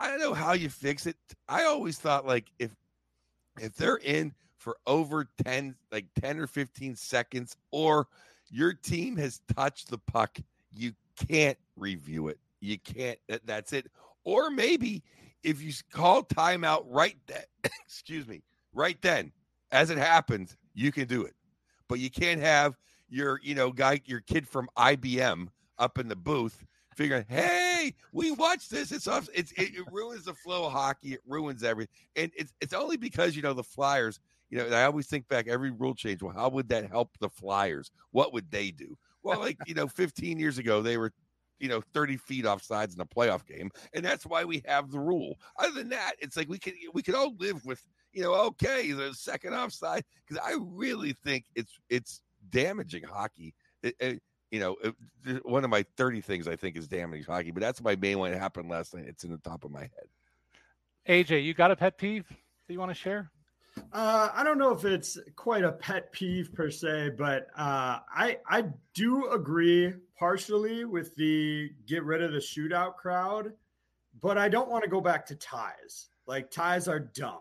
I 0.00 0.08
don't 0.08 0.18
know 0.18 0.34
how 0.34 0.54
you 0.54 0.68
fix 0.68 1.06
it. 1.06 1.14
I 1.48 1.66
always 1.66 1.98
thought 1.98 2.26
like 2.26 2.50
if 2.58 2.72
if 3.60 3.76
they're 3.76 3.98
in 3.98 4.34
for 4.58 4.76
over 4.88 5.28
10 5.44 5.76
like 5.92 6.06
10 6.20 6.40
or 6.40 6.48
15 6.48 6.96
seconds 6.96 7.56
or 7.70 8.08
your 8.50 8.72
team 8.72 9.16
has 9.18 9.40
touched 9.54 9.88
the 9.88 9.98
puck, 9.98 10.36
you 10.74 10.94
can't 11.28 11.58
review 11.76 12.26
it. 12.26 12.40
You 12.60 12.78
can't 12.78 13.18
that, 13.28 13.46
that's 13.46 13.72
it. 13.72 13.86
Or 14.24 14.50
maybe 14.50 15.02
if 15.42 15.62
you 15.62 15.72
call 15.92 16.22
timeout 16.24 16.84
right 16.86 17.16
then, 17.26 17.44
excuse 17.84 18.26
me, 18.26 18.42
right 18.72 19.00
then 19.02 19.32
as 19.70 19.90
it 19.90 19.98
happens, 19.98 20.56
you 20.74 20.92
can 20.92 21.06
do 21.06 21.24
it. 21.24 21.34
But 21.88 22.00
you 22.00 22.10
can't 22.10 22.40
have 22.40 22.76
your, 23.08 23.40
you 23.42 23.54
know, 23.54 23.70
guy 23.70 24.00
your 24.06 24.20
kid 24.20 24.48
from 24.48 24.68
IBM 24.76 25.48
up 25.78 25.98
in 25.98 26.08
the 26.08 26.16
booth 26.16 26.64
figuring, 26.96 27.26
hey, 27.28 27.94
we 28.12 28.32
watched 28.32 28.70
this. 28.70 28.90
It's 28.90 29.06
off. 29.06 29.28
It's 29.34 29.52
it, 29.52 29.74
it, 29.74 29.84
ruins 29.92 30.24
the 30.24 30.34
flow 30.34 30.66
of 30.66 30.72
hockey. 30.72 31.12
It 31.12 31.20
ruins 31.26 31.62
everything, 31.62 31.94
and 32.16 32.32
it's 32.36 32.52
it's 32.60 32.72
only 32.72 32.96
because 32.96 33.36
you 33.36 33.42
know 33.42 33.52
the 33.52 33.62
Flyers. 33.62 34.18
You 34.50 34.58
know, 34.58 34.76
I 34.76 34.84
always 34.84 35.06
think 35.06 35.28
back 35.28 35.48
every 35.48 35.70
rule 35.70 35.94
change. 35.94 36.22
Well, 36.22 36.32
how 36.32 36.48
would 36.48 36.68
that 36.70 36.88
help 36.88 37.16
the 37.18 37.28
Flyers? 37.28 37.90
What 38.12 38.32
would 38.32 38.50
they 38.50 38.70
do? 38.70 38.96
Well, 39.22 39.40
like 39.40 39.58
you 39.66 39.74
know, 39.74 39.86
15 39.86 40.38
years 40.38 40.58
ago, 40.58 40.82
they 40.82 40.96
were 40.96 41.12
you 41.58 41.68
know 41.68 41.82
30 41.94 42.16
feet 42.16 42.46
off 42.46 42.62
sides 42.62 42.94
in 42.94 43.00
a 43.00 43.06
playoff 43.06 43.46
game, 43.46 43.70
and 43.94 44.04
that's 44.04 44.26
why 44.26 44.44
we 44.44 44.62
have 44.66 44.90
the 44.90 45.00
rule. 45.00 45.38
Other 45.58 45.74
than 45.74 45.88
that, 45.90 46.12
it's 46.18 46.36
like 46.36 46.48
we 46.48 46.58
could 46.58 46.74
we 46.92 47.02
could 47.02 47.14
all 47.14 47.34
live 47.38 47.64
with 47.64 47.86
you 48.12 48.22
know 48.22 48.34
okay 48.34 48.92
the 48.92 49.12
second 49.14 49.54
offside 49.54 50.04
because 50.26 50.42
I 50.44 50.56
really 50.60 51.12
think 51.12 51.46
it's 51.54 51.78
it's 51.88 52.20
damaging 52.50 53.04
hockey. 53.04 53.54
It, 53.82 53.94
it, 54.00 54.22
you 54.50 54.60
know, 54.60 54.76
one 55.42 55.64
of 55.64 55.70
my 55.70 55.84
30 55.96 56.20
things 56.20 56.46
I 56.46 56.56
think 56.56 56.76
is 56.76 56.86
damaging 56.86 57.26
hockey, 57.26 57.50
but 57.50 57.60
that's 57.60 57.82
my 57.82 57.96
main 57.96 58.18
one. 58.18 58.32
It 58.32 58.38
happened 58.38 58.70
last 58.70 58.94
night. 58.94 59.06
It's 59.06 59.24
in 59.24 59.30
the 59.30 59.38
top 59.38 59.64
of 59.64 59.70
my 59.70 59.82
head. 59.82 60.08
AJ, 61.08 61.44
you 61.44 61.54
got 61.54 61.70
a 61.70 61.76
pet 61.76 61.98
peeve 61.98 62.26
that 62.28 62.72
you 62.72 62.78
want 62.78 62.90
to 62.90 62.94
share? 62.94 63.30
Uh, 63.92 64.28
I 64.34 64.42
don't 64.42 64.58
know 64.58 64.72
if 64.72 64.84
it's 64.84 65.18
quite 65.36 65.64
a 65.64 65.72
pet 65.72 66.12
peeve 66.12 66.52
per 66.52 66.70
se, 66.70 67.10
but 67.16 67.48
uh, 67.56 68.00
I 68.10 68.38
I 68.48 68.64
do 68.94 69.30
agree 69.30 69.92
partially 70.18 70.84
with 70.84 71.14
the 71.16 71.70
get 71.86 72.04
rid 72.04 72.22
of 72.22 72.32
the 72.32 72.38
shootout 72.38 72.96
crowd, 72.96 73.52
but 74.20 74.38
I 74.38 74.48
don't 74.48 74.70
want 74.70 74.84
to 74.84 74.90
go 74.90 75.00
back 75.00 75.26
to 75.26 75.34
ties. 75.34 76.08
Like 76.26 76.50
ties 76.50 76.88
are 76.88 77.00
dumb. 77.00 77.40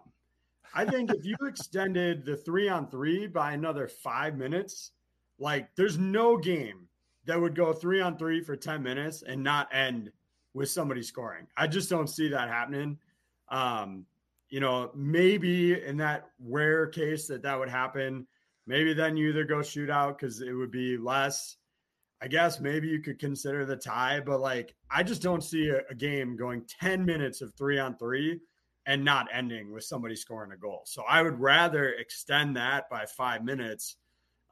I 0.73 0.85
think 0.85 1.11
if 1.11 1.25
you 1.25 1.35
extended 1.47 2.25
the 2.25 2.35
three 2.35 2.67
on 2.69 2.89
three 2.89 3.27
by 3.27 3.53
another 3.53 3.87
five 3.87 4.37
minutes, 4.37 4.91
like 5.39 5.73
there's 5.75 5.97
no 5.97 6.37
game 6.37 6.87
that 7.25 7.39
would 7.39 7.55
go 7.55 7.73
three 7.73 8.01
on 8.01 8.17
three 8.17 8.41
for 8.41 8.55
10 8.55 8.83
minutes 8.83 9.23
and 9.23 9.43
not 9.43 9.73
end 9.73 10.11
with 10.53 10.69
somebody 10.69 11.01
scoring. 11.01 11.47
I 11.57 11.67
just 11.67 11.89
don't 11.89 12.07
see 12.09 12.29
that 12.29 12.49
happening. 12.49 12.97
Um, 13.49 14.05
you 14.49 14.59
know, 14.59 14.91
maybe 14.95 15.81
in 15.81 15.97
that 15.97 16.29
rare 16.39 16.87
case 16.87 17.27
that 17.27 17.41
that 17.43 17.57
would 17.57 17.69
happen, 17.69 18.27
maybe 18.67 18.93
then 18.93 19.17
you 19.17 19.29
either 19.29 19.43
go 19.43 19.57
shootout 19.57 20.17
because 20.17 20.41
it 20.41 20.53
would 20.53 20.71
be 20.71 20.97
less. 20.97 21.57
I 22.21 22.27
guess 22.27 22.59
maybe 22.59 22.87
you 22.87 23.01
could 23.01 23.19
consider 23.19 23.65
the 23.65 23.75
tie, 23.75 24.21
but 24.25 24.39
like 24.39 24.73
I 24.89 25.03
just 25.03 25.21
don't 25.21 25.43
see 25.43 25.69
a, 25.69 25.81
a 25.89 25.95
game 25.95 26.37
going 26.37 26.65
10 26.79 27.05
minutes 27.05 27.41
of 27.41 27.53
three 27.55 27.77
on 27.77 27.97
three 27.97 28.39
and 28.85 29.03
not 29.03 29.27
ending 29.33 29.73
with 29.73 29.83
somebody 29.83 30.15
scoring 30.15 30.51
a 30.51 30.57
goal. 30.57 30.81
So 30.85 31.03
I 31.07 31.21
would 31.21 31.39
rather 31.39 31.89
extend 31.89 32.55
that 32.55 32.89
by 32.89 33.05
five 33.05 33.43
minutes 33.43 33.97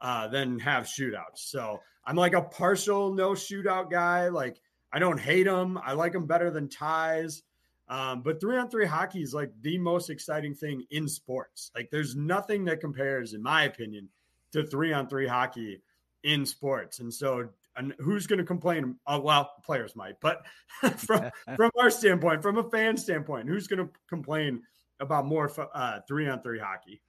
uh, 0.00 0.28
than 0.28 0.58
have 0.58 0.84
shootouts. 0.84 1.38
So 1.38 1.80
I'm 2.04 2.16
like 2.16 2.34
a 2.34 2.42
partial 2.42 3.14
no 3.14 3.30
shootout 3.30 3.90
guy. 3.90 4.28
Like 4.28 4.60
I 4.92 4.98
don't 4.98 5.18
hate 5.18 5.44
them. 5.44 5.78
I 5.82 5.92
like 5.92 6.12
them 6.12 6.26
better 6.26 6.50
than 6.50 6.68
ties. 6.68 7.42
Um, 7.88 8.22
but 8.22 8.40
three 8.40 8.56
on 8.56 8.70
three 8.70 8.86
hockey 8.86 9.22
is 9.22 9.34
like 9.34 9.50
the 9.60 9.78
most 9.78 10.08
exciting 10.08 10.54
thing 10.54 10.84
in 10.90 11.06
sports. 11.06 11.70
Like 11.74 11.90
there's 11.90 12.16
nothing 12.16 12.64
that 12.64 12.80
compares, 12.80 13.34
in 13.34 13.42
my 13.42 13.64
opinion, 13.64 14.08
to 14.52 14.64
three 14.64 14.92
on 14.92 15.08
three 15.08 15.26
hockey 15.26 15.82
in 16.22 16.46
sports. 16.46 17.00
And 17.00 17.12
so 17.12 17.50
and 17.76 17.94
who's 17.98 18.26
going 18.26 18.38
to 18.38 18.44
complain? 18.44 18.96
Uh, 19.06 19.20
well, 19.22 19.52
players 19.64 19.96
might, 19.96 20.20
but 20.20 20.46
from 20.96 21.30
from 21.56 21.70
our 21.78 21.90
standpoint, 21.90 22.42
from 22.42 22.58
a 22.58 22.70
fan 22.70 22.96
standpoint, 22.96 23.48
who's 23.48 23.66
going 23.66 23.86
to 23.86 23.90
complain 24.08 24.62
about 25.00 25.26
more 25.26 25.50
uh, 25.74 26.00
three 26.06 26.28
on 26.28 26.40
three 26.42 26.58
hockey? 26.58 27.00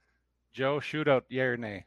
Joe, 0.52 0.78
shootout, 0.78 1.22
yeah 1.28 1.44
or 1.44 1.56
nay? 1.56 1.84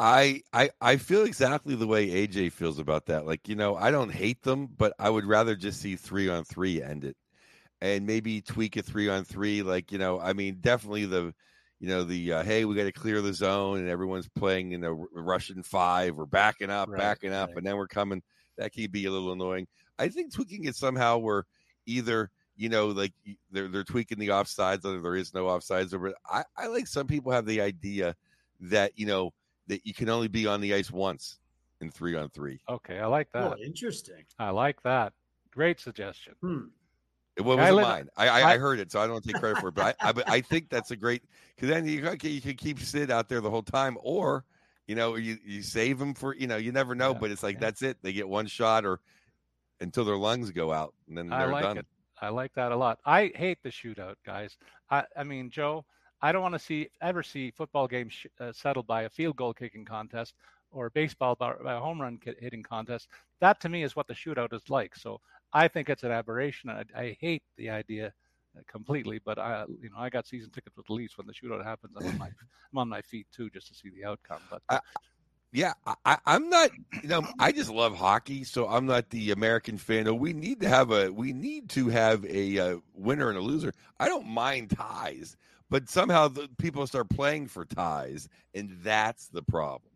I, 0.00 0.42
I 0.52 0.70
I 0.80 0.96
feel 0.96 1.24
exactly 1.24 1.74
the 1.74 1.86
way 1.86 2.08
AJ 2.08 2.52
feels 2.52 2.78
about 2.78 3.06
that. 3.06 3.26
Like, 3.26 3.48
you 3.48 3.56
know, 3.56 3.74
I 3.74 3.90
don't 3.90 4.12
hate 4.12 4.42
them, 4.42 4.68
but 4.78 4.92
I 4.98 5.10
would 5.10 5.24
rather 5.24 5.56
just 5.56 5.80
see 5.80 5.96
three 5.96 6.28
on 6.28 6.44
three 6.44 6.80
end 6.82 7.04
it. 7.04 7.16
And 7.80 8.06
maybe 8.06 8.40
tweak 8.40 8.76
a 8.76 8.82
three 8.82 9.08
on 9.08 9.24
three. 9.24 9.62
Like, 9.62 9.92
you 9.92 9.98
know, 9.98 10.20
I 10.20 10.32
mean, 10.32 10.58
definitely 10.60 11.06
the 11.06 11.32
you 11.80 11.88
know, 11.88 12.02
the 12.02 12.32
uh, 12.32 12.42
hey, 12.42 12.64
we 12.64 12.74
got 12.74 12.84
to 12.84 12.92
clear 12.92 13.22
the 13.22 13.32
zone 13.32 13.78
and 13.78 13.88
everyone's 13.88 14.28
playing 14.28 14.72
in 14.72 14.82
a 14.82 14.92
Russian 14.92 15.62
five. 15.62 16.16
We're 16.16 16.26
backing 16.26 16.70
up, 16.70 16.88
right, 16.88 16.98
backing 16.98 17.32
up, 17.32 17.50
right. 17.50 17.58
and 17.58 17.66
then 17.66 17.76
we're 17.76 17.86
coming. 17.86 18.22
That 18.56 18.72
can 18.72 18.90
be 18.90 19.04
a 19.04 19.10
little 19.10 19.32
annoying. 19.32 19.68
I 19.98 20.08
think 20.08 20.34
tweaking 20.34 20.64
it 20.64 20.74
somehow 20.74 21.18
where 21.18 21.44
either 21.86 22.30
you 22.58 22.68
know, 22.68 22.88
like 22.88 23.12
they're 23.52 23.68
they're 23.68 23.84
tweaking 23.84 24.18
the 24.18 24.28
offsides, 24.28 24.84
or 24.84 25.00
there 25.00 25.14
is 25.14 25.32
no 25.32 25.44
offsides. 25.44 25.90
But 25.90 26.14
I, 26.28 26.44
I 26.56 26.66
like 26.66 26.88
some 26.88 27.06
people 27.06 27.30
have 27.30 27.46
the 27.46 27.60
idea 27.60 28.16
that 28.60 28.92
you 28.96 29.06
know 29.06 29.32
that 29.68 29.86
you 29.86 29.94
can 29.94 30.08
only 30.08 30.28
be 30.28 30.46
on 30.46 30.60
the 30.60 30.74
ice 30.74 30.90
once 30.90 31.38
in 31.80 31.90
three 31.90 32.16
on 32.16 32.28
three. 32.30 32.58
Okay, 32.68 32.98
I 32.98 33.06
like 33.06 33.30
that. 33.32 33.44
Oh, 33.44 33.56
interesting. 33.64 34.24
I 34.40 34.50
like 34.50 34.82
that. 34.82 35.12
Great 35.52 35.78
suggestion. 35.78 36.34
Hmm. 36.40 36.64
It 37.38 37.44
wasn't 37.44 37.68
I 37.68 37.70
mine. 37.70 38.08
I, 38.16 38.28
I, 38.28 38.52
I, 38.54 38.58
heard 38.58 38.80
it, 38.80 38.90
so 38.90 39.00
I 39.00 39.06
don't 39.06 39.22
take 39.22 39.36
credit 39.36 39.58
for 39.58 39.68
it. 39.68 39.74
But 39.76 39.96
I, 40.00 40.10
I, 40.10 40.14
I 40.26 40.40
think 40.40 40.68
that's 40.68 40.90
a 40.90 40.96
great 40.96 41.22
because 41.54 41.68
then 41.68 41.86
you 41.86 42.04
okay, 42.08 42.28
you 42.28 42.40
can 42.40 42.56
keep 42.56 42.80
Sid 42.80 43.12
out 43.12 43.28
there 43.28 43.40
the 43.40 43.48
whole 43.48 43.62
time, 43.62 43.96
or 44.02 44.44
you 44.88 44.96
know, 44.96 45.14
you 45.14 45.38
you 45.44 45.62
save 45.62 46.00
them 46.00 46.14
for 46.14 46.34
you 46.34 46.48
know, 46.48 46.56
you 46.56 46.72
never 46.72 46.96
know. 46.96 47.12
Yeah, 47.12 47.18
but 47.20 47.30
it's 47.30 47.44
like 47.44 47.54
yeah. 47.54 47.60
that's 47.60 47.82
it. 47.82 47.96
They 48.02 48.12
get 48.12 48.28
one 48.28 48.48
shot 48.48 48.84
or 48.84 48.98
until 49.80 50.04
their 50.04 50.16
lungs 50.16 50.50
go 50.50 50.72
out, 50.72 50.94
and 51.06 51.16
then 51.16 51.28
they're 51.28 51.38
I 51.38 51.44
like 51.46 51.62
done. 51.62 51.78
It. 51.78 51.86
I 52.20 52.30
like 52.30 52.52
that 52.54 52.72
a 52.72 52.76
lot. 52.76 52.98
I 53.06 53.30
hate 53.36 53.58
the 53.62 53.70
shootout, 53.70 54.16
guys. 54.26 54.56
I 54.90 55.04
I 55.16 55.22
mean, 55.22 55.48
Joe, 55.48 55.84
I 56.20 56.32
don't 56.32 56.42
want 56.42 56.54
to 56.54 56.58
see 56.58 56.88
ever 57.00 57.22
see 57.22 57.52
football 57.52 57.86
games 57.86 58.14
sh- 58.14 58.26
uh, 58.40 58.52
settled 58.52 58.88
by 58.88 59.02
a 59.02 59.10
field 59.10 59.36
goal 59.36 59.54
kicking 59.54 59.84
contest 59.84 60.34
or 60.70 60.90
baseball 60.90 61.34
by, 61.34 61.52
a 61.64 61.80
home 61.80 62.00
run 62.00 62.18
hitting 62.40 62.62
contest. 62.62 63.08
That 63.40 63.60
to 63.60 63.68
me 63.68 63.82
is 63.82 63.96
what 63.96 64.06
the 64.06 64.14
shootout 64.14 64.52
is 64.52 64.68
like. 64.68 64.96
So 64.96 65.20
I 65.52 65.68
think 65.68 65.88
it's 65.88 66.02
an 66.02 66.10
aberration. 66.10 66.70
I, 66.70 66.84
I 66.96 67.16
hate 67.20 67.42
the 67.56 67.70
idea 67.70 68.12
uh, 68.56 68.60
completely, 68.66 69.20
but 69.24 69.38
I, 69.38 69.64
you 69.80 69.90
know, 69.90 69.98
I 69.98 70.10
got 70.10 70.26
season 70.26 70.50
tickets 70.50 70.76
with 70.76 70.86
the 70.86 70.92
Leafs 70.92 71.16
when 71.16 71.26
the 71.26 71.32
shootout 71.32 71.64
happens. 71.64 71.94
I'm 71.98 72.06
on 72.06 72.18
my, 72.18 72.26
I'm 72.26 72.78
on 72.78 72.88
my 72.88 73.02
feet 73.02 73.26
too, 73.34 73.50
just 73.50 73.68
to 73.68 73.74
see 73.74 73.90
the 73.90 74.04
outcome. 74.04 74.40
But 74.50 74.62
yeah, 75.52 75.72
I, 76.04 76.18
am 76.26 76.50
not. 76.50 76.70
You 77.02 77.08
know, 77.08 77.26
I 77.38 77.52
just 77.52 77.70
love 77.70 77.96
hockey, 77.96 78.44
so 78.44 78.68
I'm 78.68 78.84
not 78.84 79.08
the 79.08 79.30
American 79.30 79.78
fan. 79.78 80.18
We 80.18 80.34
need 80.34 80.60
to 80.60 80.68
have 80.68 80.90
a. 80.90 81.10
We 81.10 81.32
need 81.32 81.70
to 81.70 81.88
have 81.88 82.24
a 82.26 82.58
uh, 82.58 82.76
winner 82.94 83.30
and 83.30 83.38
a 83.38 83.40
loser. 83.40 83.72
I 83.98 84.08
don't 84.08 84.26
mind 84.26 84.76
ties, 84.76 85.36
but 85.70 85.88
somehow 85.88 86.28
the 86.28 86.48
people 86.58 86.86
start 86.86 87.08
playing 87.08 87.48
for 87.48 87.64
ties, 87.64 88.28
and 88.54 88.76
that's 88.82 89.28
the 89.28 89.42
problem. 89.42 89.87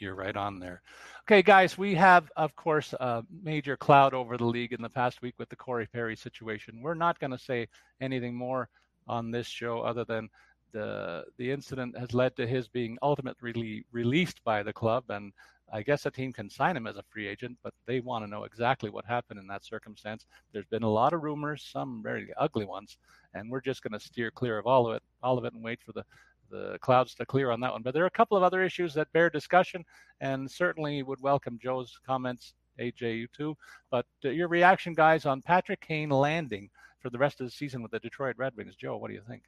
You're 0.00 0.14
right 0.14 0.36
on 0.36 0.58
there. 0.58 0.82
Okay, 1.22 1.42
guys, 1.42 1.76
we 1.76 1.94
have, 1.94 2.30
of 2.36 2.54
course, 2.56 2.92
a 2.94 3.24
major 3.42 3.76
cloud 3.76 4.14
over 4.14 4.36
the 4.36 4.44
league 4.44 4.72
in 4.72 4.80
the 4.80 4.88
past 4.88 5.22
week 5.22 5.34
with 5.38 5.48
the 5.48 5.56
Corey 5.56 5.86
Perry 5.86 6.16
situation. 6.16 6.80
We're 6.80 6.94
not 6.94 7.18
going 7.18 7.32
to 7.32 7.38
say 7.38 7.68
anything 8.00 8.34
more 8.34 8.68
on 9.06 9.30
this 9.30 9.46
show 9.46 9.80
other 9.80 10.04
than 10.04 10.28
the 10.72 11.24
the 11.38 11.50
incident 11.50 11.96
has 11.96 12.12
led 12.12 12.36
to 12.36 12.46
his 12.46 12.68
being 12.68 12.98
ultimately 13.02 13.86
released 13.90 14.44
by 14.44 14.62
the 14.62 14.72
club 14.72 15.04
and 15.08 15.32
I 15.72 15.82
guess 15.82 16.06
a 16.06 16.10
team 16.10 16.32
can 16.32 16.48
sign 16.48 16.76
him 16.76 16.86
as 16.86 16.96
a 16.96 17.02
free 17.10 17.26
agent, 17.26 17.58
but 17.62 17.74
they 17.86 18.00
want 18.00 18.24
to 18.24 18.30
know 18.30 18.44
exactly 18.44 18.88
what 18.90 19.04
happened 19.04 19.38
in 19.38 19.46
that 19.48 19.64
circumstance. 19.64 20.24
There's 20.52 20.66
been 20.66 20.82
a 20.82 20.90
lot 20.90 21.12
of 21.12 21.22
rumors, 21.22 21.68
some 21.70 22.02
very 22.02 22.32
ugly 22.38 22.64
ones, 22.64 22.96
and 23.34 23.50
we're 23.50 23.60
just 23.60 23.82
going 23.82 23.92
to 23.92 24.00
steer 24.00 24.30
clear 24.30 24.58
of 24.58 24.66
all 24.66 24.88
of 24.88 24.96
it, 24.96 25.02
all 25.22 25.36
of 25.36 25.44
it, 25.44 25.52
and 25.52 25.62
wait 25.62 25.80
for 25.84 25.92
the 25.92 26.04
the 26.50 26.78
clouds 26.80 27.14
to 27.14 27.26
clear 27.26 27.50
on 27.50 27.60
that 27.60 27.72
one. 27.72 27.82
But 27.82 27.94
there 27.94 28.04
are 28.04 28.08
a 28.08 28.10
couple 28.10 28.36
of 28.36 28.42
other 28.42 28.62
issues 28.62 28.94
that 28.94 29.12
bear 29.12 29.30
discussion, 29.30 29.84
and 30.20 30.50
certainly 30.50 31.02
would 31.02 31.20
welcome 31.20 31.58
Joe's 31.62 31.98
comments, 32.06 32.54
AJ, 32.78 33.18
you 33.18 33.28
too. 33.28 33.56
But 33.90 34.06
uh, 34.24 34.30
your 34.30 34.48
reaction, 34.48 34.94
guys, 34.94 35.26
on 35.26 35.42
Patrick 35.42 35.80
Kane 35.80 36.10
landing 36.10 36.70
for 37.00 37.10
the 37.10 37.18
rest 37.18 37.40
of 37.40 37.46
the 37.46 37.50
season 37.50 37.82
with 37.82 37.90
the 37.90 38.00
Detroit 38.00 38.36
Red 38.38 38.56
Wings. 38.56 38.76
Joe, 38.76 38.96
what 38.96 39.08
do 39.08 39.14
you 39.14 39.22
think? 39.28 39.42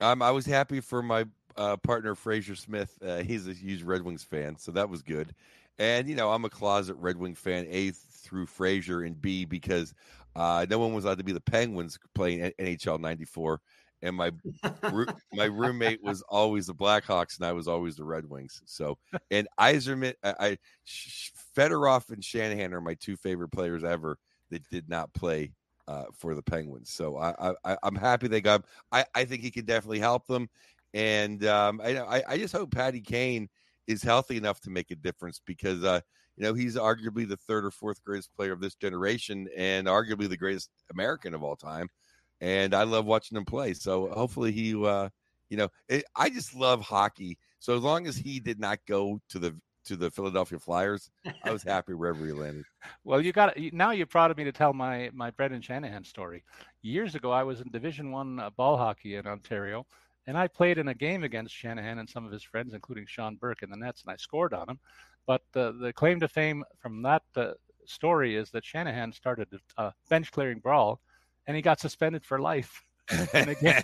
Um, 0.00 0.22
I 0.22 0.30
was 0.30 0.46
happy 0.46 0.80
for 0.80 1.02
my 1.02 1.24
uh, 1.56 1.76
partner 1.78 2.14
Fraser 2.14 2.54
Smith. 2.54 2.96
Uh, 3.04 3.18
he's 3.18 3.48
a 3.48 3.52
huge 3.52 3.82
Red 3.82 4.02
Wings 4.02 4.22
fan, 4.22 4.56
so 4.56 4.72
that 4.72 4.88
was 4.88 5.02
good. 5.02 5.34
And 5.78 6.08
you 6.08 6.14
know, 6.14 6.30
I'm 6.30 6.44
a 6.44 6.50
closet 6.50 6.96
Red 6.98 7.16
Wing 7.16 7.34
fan, 7.34 7.66
A 7.68 7.90
through 7.90 8.46
Fraser, 8.46 9.02
and 9.02 9.20
B 9.20 9.44
because 9.44 9.94
uh, 10.34 10.66
no 10.68 10.78
one 10.78 10.92
was 10.92 11.04
allowed 11.04 11.18
to 11.18 11.24
be 11.24 11.32
the 11.32 11.40
Penguins 11.40 11.98
playing 12.14 12.52
NHL 12.58 13.00
'94 13.00 13.60
and 14.02 14.16
my 14.16 14.30
my 15.32 15.44
roommate 15.44 16.02
was 16.02 16.22
always 16.22 16.66
the 16.66 16.74
Blackhawks, 16.74 17.38
and 17.38 17.46
I 17.46 17.52
was 17.52 17.68
always 17.68 17.96
the 17.96 18.04
Red 18.04 18.28
Wings. 18.28 18.62
So, 18.66 18.98
and 19.30 19.48
Yzerman, 19.58 20.14
I, 20.22 20.34
I 20.38 20.58
Fedorov 21.56 22.10
and 22.10 22.24
Shanahan 22.24 22.74
are 22.74 22.80
my 22.80 22.94
two 22.94 23.16
favorite 23.16 23.48
players 23.48 23.84
ever 23.84 24.18
that 24.50 24.68
did 24.70 24.88
not 24.88 25.12
play 25.14 25.52
uh, 25.88 26.04
for 26.12 26.34
the 26.34 26.42
Penguins. 26.42 26.90
So 26.90 27.16
I, 27.16 27.54
I 27.64 27.76
I'm 27.82 27.96
happy 27.96 28.28
they 28.28 28.40
got. 28.40 28.60
Him. 28.60 28.66
I 28.92 29.04
I 29.14 29.24
think 29.24 29.42
he 29.42 29.50
can 29.50 29.64
definitely 29.64 30.00
help 30.00 30.26
them, 30.26 30.48
and 30.94 31.44
um, 31.46 31.80
I 31.82 32.22
I 32.28 32.38
just 32.38 32.54
hope 32.54 32.70
Patty 32.70 33.00
Kane 33.00 33.48
is 33.86 34.02
healthy 34.02 34.36
enough 34.36 34.60
to 34.60 34.70
make 34.70 34.90
a 34.90 34.96
difference 34.96 35.40
because 35.44 35.84
uh, 35.84 36.00
you 36.36 36.44
know 36.44 36.54
he's 36.54 36.76
arguably 36.76 37.26
the 37.28 37.36
third 37.36 37.64
or 37.64 37.70
fourth 37.70 38.02
greatest 38.04 38.34
player 38.34 38.52
of 38.52 38.60
this 38.60 38.74
generation 38.74 39.48
and 39.56 39.86
arguably 39.86 40.28
the 40.28 40.36
greatest 40.36 40.70
American 40.90 41.34
of 41.34 41.42
all 41.42 41.56
time 41.56 41.88
and 42.40 42.74
I 42.74 42.82
love 42.84 43.06
watching 43.06 43.36
him 43.36 43.44
play. 43.44 43.74
So 43.74 44.08
hopefully 44.08 44.52
he, 44.52 44.74
uh, 44.74 45.08
you 45.48 45.56
know, 45.56 45.68
it, 45.88 46.04
I 46.14 46.30
just 46.30 46.54
love 46.54 46.82
hockey. 46.82 47.38
So 47.58 47.76
as 47.76 47.82
long 47.82 48.06
as 48.06 48.16
he 48.16 48.40
did 48.40 48.60
not 48.60 48.78
go 48.86 49.20
to 49.30 49.38
the 49.38 49.56
to 49.84 49.96
the 49.96 50.10
Philadelphia 50.10 50.58
Flyers, 50.58 51.10
I 51.44 51.52
was 51.52 51.62
happy 51.62 51.94
wherever 51.94 52.24
he 52.26 52.32
landed. 52.32 52.64
Well, 53.04 53.20
you 53.20 53.32
got 53.32 53.56
now. 53.72 53.92
You 53.92 54.04
prodded 54.04 54.36
me 54.36 54.44
to 54.44 54.52
tell 54.52 54.72
my 54.72 55.10
my 55.14 55.30
Brendan 55.30 55.62
Shanahan 55.62 56.04
story. 56.04 56.44
Years 56.82 57.14
ago, 57.14 57.30
I 57.30 57.44
was 57.44 57.60
in 57.60 57.70
Division 57.70 58.10
One 58.10 58.40
uh, 58.40 58.50
ball 58.50 58.76
hockey 58.76 59.14
in 59.14 59.26
Ontario, 59.26 59.86
and 60.26 60.36
I 60.36 60.48
played 60.48 60.78
in 60.78 60.88
a 60.88 60.94
game 60.94 61.22
against 61.22 61.54
Shanahan 61.54 61.98
and 61.98 62.08
some 62.08 62.26
of 62.26 62.32
his 62.32 62.42
friends, 62.42 62.74
including 62.74 63.06
Sean 63.06 63.36
Burke 63.36 63.62
in 63.62 63.70
the 63.70 63.76
nets, 63.76 64.02
and 64.02 64.12
I 64.12 64.16
scored 64.16 64.54
on 64.54 64.68
him. 64.68 64.78
But 65.26 65.42
uh, 65.54 65.72
the 65.80 65.92
claim 65.94 66.20
to 66.20 66.28
fame 66.28 66.64
from 66.78 67.02
that 67.02 67.22
uh, 67.36 67.52
story 67.84 68.36
is 68.36 68.50
that 68.50 68.64
Shanahan 68.64 69.12
started 69.12 69.48
a 69.76 69.92
bench 70.08 70.30
clearing 70.32 70.58
brawl 70.58 71.00
and 71.46 71.56
he 71.56 71.62
got 71.62 71.80
suspended 71.80 72.24
for 72.24 72.38
life 72.40 72.82
in, 73.34 73.48
a 73.48 73.54
game, 73.54 73.82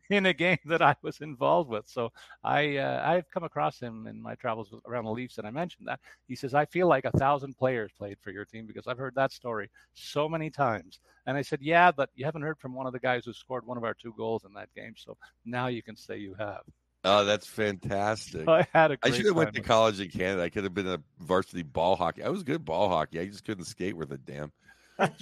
in 0.10 0.26
a 0.26 0.32
game 0.32 0.58
that 0.64 0.82
I 0.82 0.96
was 1.02 1.20
involved 1.20 1.70
with. 1.70 1.86
So 1.86 2.10
I 2.42 2.78
uh, 2.78 3.02
I've 3.04 3.30
come 3.30 3.44
across 3.44 3.78
him 3.78 4.06
in 4.06 4.20
my 4.20 4.34
travels 4.34 4.74
around 4.86 5.04
the 5.04 5.12
Leafs, 5.12 5.38
and 5.38 5.46
I 5.46 5.50
mentioned 5.50 5.86
that 5.86 6.00
he 6.26 6.34
says 6.34 6.54
I 6.54 6.64
feel 6.64 6.88
like 6.88 7.04
a 7.04 7.16
thousand 7.16 7.56
players 7.56 7.92
played 7.96 8.18
for 8.20 8.30
your 8.30 8.44
team 8.44 8.66
because 8.66 8.88
I've 8.88 8.98
heard 8.98 9.14
that 9.14 9.32
story 9.32 9.70
so 9.94 10.28
many 10.28 10.50
times. 10.50 10.98
And 11.26 11.36
I 11.36 11.42
said, 11.42 11.60
yeah, 11.62 11.90
but 11.90 12.10
you 12.14 12.24
haven't 12.24 12.42
heard 12.42 12.58
from 12.58 12.74
one 12.74 12.86
of 12.86 12.92
the 12.92 12.98
guys 12.98 13.24
who 13.24 13.32
scored 13.32 13.66
one 13.66 13.78
of 13.78 13.84
our 13.84 13.94
two 13.94 14.12
goals 14.16 14.44
in 14.44 14.52
that 14.54 14.68
game. 14.74 14.94
So 14.96 15.16
now 15.44 15.68
you 15.68 15.82
can 15.82 15.96
say 15.96 16.18
you 16.18 16.34
have. 16.38 16.62
Oh, 17.04 17.24
that's 17.24 17.46
fantastic! 17.46 18.48
I 18.48 18.66
had 18.72 18.92
a. 18.92 18.98
I 19.02 19.10
should 19.10 19.26
have 19.26 19.36
went 19.36 19.54
to 19.54 19.60
college 19.60 20.00
in 20.00 20.08
Canada. 20.08 20.42
I 20.42 20.48
could 20.48 20.64
have 20.64 20.74
been 20.74 20.88
a 20.88 21.00
varsity 21.20 21.62
ball 21.62 21.96
hockey. 21.96 22.24
I 22.24 22.30
was 22.30 22.42
good 22.42 22.64
ball 22.64 22.88
hockey. 22.88 23.20
I 23.20 23.26
just 23.26 23.44
couldn't 23.44 23.66
skate 23.66 23.96
worth 23.96 24.10
a 24.10 24.16
damn. 24.16 24.52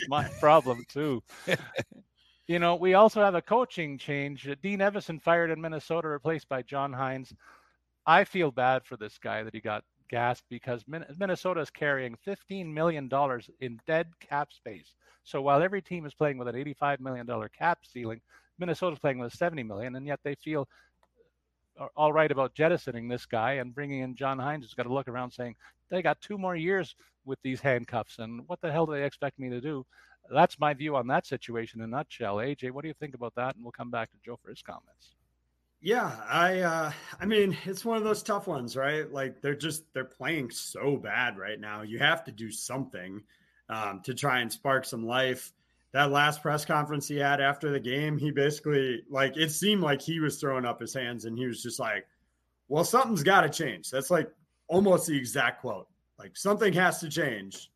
My 0.09 0.29
problem 0.41 0.85
too. 0.89 1.23
you 2.47 2.59
know, 2.59 2.77
we 2.77 2.95
also 2.95 3.21
have 3.21 3.35
a 3.35 3.43
coaching 3.43 3.99
change. 3.99 4.49
Uh, 4.49 4.55
Dean 4.63 4.81
Evason 4.81 5.21
fired 5.21 5.51
in 5.51 5.61
Minnesota, 5.61 6.09
replaced 6.09 6.49
by 6.49 6.63
John 6.63 6.93
Hynes. 6.93 7.33
I 8.07 8.25
feel 8.25 8.51
bad 8.51 8.85
for 8.85 8.97
this 8.97 9.19
guy 9.19 9.43
that 9.43 9.55
he 9.55 9.61
got 9.61 9.85
gassed 10.09 10.45
because 10.51 10.85
Minnesota 10.87 11.61
is 11.61 11.71
carrying 11.71 12.17
$15 12.27 12.73
million 12.73 13.09
in 13.61 13.81
dead 13.87 14.09
cap 14.21 14.53
space. 14.53 14.95
So 15.25 15.41
while 15.41 15.63
every 15.63 15.81
team 15.81 16.05
is 16.05 16.15
playing 16.15 16.37
with 16.37 16.49
an 16.49 16.57
$85 16.57 17.01
million 17.01 17.27
cap 17.57 17.79
ceiling, 17.85 18.21
Minnesota's 18.59 18.99
playing 18.99 19.19
with 19.19 19.33
a 19.33 19.37
70 19.37 19.63
million, 19.63 19.97
and 19.97 20.07
yet 20.07 20.21
they 20.23 20.35
feel 20.35 20.69
uh, 21.81 21.87
all 21.97 22.13
right 22.13 22.31
about 22.31 22.55
jettisoning 22.55 23.09
this 23.09 23.25
guy 23.25 23.53
and 23.55 23.75
bringing 23.75 24.01
in 24.01 24.15
John 24.15 24.39
Hynes. 24.39 24.63
Has 24.63 24.75
got 24.75 24.83
to 24.83 24.93
look 24.93 25.09
around 25.09 25.31
saying 25.31 25.57
they 25.93 26.03
got 26.03 26.21
two 26.21 26.39
more 26.39 26.57
years 26.57 26.97
with 27.25 27.39
these 27.45 27.61
handcuffs, 27.61 28.19
and 28.19 28.43
what 28.49 28.61
the 28.61 28.73
hell 28.73 28.87
do 28.87 28.93
they 28.93 29.05
expect 29.05 29.39
me 29.39 29.51
to 29.51 29.61
do? 29.61 29.85
That's 30.33 30.59
my 30.59 30.75
view 30.75 30.97
on 30.97 31.07
that 31.09 31.27
situation 31.27 31.81
in 31.81 31.85
a 31.85 31.89
nutshell. 31.89 32.37
AJ, 32.37 32.71
what 32.71 32.83
do 32.83 32.89
you 32.89 32.95
think 32.99 33.15
about 33.15 33.35
that? 33.37 33.55
And 33.55 33.63
we'll 33.63 33.73
come 33.73 33.91
back 33.91 34.11
to 34.11 34.19
Joe 34.25 34.39
for 34.43 34.51
his 34.51 34.63
comments. 34.63 35.15
Yeah, 35.81 36.15
I 36.29 36.61
uh 36.61 36.93
I 37.21 37.27
mean, 37.27 37.57
it's 37.65 37.85
one 37.85 37.97
of 37.97 38.05
those 38.05 38.23
tough 38.23 38.47
ones, 38.47 38.77
right? 38.77 39.13
Like 39.13 39.43
they're 39.43 39.57
just 39.57 39.83
they're 39.93 40.05
playing 40.05 40.51
so 40.51 40.97
bad 40.97 41.37
right 41.37 41.59
now. 41.59 41.83
You 41.83 41.99
have 41.99 42.23
to 42.25 42.33
do 42.33 42.53
something 42.53 43.21
um 43.69 44.01
to 44.05 44.15
try 44.15 44.41
and 44.41 44.53
spark 44.53 44.85
some 44.85 45.05
life. 45.05 45.53
That 45.93 46.13
last 46.13 46.41
press 46.41 46.65
conference 46.65 47.09
he 47.09 47.17
had 47.17 47.41
after 47.41 47.71
the 47.71 47.81
game, 47.81 48.17
he 48.17 48.31
basically 48.31 49.03
like 49.11 49.37
it 49.37 49.51
seemed 49.51 49.83
like 49.83 50.01
he 50.01 50.21
was 50.21 50.41
throwing 50.41 50.65
up 50.65 50.81
his 50.81 50.95
hands 50.95 51.25
and 51.25 51.37
he 51.37 51.47
was 51.47 51.63
just 51.63 51.81
like, 51.81 52.07
"Well, 52.69 52.85
something's 52.85 53.25
got 53.25 53.41
to 53.41 53.51
change." 53.51 53.91
That's 53.91 54.11
like 54.11 54.31
almost 54.73 55.07
the 55.07 55.17
exact 55.17 55.61
quote. 55.61 55.87
Like 56.19 56.37
something 56.37 56.73
has 56.73 56.99
to 57.01 57.11
change. 57.11 57.71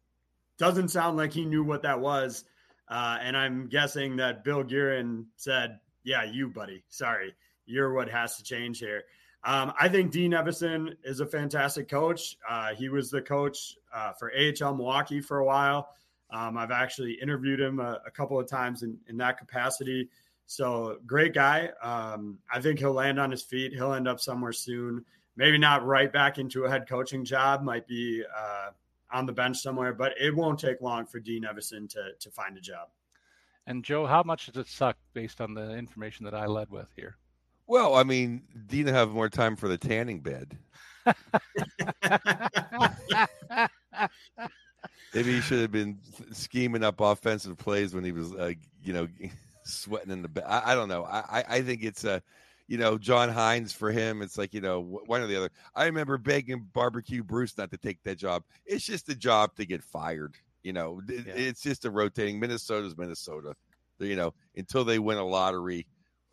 Doesn't 0.58 0.88
sound 0.88 1.18
like 1.18 1.32
he 1.32 1.44
knew 1.44 1.62
what 1.62 1.82
that 1.82 2.00
was. 2.00 2.44
Uh, 2.88 3.18
and 3.20 3.36
I'm 3.36 3.68
guessing 3.68 4.16
that 4.16 4.42
Bill 4.42 4.64
Guerin 4.64 5.26
said, 5.36 5.78
Yeah, 6.04 6.24
you, 6.24 6.48
buddy. 6.48 6.82
Sorry. 6.88 7.34
You're 7.66 7.92
what 7.92 8.08
has 8.08 8.36
to 8.38 8.42
change 8.42 8.78
here. 8.78 9.04
Um, 9.44 9.72
I 9.78 9.88
think 9.88 10.10
Dean 10.10 10.32
Evason 10.32 10.94
is 11.04 11.20
a 11.20 11.26
fantastic 11.26 11.88
coach. 11.88 12.36
Uh, 12.48 12.74
he 12.74 12.88
was 12.88 13.10
the 13.10 13.20
coach 13.20 13.76
uh, 13.92 14.12
for 14.12 14.32
AHL 14.32 14.74
Milwaukee 14.74 15.20
for 15.20 15.38
a 15.38 15.44
while. 15.44 15.90
Um, 16.30 16.56
I've 16.56 16.70
actually 16.70 17.12
interviewed 17.12 17.60
him 17.60 17.78
a, 17.78 18.00
a 18.06 18.10
couple 18.10 18.40
of 18.40 18.48
times 18.48 18.82
in, 18.82 18.96
in, 19.08 19.16
that 19.18 19.38
capacity. 19.38 20.08
So, 20.46 20.98
great 21.06 21.34
guy. 21.34 21.70
Um, 21.82 22.38
I 22.52 22.60
think 22.60 22.80
he'll 22.80 22.92
land 22.92 23.20
on 23.20 23.30
his 23.30 23.42
feet. 23.42 23.72
He'll 23.72 23.92
end 23.92 24.08
up 24.08 24.18
somewhere 24.18 24.52
soon 24.52 25.04
maybe 25.36 25.58
not 25.58 25.84
right 25.84 26.12
back 26.12 26.38
into 26.38 26.64
a 26.64 26.70
head 26.70 26.88
coaching 26.88 27.24
job, 27.24 27.62
might 27.62 27.86
be 27.86 28.24
uh, 28.36 28.70
on 29.12 29.26
the 29.26 29.32
bench 29.32 29.58
somewhere, 29.58 29.92
but 29.92 30.12
it 30.20 30.34
won't 30.34 30.58
take 30.58 30.80
long 30.80 31.06
for 31.06 31.20
Dean 31.20 31.44
Evason 31.44 31.88
to, 31.90 32.12
to 32.18 32.30
find 32.30 32.56
a 32.56 32.60
job. 32.60 32.88
And 33.66 33.84
Joe, 33.84 34.06
how 34.06 34.22
much 34.22 34.46
does 34.46 34.56
it 34.56 34.68
suck 34.68 34.96
based 35.12 35.40
on 35.40 35.54
the 35.54 35.72
information 35.76 36.24
that 36.24 36.34
I 36.34 36.46
led 36.46 36.70
with 36.70 36.88
here? 36.94 37.16
Well, 37.66 37.96
I 37.96 38.04
mean, 38.04 38.42
Dean 38.66 38.86
have 38.86 39.10
more 39.10 39.28
time 39.28 39.56
for 39.56 39.66
the 39.68 39.76
tanning 39.76 40.20
bed. 40.20 40.56
Maybe 45.12 45.32
he 45.32 45.40
should 45.40 45.60
have 45.60 45.72
been 45.72 45.98
scheming 46.32 46.84
up 46.84 47.00
offensive 47.00 47.58
plays 47.58 47.92
when 47.92 48.04
he 48.04 48.12
was, 48.12 48.32
uh, 48.34 48.52
you 48.84 48.92
know, 48.92 49.08
sweating 49.64 50.12
in 50.12 50.22
the 50.22 50.28
bed. 50.28 50.44
I, 50.46 50.72
I, 50.72 50.74
don't 50.76 50.88
know. 50.88 51.04
I, 51.04 51.44
I 51.48 51.62
think 51.62 51.82
it's 51.82 52.04
a 52.04 52.22
you 52.68 52.78
know, 52.78 52.98
John 52.98 53.30
Hynes 53.32 53.72
for 53.72 53.90
him. 53.90 54.22
It's 54.22 54.36
like, 54.36 54.52
you 54.52 54.60
know, 54.60 54.80
one 54.80 55.22
or 55.22 55.26
the 55.26 55.36
other. 55.36 55.50
I 55.74 55.86
remember 55.86 56.18
begging 56.18 56.68
Barbecue 56.72 57.22
Bruce 57.22 57.56
not 57.56 57.70
to 57.70 57.76
take 57.76 58.02
that 58.02 58.18
job. 58.18 58.42
It's 58.64 58.84
just 58.84 59.08
a 59.08 59.14
job 59.14 59.54
to 59.56 59.66
get 59.66 59.82
fired. 59.82 60.34
You 60.62 60.72
know, 60.72 61.00
yeah. 61.08 61.22
it's 61.26 61.62
just 61.62 61.84
a 61.84 61.90
rotating. 61.90 62.40
Minnesota's 62.40 62.96
Minnesota. 62.96 63.54
You 63.98 64.16
know, 64.16 64.34
until 64.56 64.84
they 64.84 64.98
win 64.98 65.16
a 65.16 65.24
lottery 65.24 65.86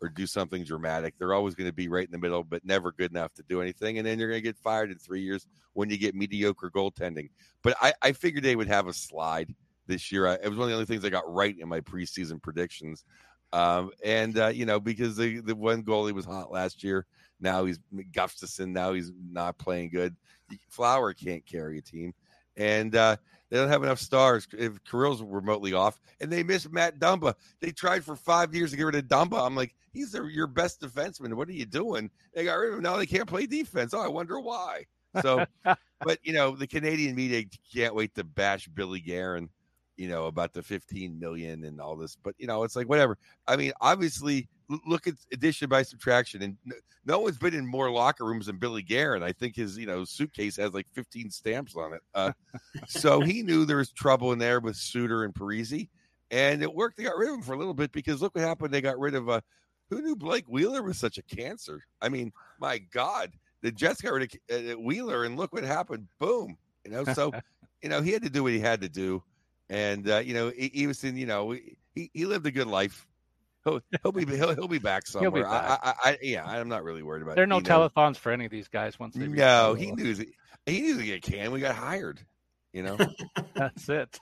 or 0.04 0.08
do 0.08 0.26
something 0.26 0.64
dramatic. 0.64 1.14
They're 1.18 1.32
always 1.32 1.54
going 1.54 1.68
to 1.68 1.74
be 1.74 1.88
right 1.88 2.04
in 2.04 2.12
the 2.12 2.18
middle, 2.18 2.44
but 2.44 2.64
never 2.64 2.92
good 2.92 3.10
enough 3.10 3.32
to 3.34 3.42
do 3.48 3.62
anything. 3.62 3.98
And 3.98 4.06
then 4.06 4.18
you're 4.18 4.28
going 4.28 4.42
to 4.42 4.46
get 4.46 4.58
fired 4.58 4.90
in 4.90 4.98
three 4.98 5.22
years 5.22 5.46
when 5.72 5.88
you 5.88 5.96
get 5.96 6.14
mediocre 6.14 6.70
goaltending. 6.70 7.30
But 7.62 7.76
I, 7.80 7.94
I 8.02 8.12
figured 8.12 8.44
they 8.44 8.56
would 8.56 8.68
have 8.68 8.86
a 8.86 8.92
slide 8.92 9.54
this 9.86 10.12
year. 10.12 10.26
I, 10.26 10.34
it 10.34 10.48
was 10.48 10.58
one 10.58 10.64
of 10.64 10.68
the 10.68 10.74
only 10.74 10.86
things 10.86 11.04
I 11.04 11.10
got 11.10 11.32
right 11.32 11.56
in 11.58 11.68
my 11.68 11.80
preseason 11.80 12.40
predictions. 12.42 13.04
Um, 13.54 13.92
and 14.04 14.36
uh, 14.36 14.48
you 14.48 14.66
know, 14.66 14.80
because 14.80 15.16
the 15.16 15.38
the 15.38 15.54
one 15.54 15.84
goalie 15.84 16.12
was 16.12 16.24
hot 16.24 16.50
last 16.50 16.82
year, 16.82 17.06
now 17.40 17.64
he's 17.64 17.78
Gustavsson. 18.10 18.72
Now 18.72 18.92
he's 18.92 19.12
not 19.30 19.58
playing 19.58 19.90
good. 19.90 20.16
Flower 20.68 21.14
can't 21.14 21.46
carry 21.46 21.78
a 21.78 21.80
team, 21.80 22.12
and 22.56 22.96
uh, 22.96 23.16
they 23.50 23.56
don't 23.56 23.68
have 23.68 23.84
enough 23.84 24.00
stars. 24.00 24.48
If 24.58 24.82
Kirill's 24.82 25.22
remotely 25.22 25.72
off, 25.72 26.00
and 26.20 26.32
they 26.32 26.42
miss 26.42 26.68
Matt 26.68 26.98
Dumba, 26.98 27.34
they 27.60 27.70
tried 27.70 28.04
for 28.04 28.16
five 28.16 28.52
years 28.52 28.72
to 28.72 28.76
get 28.76 28.86
rid 28.86 28.96
of 28.96 29.04
Dumba. 29.04 29.46
I'm 29.46 29.54
like, 29.54 29.76
he's 29.92 30.10
their, 30.10 30.28
your 30.28 30.48
best 30.48 30.80
defenseman. 30.80 31.34
What 31.34 31.48
are 31.48 31.52
you 31.52 31.64
doing? 31.64 32.10
They 32.34 32.44
got 32.44 32.54
rid 32.54 32.70
of 32.70 32.78
him. 32.78 32.82
Now 32.82 32.96
they 32.96 33.06
can't 33.06 33.28
play 33.28 33.46
defense. 33.46 33.94
Oh, 33.94 34.00
I 34.00 34.08
wonder 34.08 34.40
why. 34.40 34.86
So, 35.22 35.46
but 36.00 36.18
you 36.24 36.32
know, 36.32 36.56
the 36.56 36.66
Canadian 36.66 37.14
media 37.14 37.44
can't 37.72 37.94
wait 37.94 38.16
to 38.16 38.24
bash 38.24 38.66
Billy 38.66 38.98
Guerin 39.00 39.48
you 39.96 40.08
know, 40.08 40.26
about 40.26 40.52
the 40.52 40.62
15 40.62 41.18
million 41.18 41.64
and 41.64 41.80
all 41.80 41.96
this. 41.96 42.16
But, 42.16 42.34
you 42.38 42.46
know, 42.46 42.64
it's 42.64 42.76
like 42.76 42.88
whatever. 42.88 43.18
I 43.46 43.56
mean, 43.56 43.72
obviously, 43.80 44.48
look 44.86 45.06
at 45.06 45.14
addition 45.32 45.68
by 45.68 45.82
subtraction. 45.82 46.42
And 46.42 46.56
no 47.04 47.20
one's 47.20 47.38
been 47.38 47.54
in 47.54 47.66
more 47.66 47.90
locker 47.90 48.24
rooms 48.24 48.46
than 48.46 48.56
Billy 48.56 48.82
Guerin. 48.82 49.22
I 49.22 49.32
think 49.32 49.56
his, 49.56 49.76
you 49.76 49.86
know, 49.86 50.04
suitcase 50.04 50.56
has 50.56 50.72
like 50.72 50.86
15 50.92 51.30
stamps 51.30 51.76
on 51.76 51.92
it. 51.92 52.00
Uh, 52.14 52.32
so 52.86 53.20
he 53.20 53.42
knew 53.42 53.64
there 53.64 53.76
was 53.76 53.90
trouble 53.90 54.32
in 54.32 54.38
there 54.38 54.60
with 54.60 54.76
Suter 54.76 55.24
and 55.24 55.34
Parise, 55.34 55.88
And 56.30 56.62
it 56.62 56.72
worked. 56.72 56.96
They 56.96 57.04
got 57.04 57.16
rid 57.16 57.30
of 57.30 57.36
him 57.36 57.42
for 57.42 57.54
a 57.54 57.58
little 57.58 57.74
bit 57.74 57.92
because 57.92 58.22
look 58.22 58.34
what 58.34 58.44
happened. 58.44 58.72
They 58.72 58.80
got 58.80 58.98
rid 58.98 59.14
of 59.14 59.28
uh, 59.28 59.40
who 59.90 60.00
knew 60.00 60.16
Blake 60.16 60.46
Wheeler 60.48 60.82
was 60.82 60.98
such 60.98 61.18
a 61.18 61.22
cancer? 61.22 61.84
I 62.00 62.08
mean, 62.08 62.32
my 62.58 62.78
God, 62.78 63.32
the 63.62 63.70
Jets 63.70 64.00
got 64.00 64.12
rid 64.12 64.34
of 64.50 64.72
uh, 64.72 64.78
Wheeler, 64.78 65.24
and 65.24 65.36
look 65.36 65.52
what 65.52 65.64
happened. 65.64 66.08
Boom. 66.18 66.56
You 66.84 66.90
know, 66.90 67.04
so 67.04 67.32
you 67.82 67.88
know 67.88 68.00
he 68.00 68.12
had 68.12 68.22
to 68.22 68.30
do 68.30 68.42
what 68.42 68.52
he 68.52 68.60
had 68.60 68.80
to 68.80 68.88
do 68.88 69.22
and 69.68 70.08
uh, 70.08 70.18
you 70.18 70.34
know 70.34 70.50
he, 70.50 70.70
he, 70.72 70.86
was 70.86 71.02
in 71.04 71.16
you 71.16 71.26
know 71.26 71.52
he, 71.94 72.10
he 72.12 72.26
lived 72.26 72.46
a 72.46 72.50
good 72.50 72.66
life. 72.66 73.06
He'll, 73.64 73.80
he'll 74.02 74.12
be 74.12 74.26
he'll, 74.26 74.54
he'll 74.54 74.68
be 74.68 74.78
back 74.78 75.06
somewhere. 75.06 75.30
Be 75.30 75.42
back. 75.42 75.80
I, 75.82 75.88
I, 75.88 75.94
I, 76.10 76.18
yeah, 76.22 76.44
I'm 76.44 76.68
not 76.68 76.84
really 76.84 77.02
worried 77.02 77.22
about. 77.22 77.32
It. 77.32 77.34
There 77.36 77.44
are 77.44 77.46
no 77.46 77.60
telethons 77.60 78.16
for 78.16 78.30
any 78.30 78.44
of 78.44 78.50
these 78.50 78.68
guys 78.68 78.98
once 78.98 79.14
they. 79.14 79.26
No, 79.26 79.74
he 79.74 79.90
knew 79.92 80.14
he 80.66 80.80
knew 80.80 80.98
to 80.98 81.04
get 81.04 81.22
can. 81.22 81.50
We 81.52 81.60
got 81.60 81.74
hired. 81.74 82.20
You 82.72 82.82
know, 82.82 82.98
that's 83.54 83.88
it. 83.88 84.18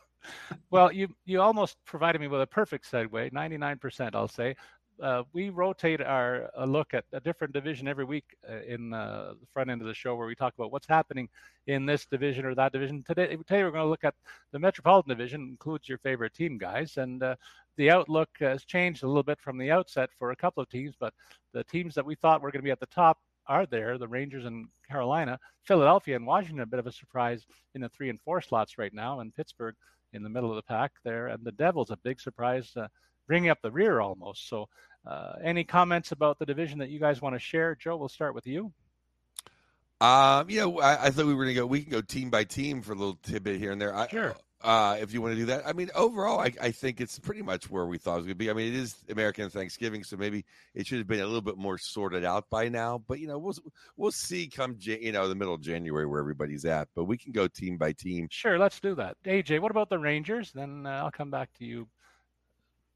Well, 0.71 0.93
you 0.93 1.09
you 1.25 1.41
almost 1.41 1.77
provided 1.85 2.21
me 2.21 2.29
with 2.29 2.41
a 2.41 2.47
perfect 2.47 2.91
segue. 2.91 3.33
Ninety 3.33 3.59
nine 3.59 3.79
percent, 3.79 4.15
I'll 4.15 4.29
say 4.29 4.57
uh, 5.03 5.25
we 5.33 5.51
rotate 5.51 6.01
our 6.01 6.49
a 6.55 6.67
look 6.67 6.95
at 6.95 7.05
a 7.13 7.21
different 7.21 7.53
division 7.53 7.89
every 7.89 8.05
week 8.05 8.37
uh, 8.49 8.63
in 8.63 8.95
uh, 8.95 9.35
the 9.41 9.47
front 9.53 9.69
end 9.69 9.81
of 9.81 9.89
the 9.89 9.95
show 9.95 10.15
where 10.15 10.29
we 10.29 10.35
talk 10.35 10.55
about 10.57 10.71
what's 10.71 10.87
happening 10.87 11.29
in 11.67 11.85
this 11.85 12.07
division 12.07 12.47
or 12.47 12.55
that 12.55 12.73
division. 12.73 13.03
Today, 13.03 13.37
today 13.37 13.65
we're 13.65 13.73
going 13.73 13.85
to 13.85 13.91
look 13.91 14.05
at 14.05 14.15
the 14.53 14.59
Metropolitan 14.61 15.09
Division, 15.09 15.41
includes 15.43 15.89
your 15.89 15.99
favorite 15.99 16.35
team, 16.35 16.57
guys, 16.57 16.97
and 16.99 17.23
uh, 17.23 17.35
the 17.77 17.91
outlook 17.91 18.29
has 18.39 18.65
changed 18.65 19.03
a 19.03 19.07
little 19.09 19.25
bit 19.25 19.41
from 19.41 19.59
the 19.59 19.73
outset 19.73 20.09
for 20.19 20.31
a 20.31 20.37
couple 20.37 20.63
of 20.63 20.69
teams, 20.69 20.95
but 20.99 21.13
the 21.53 21.65
teams 21.65 21.95
that 21.97 22.07
we 22.07 22.15
thought 22.15 22.41
were 22.41 22.53
going 22.53 22.63
to 22.63 22.65
be 22.65 22.71
at 22.71 22.81
the 22.81 22.87
top 22.87 23.19
are 23.49 23.67
there. 23.67 23.99
The 23.99 24.07
Rangers 24.07 24.45
and 24.45 24.69
Carolina, 24.89 25.39
Philadelphia 25.65 26.15
and 26.15 26.27
Washington, 26.27 26.61
a 26.61 26.67
bit 26.67 26.79
of 26.79 26.87
a 26.87 26.93
surprise 26.93 27.45
in 27.75 27.81
the 27.81 27.89
three 27.89 28.09
and 28.09 28.21
four 28.21 28.41
slots 28.41 28.79
right 28.79 28.95
now, 28.95 29.19
and 29.19 29.35
Pittsburgh 29.35 29.75
in 30.13 30.23
the 30.23 30.29
middle 30.29 30.51
of 30.51 30.57
the 30.57 30.63
pack 30.63 30.93
there, 31.03 31.27
and 31.29 31.45
the 31.45 31.53
Devils 31.53 31.91
a 31.91 31.97
big 31.97 32.21
surprise. 32.21 32.71
Uh, 32.77 32.87
bringing 33.27 33.51
up 33.51 33.63
the 33.63 33.71
rear 33.71 34.01
almost. 34.01 34.49
So, 34.49 34.69
uh, 35.07 35.33
any 35.43 35.65
comments 35.65 36.13
about 36.13 36.39
the 36.39 36.47
division 36.47 36.79
that 36.79 36.91
you 36.91 36.99
guys 36.99 37.21
want 37.21 37.35
to 37.35 37.39
share? 37.39 37.75
Joe, 37.75 37.97
we'll 37.97 38.09
start 38.09 38.35
with 38.35 38.47
you. 38.47 38.73
Um, 40.01 40.51
you 40.51 40.61
know, 40.61 40.81
I, 40.81 41.07
I 41.07 41.11
thought 41.11 41.27
we 41.27 41.35
were 41.35 41.45
going 41.45 41.55
to 41.55 41.61
go. 41.61 41.67
We 41.67 41.83
can 41.83 41.93
go 41.93 42.01
team 42.01 42.29
by 42.29 42.45
team 42.45 42.83
for 42.83 42.93
a 42.93 42.97
little 42.97 43.19
tidbit 43.23 43.61
here 43.61 43.71
and 43.71 43.81
there. 43.81 43.95
I, 43.95 44.09
sure. 44.09 44.35
Uh, 44.61 44.97
if 45.01 45.13
you 45.13 45.21
want 45.21 45.35
to 45.35 45.41
do 45.41 45.47
that, 45.47 45.67
I 45.67 45.73
mean, 45.73 45.91
overall, 45.95 46.39
I, 46.39 46.53
I 46.61 46.71
think 46.71 47.01
it's 47.01 47.19
pretty 47.19 47.43
much 47.43 47.69
where 47.69 47.87
we 47.87 47.99
thought 47.99 48.15
it 48.15 48.19
was 48.19 48.27
going 48.27 48.35
to 48.35 48.39
be. 48.39 48.51
I 48.51 48.53
mean, 48.53 48.73
it 48.73 48.79
is 48.79 48.95
American 49.11 49.51
Thanksgiving, 49.51 50.05
so 50.05 50.17
maybe 50.17 50.45
it 50.75 50.87
should 50.87 50.99
have 50.99 51.09
been 51.09 51.21
a 51.21 51.27
little 51.27 51.41
bit 51.41 51.57
more 51.57 51.79
sorted 51.79 52.25
out 52.25 52.49
by 52.49 52.69
now. 52.69 53.03
But 53.07 53.19
you 53.19 53.27
know, 53.27 53.39
we'll 53.39 53.57
we'll 53.97 54.13
see 54.13 54.49
come 54.49 54.77
you 54.79 55.11
know 55.11 55.29
the 55.29 55.35
middle 55.35 55.55
of 55.55 55.63
January 55.63 56.07
where 56.07 56.21
everybody's 56.21 56.65
at. 56.65 56.89
But 56.95 57.05
we 57.05 57.17
can 57.17 57.33
go 57.33 57.49
team 57.49 57.77
by 57.77 57.93
team. 57.93 58.29
Sure, 58.31 58.57
let's 58.57 58.79
do 58.79 58.95
that. 58.95 59.17
AJ, 59.25 59.61
what 59.61 59.73
about 59.73 59.89
the 59.89 59.99
Rangers? 59.99 60.53
Then 60.53 60.87
uh, 60.87 61.03
I'll 61.05 61.11
come 61.11 61.31
back 61.31 61.53
to 61.59 61.65
you 61.65 61.89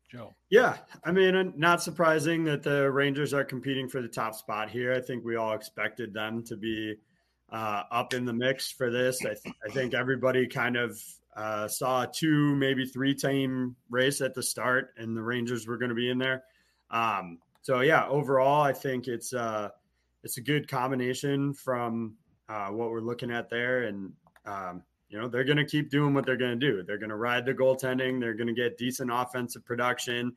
Joe. 0.09 0.35
Yeah, 0.51 0.77
I 1.05 1.11
mean, 1.11 1.53
not 1.57 1.83
surprising 1.83 2.45
that 2.45 2.63
the 2.63 2.91
Rangers 2.91 3.35
are 3.35 3.45
competing 3.45 3.89
for 3.89 4.01
the 4.01 4.09
top 4.09 4.35
spot 4.35 4.71
here. 4.71 4.93
I 4.93 5.01
think 5.01 5.25
we 5.25 5.37
all 5.37 5.53
expected 5.53 6.15
them 6.15 6.45
to 6.45 6.57
be 6.57 6.97
uh, 7.51 7.83
up 7.91 8.15
in 8.15 8.25
the 8.25 8.33
mix 8.33 8.71
for 8.71 8.91
this. 8.91 9.21
I, 9.23 9.35
th- 9.35 9.55
I 9.67 9.73
think 9.73 9.95
everybody 9.95 10.47
kind 10.47 10.77
of 10.77 11.01
uh, 11.37 11.69
saw 11.69 12.03
a 12.03 12.07
two, 12.07 12.55
maybe 12.57 12.87
three 12.87 13.15
team 13.15 13.77
race 13.91 14.21
at 14.21 14.35
the 14.35 14.43
start, 14.43 14.95
and 14.97 15.17
the 15.17 15.23
Rangers 15.23 15.67
were 15.67 15.77
going 15.77 15.91
to 15.91 15.95
be 15.95 16.11
in 16.11 16.19
there. 16.19 16.45
Um, 16.91 17.39
so 17.63 17.81
yeah, 17.81 18.07
overall, 18.09 18.63
I 18.63 18.73
think 18.73 19.09
it's 19.09 19.35
uh, 19.35 19.71
it's 20.23 20.39
a 20.39 20.43
good 20.43 20.69
combination 20.69 21.53
from 21.53 22.15
uh, 22.49 22.69
what 22.69 22.91
we're 22.91 23.01
looking 23.01 23.31
at 23.31 23.51
there, 23.51 23.85
and 23.85 24.13
um, 24.45 24.83
you 25.09 25.21
know, 25.21 25.29
they're 25.29 25.45
going 25.45 25.57
to 25.57 25.65
keep 25.65 25.91
doing 25.91 26.15
what 26.15 26.27
they're 26.27 26.37
going 26.37 26.59
to 26.59 26.71
do. 26.71 26.83
They're 26.83 26.99
going 26.99 27.11
to 27.11 27.17
ride 27.17 27.47
the 27.47 27.55
goaltending. 27.55 28.21
They're 28.21 28.35
going 28.35 28.49
to 28.49 28.53
get 28.53 28.77
decent 28.77 29.11
offensive 29.13 29.65
production. 29.65 30.35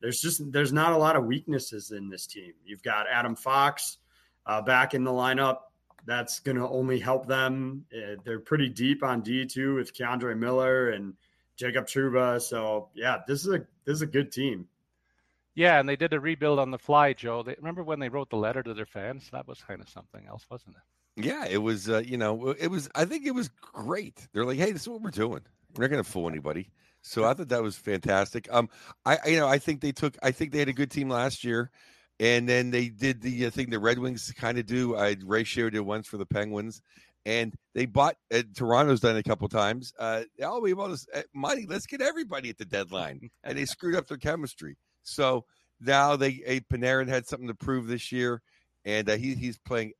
There's 0.00 0.20
just 0.20 0.50
there's 0.52 0.72
not 0.72 0.92
a 0.92 0.96
lot 0.96 1.16
of 1.16 1.24
weaknesses 1.24 1.90
in 1.90 2.08
this 2.08 2.26
team. 2.26 2.52
You've 2.64 2.82
got 2.82 3.06
Adam 3.08 3.36
Fox 3.36 3.98
uh, 4.46 4.60
back 4.62 4.94
in 4.94 5.04
the 5.04 5.10
lineup. 5.10 5.58
That's 6.04 6.40
going 6.40 6.56
to 6.56 6.68
only 6.68 6.98
help 6.98 7.26
them. 7.26 7.84
Uh, 7.94 8.16
they're 8.24 8.40
pretty 8.40 8.68
deep 8.68 9.04
on 9.04 9.22
D 9.22 9.46
two 9.46 9.76
with 9.76 9.94
K'Andre 9.94 10.36
Miller 10.36 10.90
and 10.90 11.14
Jacob 11.56 11.86
Trouba. 11.86 12.40
So 12.42 12.88
yeah, 12.94 13.18
this 13.26 13.46
is 13.46 13.54
a 13.54 13.58
this 13.84 13.94
is 13.94 14.02
a 14.02 14.06
good 14.06 14.32
team. 14.32 14.66
Yeah, 15.54 15.78
and 15.78 15.88
they 15.88 15.96
did 15.96 16.14
a 16.14 16.20
rebuild 16.20 16.58
on 16.58 16.70
the 16.70 16.78
fly, 16.78 17.12
Joe. 17.12 17.42
They, 17.42 17.54
remember 17.58 17.84
when 17.84 18.00
they 18.00 18.08
wrote 18.08 18.30
the 18.30 18.36
letter 18.36 18.62
to 18.62 18.74
their 18.74 18.86
fans? 18.86 19.28
That 19.32 19.46
was 19.46 19.60
kind 19.60 19.82
of 19.82 19.88
something 19.88 20.26
else, 20.26 20.46
wasn't 20.50 20.76
it? 20.76 20.82
Yeah, 21.16 21.44
it 21.46 21.58
was. 21.58 21.88
Uh, 21.88 22.02
you 22.04 22.16
know, 22.16 22.50
it 22.58 22.68
was. 22.68 22.88
I 22.94 23.04
think 23.04 23.26
it 23.26 23.34
was 23.34 23.48
great. 23.60 24.26
They're 24.32 24.46
like, 24.46 24.58
"Hey, 24.58 24.72
this 24.72 24.82
is 24.82 24.88
what 24.88 25.02
we're 25.02 25.10
doing. 25.10 25.42
We're 25.74 25.84
not 25.84 25.90
going 25.90 26.02
to 26.02 26.10
fool 26.10 26.28
anybody." 26.28 26.70
So 27.02 27.24
I 27.24 27.34
thought 27.34 27.48
that 27.48 27.62
was 27.62 27.76
fantastic. 27.76 28.48
Um, 28.50 28.68
I, 29.04 29.18
you 29.26 29.36
know, 29.36 29.48
I 29.48 29.58
think 29.58 29.80
they 29.80 29.92
took. 29.92 30.16
I 30.22 30.30
think 30.30 30.52
they 30.52 30.58
had 30.58 30.68
a 30.68 30.72
good 30.72 30.90
team 30.90 31.08
last 31.10 31.44
year, 31.44 31.70
and 32.18 32.48
then 32.48 32.70
they 32.70 32.88
did 32.88 33.20
the 33.20 33.46
uh, 33.46 33.50
thing 33.50 33.68
the 33.68 33.78
Red 33.78 33.98
Wings 33.98 34.32
kind 34.36 34.58
of 34.58 34.66
do. 34.66 34.96
I 34.96 35.16
ratioed 35.16 35.74
it 35.74 35.80
once 35.80 36.06
for 36.06 36.16
the 36.16 36.24
Penguins, 36.26 36.80
and 37.26 37.54
they 37.74 37.84
bought. 37.84 38.16
Uh, 38.32 38.42
Toronto's 38.54 39.00
done 39.00 39.16
a 39.16 39.22
couple 39.22 39.48
times. 39.48 39.92
Uh, 39.98 40.22
oh, 40.42 40.60
we 40.60 40.72
bought 40.72 40.92
us 40.92 41.06
uh, 41.14 41.22
money. 41.34 41.66
Let's 41.68 41.86
get 41.86 42.00
everybody 42.00 42.48
at 42.48 42.56
the 42.56 42.64
deadline, 42.64 43.28
and 43.44 43.58
they 43.58 43.64
screwed 43.66 43.96
up 43.96 44.06
their 44.06 44.16
chemistry. 44.16 44.78
So 45.02 45.44
now 45.80 46.16
they, 46.16 46.42
a 46.46 46.60
Panarin 46.60 47.08
had 47.08 47.26
something 47.26 47.48
to 47.48 47.54
prove 47.54 47.86
this 47.86 48.12
year, 48.12 48.40
and 48.84 49.10
uh, 49.10 49.16
he 49.16 49.34
he's 49.34 49.58
playing 49.58 49.92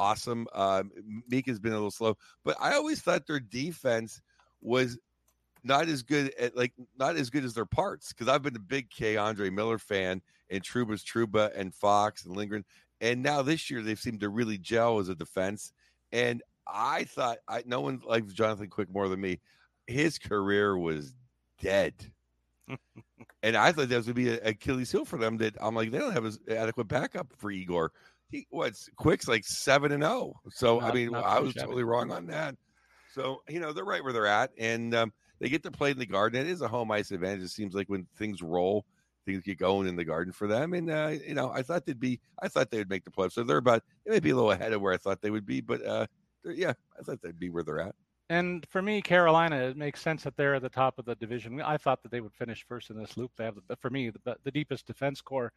awesome. 0.00 0.46
Um, 0.54 0.90
Meek 1.28 1.46
has 1.46 1.60
been 1.60 1.72
a 1.72 1.76
little 1.76 1.90
slow, 1.90 2.16
but 2.42 2.56
I 2.58 2.74
always 2.74 3.00
thought 3.02 3.26
their 3.26 3.38
defense 3.38 4.22
was 4.62 4.98
not 5.62 5.88
as 5.88 6.02
good 6.02 6.32
at 6.38 6.56
like 6.56 6.72
not 6.98 7.16
as 7.16 7.28
good 7.28 7.44
as 7.44 7.52
their 7.52 7.66
parts 7.66 8.08
because 8.08 8.26
I've 8.26 8.42
been 8.42 8.56
a 8.56 8.60
big 8.60 8.88
K 8.88 9.18
Andre 9.18 9.50
Miller 9.50 9.78
fan 9.78 10.22
and 10.48 10.62
Trouba's 10.64 11.04
Trouba 11.04 11.50
and 11.54 11.74
Fox 11.74 12.24
and 12.24 12.34
Lindgren, 12.34 12.64
and 13.00 13.22
now 13.22 13.42
this 13.42 13.70
year 13.70 13.82
they've 13.82 14.00
seemed 14.00 14.20
to 14.20 14.30
really 14.30 14.56
gel 14.56 14.98
as 14.98 15.10
a 15.10 15.14
defense. 15.14 15.72
And 16.12 16.42
I 16.66 17.04
thought 17.04 17.38
I 17.46 17.62
no 17.66 17.82
one 17.82 18.00
likes 18.04 18.32
Jonathan 18.32 18.68
Quick 18.68 18.90
more 18.90 19.08
than 19.08 19.20
me. 19.20 19.40
His 19.86 20.18
career 20.18 20.78
was 20.78 21.12
dead. 21.60 21.94
and 23.42 23.56
I 23.56 23.72
thought 23.72 23.88
that 23.90 23.96
was 23.96 24.06
going 24.06 24.14
to 24.16 24.22
be 24.22 24.30
an 24.30 24.40
Achilles 24.44 24.90
heel 24.90 25.04
for 25.04 25.18
them. 25.18 25.36
That 25.38 25.56
I'm 25.60 25.74
like, 25.74 25.90
they 25.90 25.98
don't 25.98 26.12
have 26.12 26.24
an 26.24 26.38
adequate 26.48 26.88
backup 26.88 27.34
for 27.36 27.50
Igor 27.50 27.92
he 28.30 28.46
what's 28.50 28.88
Quick's 28.96 29.28
like 29.28 29.44
seven 29.44 29.92
and 29.92 30.02
zero. 30.02 30.12
Oh. 30.12 30.50
So 30.50 30.78
not, 30.78 30.90
I 30.90 30.94
mean, 30.94 31.14
I 31.14 31.40
was 31.40 31.54
totally 31.54 31.84
wrong 31.84 32.10
on 32.10 32.26
that. 32.26 32.56
So 33.12 33.42
you 33.48 33.60
know 33.60 33.72
they're 33.72 33.84
right 33.84 34.02
where 34.02 34.12
they're 34.12 34.26
at, 34.26 34.50
and 34.58 34.94
um, 34.94 35.12
they 35.40 35.48
get 35.48 35.62
to 35.64 35.70
play 35.70 35.90
in 35.90 35.98
the 35.98 36.06
garden. 36.06 36.40
It 36.40 36.50
is 36.50 36.62
a 36.62 36.68
home 36.68 36.90
ice 36.90 37.10
advantage. 37.10 37.42
It 37.42 37.48
seems 37.50 37.74
like 37.74 37.88
when 37.88 38.06
things 38.16 38.42
roll, 38.42 38.84
things 39.26 39.42
get 39.42 39.58
going 39.58 39.88
in 39.88 39.96
the 39.96 40.04
garden 40.04 40.32
for 40.32 40.46
them. 40.46 40.74
And 40.74 40.90
uh, 40.90 41.14
you 41.26 41.34
know, 41.34 41.50
I 41.50 41.62
thought 41.62 41.86
they'd 41.86 41.98
be, 41.98 42.20
I 42.42 42.48
thought 42.48 42.70
they 42.70 42.78
would 42.78 42.90
make 42.90 43.04
the 43.04 43.10
playoffs. 43.10 43.32
So 43.32 43.42
they're 43.42 43.56
about, 43.56 43.82
they 44.04 44.12
may 44.12 44.20
be 44.20 44.30
a 44.30 44.34
little 44.34 44.52
ahead 44.52 44.72
of 44.72 44.80
where 44.80 44.92
I 44.92 44.96
thought 44.96 45.20
they 45.22 45.30
would 45.30 45.46
be, 45.46 45.60
but 45.60 45.84
uh, 45.84 46.06
yeah, 46.44 46.72
I 46.98 47.02
thought 47.02 47.20
they'd 47.22 47.38
be 47.38 47.50
where 47.50 47.62
they're 47.62 47.80
at. 47.80 47.94
And 48.28 48.64
for 48.70 48.80
me, 48.80 49.02
Carolina, 49.02 49.56
it 49.56 49.76
makes 49.76 50.00
sense 50.00 50.22
that 50.22 50.36
they're 50.36 50.54
at 50.54 50.62
the 50.62 50.68
top 50.68 50.98
of 50.98 51.04
the 51.04 51.16
division. 51.16 51.60
I 51.60 51.76
thought 51.76 52.02
that 52.02 52.12
they 52.12 52.20
would 52.20 52.32
finish 52.32 52.64
first 52.64 52.90
in 52.90 52.96
this 52.96 53.16
loop. 53.16 53.32
They 53.36 53.44
have, 53.44 53.56
the, 53.66 53.76
for 53.76 53.90
me, 53.90 54.10
the, 54.10 54.36
the 54.44 54.52
deepest 54.52 54.86
defense 54.86 55.20
core. 55.20 55.52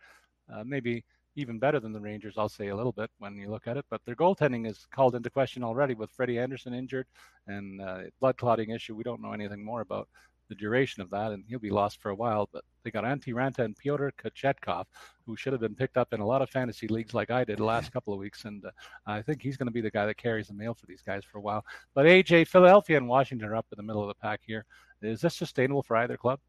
Uh, 0.51 0.63
maybe 0.65 1.05
even 1.35 1.59
better 1.59 1.79
than 1.79 1.93
the 1.93 1.99
Rangers, 1.99 2.35
I'll 2.37 2.49
say 2.49 2.67
a 2.67 2.75
little 2.75 2.91
bit 2.91 3.09
when 3.19 3.35
you 3.35 3.49
look 3.49 3.67
at 3.67 3.77
it. 3.77 3.85
But 3.89 4.01
their 4.05 4.15
goaltending 4.15 4.67
is 4.67 4.87
called 4.91 5.15
into 5.15 5.29
question 5.29 5.63
already 5.63 5.93
with 5.93 6.11
Freddie 6.11 6.39
Andersen 6.39 6.73
injured 6.73 7.07
and 7.47 7.81
uh, 7.81 7.99
blood 8.19 8.37
clotting 8.37 8.69
issue 8.69 8.95
we 8.95 9.03
don't 9.03 9.21
know 9.21 9.33
anything 9.33 9.63
more 9.63 9.81
about. 9.81 10.07
the 10.49 10.55
duration 10.55 11.01
of 11.01 11.09
that, 11.09 11.31
and 11.31 11.43
he'll 11.47 11.59
be 11.59 11.69
lost 11.69 12.01
for 12.01 12.09
a 12.09 12.15
while. 12.15 12.49
But 12.51 12.63
they 12.83 12.91
got 12.91 13.05
Antti 13.05 13.33
Raanta 13.33 13.59
and 13.59 13.75
Pyotr 13.77 14.11
Kochetkov, 14.21 14.85
who 15.25 15.35
should 15.35 15.53
have 15.53 15.61
been 15.61 15.75
picked 15.75 15.97
up 15.97 16.13
in 16.13 16.19
a 16.19 16.25
lot 16.25 16.41
of 16.41 16.49
fantasy 16.49 16.87
leagues 16.87 17.13
like 17.13 17.31
I 17.31 17.43
did 17.43 17.57
the 17.57 17.63
last 17.63 17.91
couple 17.91 18.13
of 18.13 18.19
weeks, 18.19 18.45
and 18.45 18.63
uh, 18.65 18.71
I 19.05 19.21
think 19.21 19.41
he's 19.41 19.57
going 19.57 19.67
to 19.67 19.73
be 19.73 19.81
the 19.81 19.91
guy 19.91 20.05
that 20.05 20.17
carries 20.17 20.47
the 20.47 20.53
mail 20.53 20.73
for 20.73 20.85
these 20.85 21.01
guys 21.01 21.23
for 21.23 21.37
a 21.37 21.41
while. 21.41 21.65
But 21.95 22.05
AJ, 22.05 22.47
Philadelphia 22.47 22.97
and 22.97 23.07
Washington 23.07 23.47
are 23.47 23.55
up 23.55 23.65
in 23.71 23.77
the 23.77 23.83
middle 23.83 24.01
of 24.01 24.09
the 24.09 24.15
pack 24.15 24.41
here. 24.45 24.65
Is 25.01 25.21
this 25.21 25.35
sustainable 25.35 25.83
for 25.83 25.95
either 25.95 26.17
club? 26.17 26.39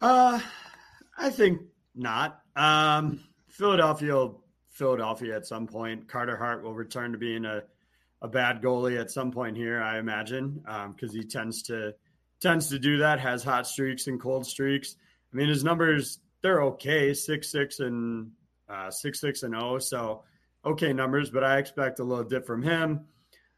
Uh, 0.00 0.40
I 1.18 1.30
think 1.30 1.60
not. 2.00 2.40
Um, 2.56 3.20
Philadelphia, 3.48 4.28
Philadelphia 4.70 5.36
at 5.36 5.46
some 5.46 5.66
point. 5.66 6.08
Carter 6.08 6.36
Hart 6.36 6.62
will 6.62 6.74
return 6.74 7.12
to 7.12 7.18
being 7.18 7.44
a, 7.44 7.62
a 8.22 8.28
bad 8.28 8.62
goalie 8.62 9.00
at 9.00 9.10
some 9.10 9.30
point 9.30 9.56
here, 9.56 9.82
I 9.82 9.98
imagine, 9.98 10.62
because 10.64 11.10
um, 11.10 11.16
he 11.16 11.22
tends 11.22 11.62
to 11.64 11.94
tends 12.40 12.68
to 12.70 12.78
do 12.78 12.98
that. 12.98 13.20
Has 13.20 13.44
hot 13.44 13.66
streaks 13.66 14.06
and 14.06 14.20
cold 14.20 14.46
streaks. 14.46 14.96
I 15.32 15.36
mean, 15.36 15.48
his 15.48 15.62
numbers 15.62 16.18
they're 16.42 16.62
okay, 16.62 17.14
six 17.14 17.50
six 17.50 17.80
and 17.80 18.30
uh, 18.68 18.90
six 18.90 19.20
six 19.20 19.42
and 19.42 19.54
zero. 19.54 19.74
Oh, 19.74 19.78
so 19.78 20.24
okay 20.64 20.92
numbers, 20.92 21.30
but 21.30 21.44
I 21.44 21.58
expect 21.58 22.00
a 22.00 22.04
little 22.04 22.24
dip 22.24 22.46
from 22.46 22.62
him. 22.62 23.06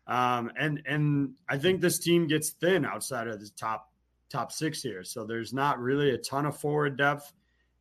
Um, 0.06 0.50
and 0.58 0.82
and 0.86 1.34
I 1.48 1.58
think 1.58 1.80
this 1.80 1.98
team 1.98 2.26
gets 2.26 2.50
thin 2.50 2.84
outside 2.84 3.28
of 3.28 3.40
the 3.40 3.50
top 3.56 3.92
top 4.30 4.50
six 4.50 4.82
here. 4.82 5.04
So 5.04 5.24
there's 5.24 5.52
not 5.52 5.78
really 5.78 6.10
a 6.10 6.18
ton 6.18 6.46
of 6.46 6.56
forward 6.56 6.96
depth, 6.96 7.32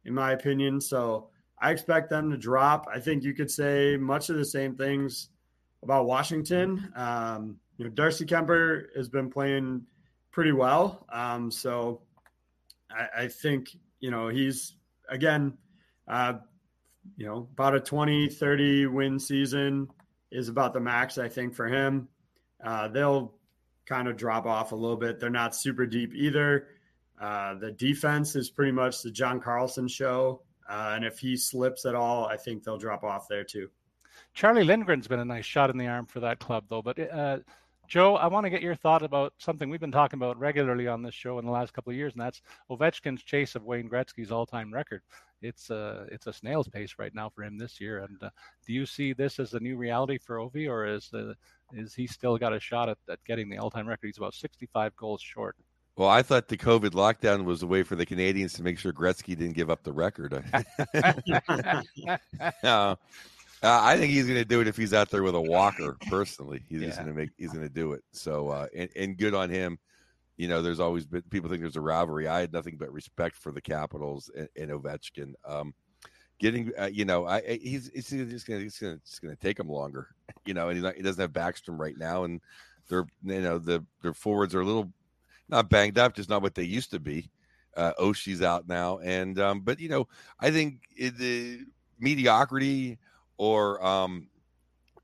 in 0.06 0.14
my 0.14 0.32
opinion. 0.32 0.82
So 0.82 1.30
I 1.62 1.72
expect 1.72 2.10
them 2.10 2.32
to 2.32 2.38
drop. 2.38 2.88
I 2.94 3.00
think 3.00 3.24
you 3.24 3.34
could 3.34 3.52
say 3.52 3.98
much 3.98 4.30
of 4.30 4.38
the 4.38 4.46
same 4.46 4.76
things 4.76 5.30
about 5.84 6.06
Washington. 6.06 6.92
Um, 6.96 7.58
you 7.78 7.86
know, 7.86 7.92
Darcy 7.92 8.26
Kuemper 8.26 8.96
has 8.96 9.10
been 9.10 9.30
playing 9.30 9.84
pretty 10.32 10.52
well. 10.52 11.06
Um, 11.12 11.52
so 11.52 12.02
I, 12.90 13.24
I, 13.24 13.28
think, 13.28 13.76
you 14.00 14.12
know, 14.12 14.28
he's 14.28 14.76
again, 15.10 15.58
uh, 16.08 16.34
you 17.18 17.26
know, 17.26 17.48
about 17.54 17.76
a 17.76 17.80
20, 17.80 18.30
30 18.30 18.88
win 18.88 19.20
season 19.20 19.88
is 20.32 20.50
about 20.50 20.74
the 20.74 20.80
max, 20.80 21.18
I 21.18 21.28
think, 21.28 21.54
for 21.56 21.68
him. 21.68 22.08
Uh, 22.64 22.88
they'll 22.88 23.34
kind 23.86 24.08
of 24.08 24.18
drop 24.18 24.46
off 24.46 24.72
a 24.72 24.76
little 24.76 24.98
bit. 24.98 25.20
They're 25.20 25.30
not 25.30 25.56
super 25.56 25.86
deep 25.86 26.14
either. 26.16 26.68
Uh, 27.22 27.54
the 27.54 27.72
defense 27.72 28.36
is 28.36 28.50
pretty 28.50 28.72
much 28.72 29.04
the 29.04 29.12
John 29.12 29.40
Carlson 29.40 29.88
show. 29.88 30.42
Uh, 30.68 30.94
and 30.96 31.06
if 31.06 31.20
he 31.20 31.38
slips 31.38 31.86
at 31.86 31.96
all, 31.96 32.26
I 32.26 32.36
think 32.36 32.64
they'll 32.64 32.78
drop 32.78 33.04
off 33.04 33.28
there 33.30 33.44
too. 33.44 33.70
Charlie 34.34 34.64
Lindgren's 34.64 35.08
been 35.08 35.20
a 35.20 35.26
nice 35.26 35.46
shot 35.46 35.70
in 35.70 35.78
the 35.78 35.88
arm 35.88 36.06
for 36.06 36.22
that 36.22 36.40
club, 36.40 36.66
though. 36.70 36.82
But 36.82 36.98
uh, 37.00 37.40
Joe, 37.88 38.16
I 38.16 38.28
want 38.28 38.46
to 38.46 38.50
get 38.50 38.62
your 38.62 38.76
thought 38.76 39.04
about 39.04 39.34
something 39.38 39.70
we've 39.70 39.80
been 39.80 39.92
talking 39.92 40.18
about 40.18 40.40
regularly 40.40 40.88
on 40.88 41.02
this 41.02 41.14
show 41.14 41.38
in 41.40 41.46
the 41.46 41.52
last 41.52 41.74
couple 41.74 41.92
of 41.92 41.98
years, 41.98 42.14
and 42.14 42.22
that's 42.22 42.42
Ovechkin's 42.70 43.24
chase 43.24 43.56
of 43.56 43.66
Wayne 43.66 43.90
Gretzky's 43.90 44.32
all-time 44.32 44.74
record. 44.74 45.02
It's 45.42 45.70
a 45.70 46.08
it's 46.12 46.28
a 46.28 46.34
snail's 46.34 46.70
pace 46.70 46.96
right 46.98 47.14
now 47.14 47.30
for 47.30 47.44
him 47.44 47.58
this 47.58 47.82
year. 47.82 48.00
And 48.00 48.18
uh, 48.24 48.30
do 48.66 48.74
you 48.74 48.86
see 48.86 49.12
this 49.14 49.40
as 49.40 49.54
a 49.54 49.60
new 49.60 49.76
reality 49.76 50.18
for 50.18 50.38
Ovi, 50.38 50.70
or 50.70 50.86
is 50.86 51.10
the 51.12 51.36
is 51.74 51.94
he 51.94 52.08
still 52.08 52.38
got 52.38 52.54
a 52.54 52.60
shot 52.60 52.90
at, 52.90 52.98
at 53.10 53.24
getting 53.26 53.50
the 53.50 53.58
all-time 53.58 53.88
record? 53.88 54.08
He's 54.08 54.18
about 54.18 54.36
65 54.36 54.96
goals 54.96 55.22
short. 55.22 55.56
Well, 55.98 56.08
I 56.08 56.22
thought 56.22 56.48
the 56.48 56.58
COVID 56.58 56.92
lockdown 56.92 57.44
was 57.44 57.64
a 57.64 57.68
way 57.68 57.84
for 57.84 57.96
the 57.96 58.06
Canadians 58.06 58.54
to 58.54 58.64
make 58.64 58.80
sure 58.80 58.94
Gretzky 58.94 59.38
didn't 59.38 59.54
give 59.54 59.70
up 59.70 59.84
the 59.84 59.92
record. 59.92 60.34
uh, 62.64 62.96
I 63.62 63.98
think 63.98 64.12
he's 64.12 64.26
going 64.26 64.40
to 64.40 64.46
do 64.46 64.62
it 64.62 64.68
if 64.68 64.78
he's 64.78 64.94
out 64.94 65.10
there 65.10 65.22
with 65.22 65.36
a 65.36 65.42
walker. 65.42 65.98
Personally, 66.10 66.64
he's 66.70 66.82
yeah. 66.82 66.96
going 66.96 67.08
to 67.08 67.14
make 67.14 67.32
he's 67.38 67.52
going 67.52 67.68
to 67.68 67.74
do 67.74 67.92
it. 67.92 68.04
So, 68.14 68.50
uh, 68.50 68.68
and, 68.76 68.90
and 68.96 69.18
good 69.18 69.34
on 69.34 69.50
him. 69.50 69.78
You 70.38 70.48
know, 70.48 70.62
there's 70.62 70.80
always 70.80 71.06
been 71.06 71.22
people 71.24 71.50
think 71.50 71.62
there's 71.62 71.76
a 71.76 71.82
rivalry. 71.82 72.28
I 72.28 72.40
had 72.40 72.54
nothing 72.54 72.78
but 72.78 72.92
respect 72.92 73.36
for 73.36 73.52
the 73.52 73.62
Capitals 73.62 74.32
and, 74.36 74.48
and 74.56 74.72
Ovechkin. 74.72 75.34
Um, 75.46 75.74
getting, 76.40 76.72
uh, 76.80 76.90
you 76.92 77.06
know, 77.06 77.28
I 77.28 77.60
he's, 77.62 77.92
he's 77.94 78.10
just 78.10 78.48
going 78.48 78.62
to 78.62 78.66
it's 78.66 79.20
going 79.20 79.36
to 79.36 79.42
take 79.42 79.60
him 79.60 79.70
longer. 79.70 80.08
You 80.46 80.54
know, 80.54 80.70
and 80.70 80.78
he's 80.78 80.84
not, 80.84 80.96
he 80.96 81.04
doesn't 81.04 81.22
have 81.22 81.34
Backstrom 81.34 81.78
right 81.78 81.98
now, 81.98 82.24
and 82.24 82.42
they're 82.88 83.06
you 83.24 83.42
know 83.42 83.60
the 83.60 83.86
their 84.02 84.14
forwards 84.14 84.56
are 84.56 84.62
a 84.62 84.66
little 84.66 84.92
not 85.52 85.70
banged 85.70 85.98
up, 85.98 86.16
just 86.16 86.30
not 86.30 86.42
what 86.42 86.56
they 86.56 86.64
used 86.64 86.92
to 86.92 87.00
be. 87.00 87.30
Uh, 87.76 87.94
Oshie's 88.00 88.42
out 88.42 88.68
now, 88.68 89.00
and 89.00 89.40
um, 89.40 89.62
but 89.62 89.80
you 89.80 89.88
know, 89.88 90.08
I 90.40 90.52
think 90.52 90.82
the 90.98 91.60
mediocrity 92.00 92.98
or 93.38 93.86
um, 93.86 94.28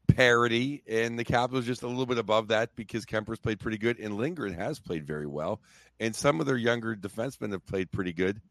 parity, 0.08 0.84
and 0.88 1.18
the 1.18 1.24
Capitals 1.24 1.66
just 1.66 1.84
a 1.84 1.88
little 1.88 2.06
bit 2.06 2.18
above 2.18 2.50
that 2.50 2.76
because 2.76 3.06
Kuemper's 3.06 3.40
played 3.40 3.60
pretty 3.60 3.78
good, 3.78 4.00
and 4.00 4.18
Lindgren 4.18 4.54
has 4.54 4.80
played 4.80 5.08
very 5.08 5.28
well, 5.28 5.62
and 6.00 6.14
some 6.14 6.42
of 6.42 6.46
their 6.46 6.58
younger 6.58 6.94
defensemen 6.96 7.54
have 7.54 7.66
played 7.66 7.90
pretty 7.90 8.12
good, 8.12 8.42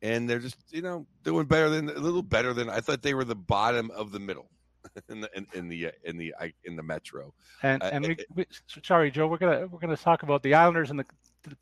and 0.00 0.30
they're 0.30 0.38
just 0.38 0.56
you 0.70 0.80
know 0.80 1.06
doing 1.22 1.44
better 1.44 1.68
than 1.68 1.90
a 1.90 1.98
little 1.98 2.22
better 2.22 2.54
than 2.54 2.70
I 2.70 2.80
thought 2.80 3.02
they 3.02 3.14
were 3.14 3.24
the 3.24 3.34
bottom 3.34 3.90
of 3.90 4.12
the 4.12 4.20
middle. 4.20 4.48
in 5.08 5.20
the 5.20 5.30
in, 5.36 5.46
in 5.54 5.68
the 5.68 5.90
in 6.04 6.16
the 6.16 6.34
in 6.64 6.76
the 6.76 6.82
metro. 6.82 7.34
And 7.62 7.82
uh, 7.82 7.90
and 7.92 8.06
we, 8.06 8.16
we, 8.34 8.46
sorry, 8.82 9.10
Joe, 9.10 9.26
we're 9.26 9.38
gonna 9.38 9.66
we're 9.66 9.80
gonna 9.80 9.96
talk 9.96 10.22
about 10.22 10.42
the 10.42 10.54
Islanders 10.54 10.90
and 10.90 10.98
the 10.98 11.04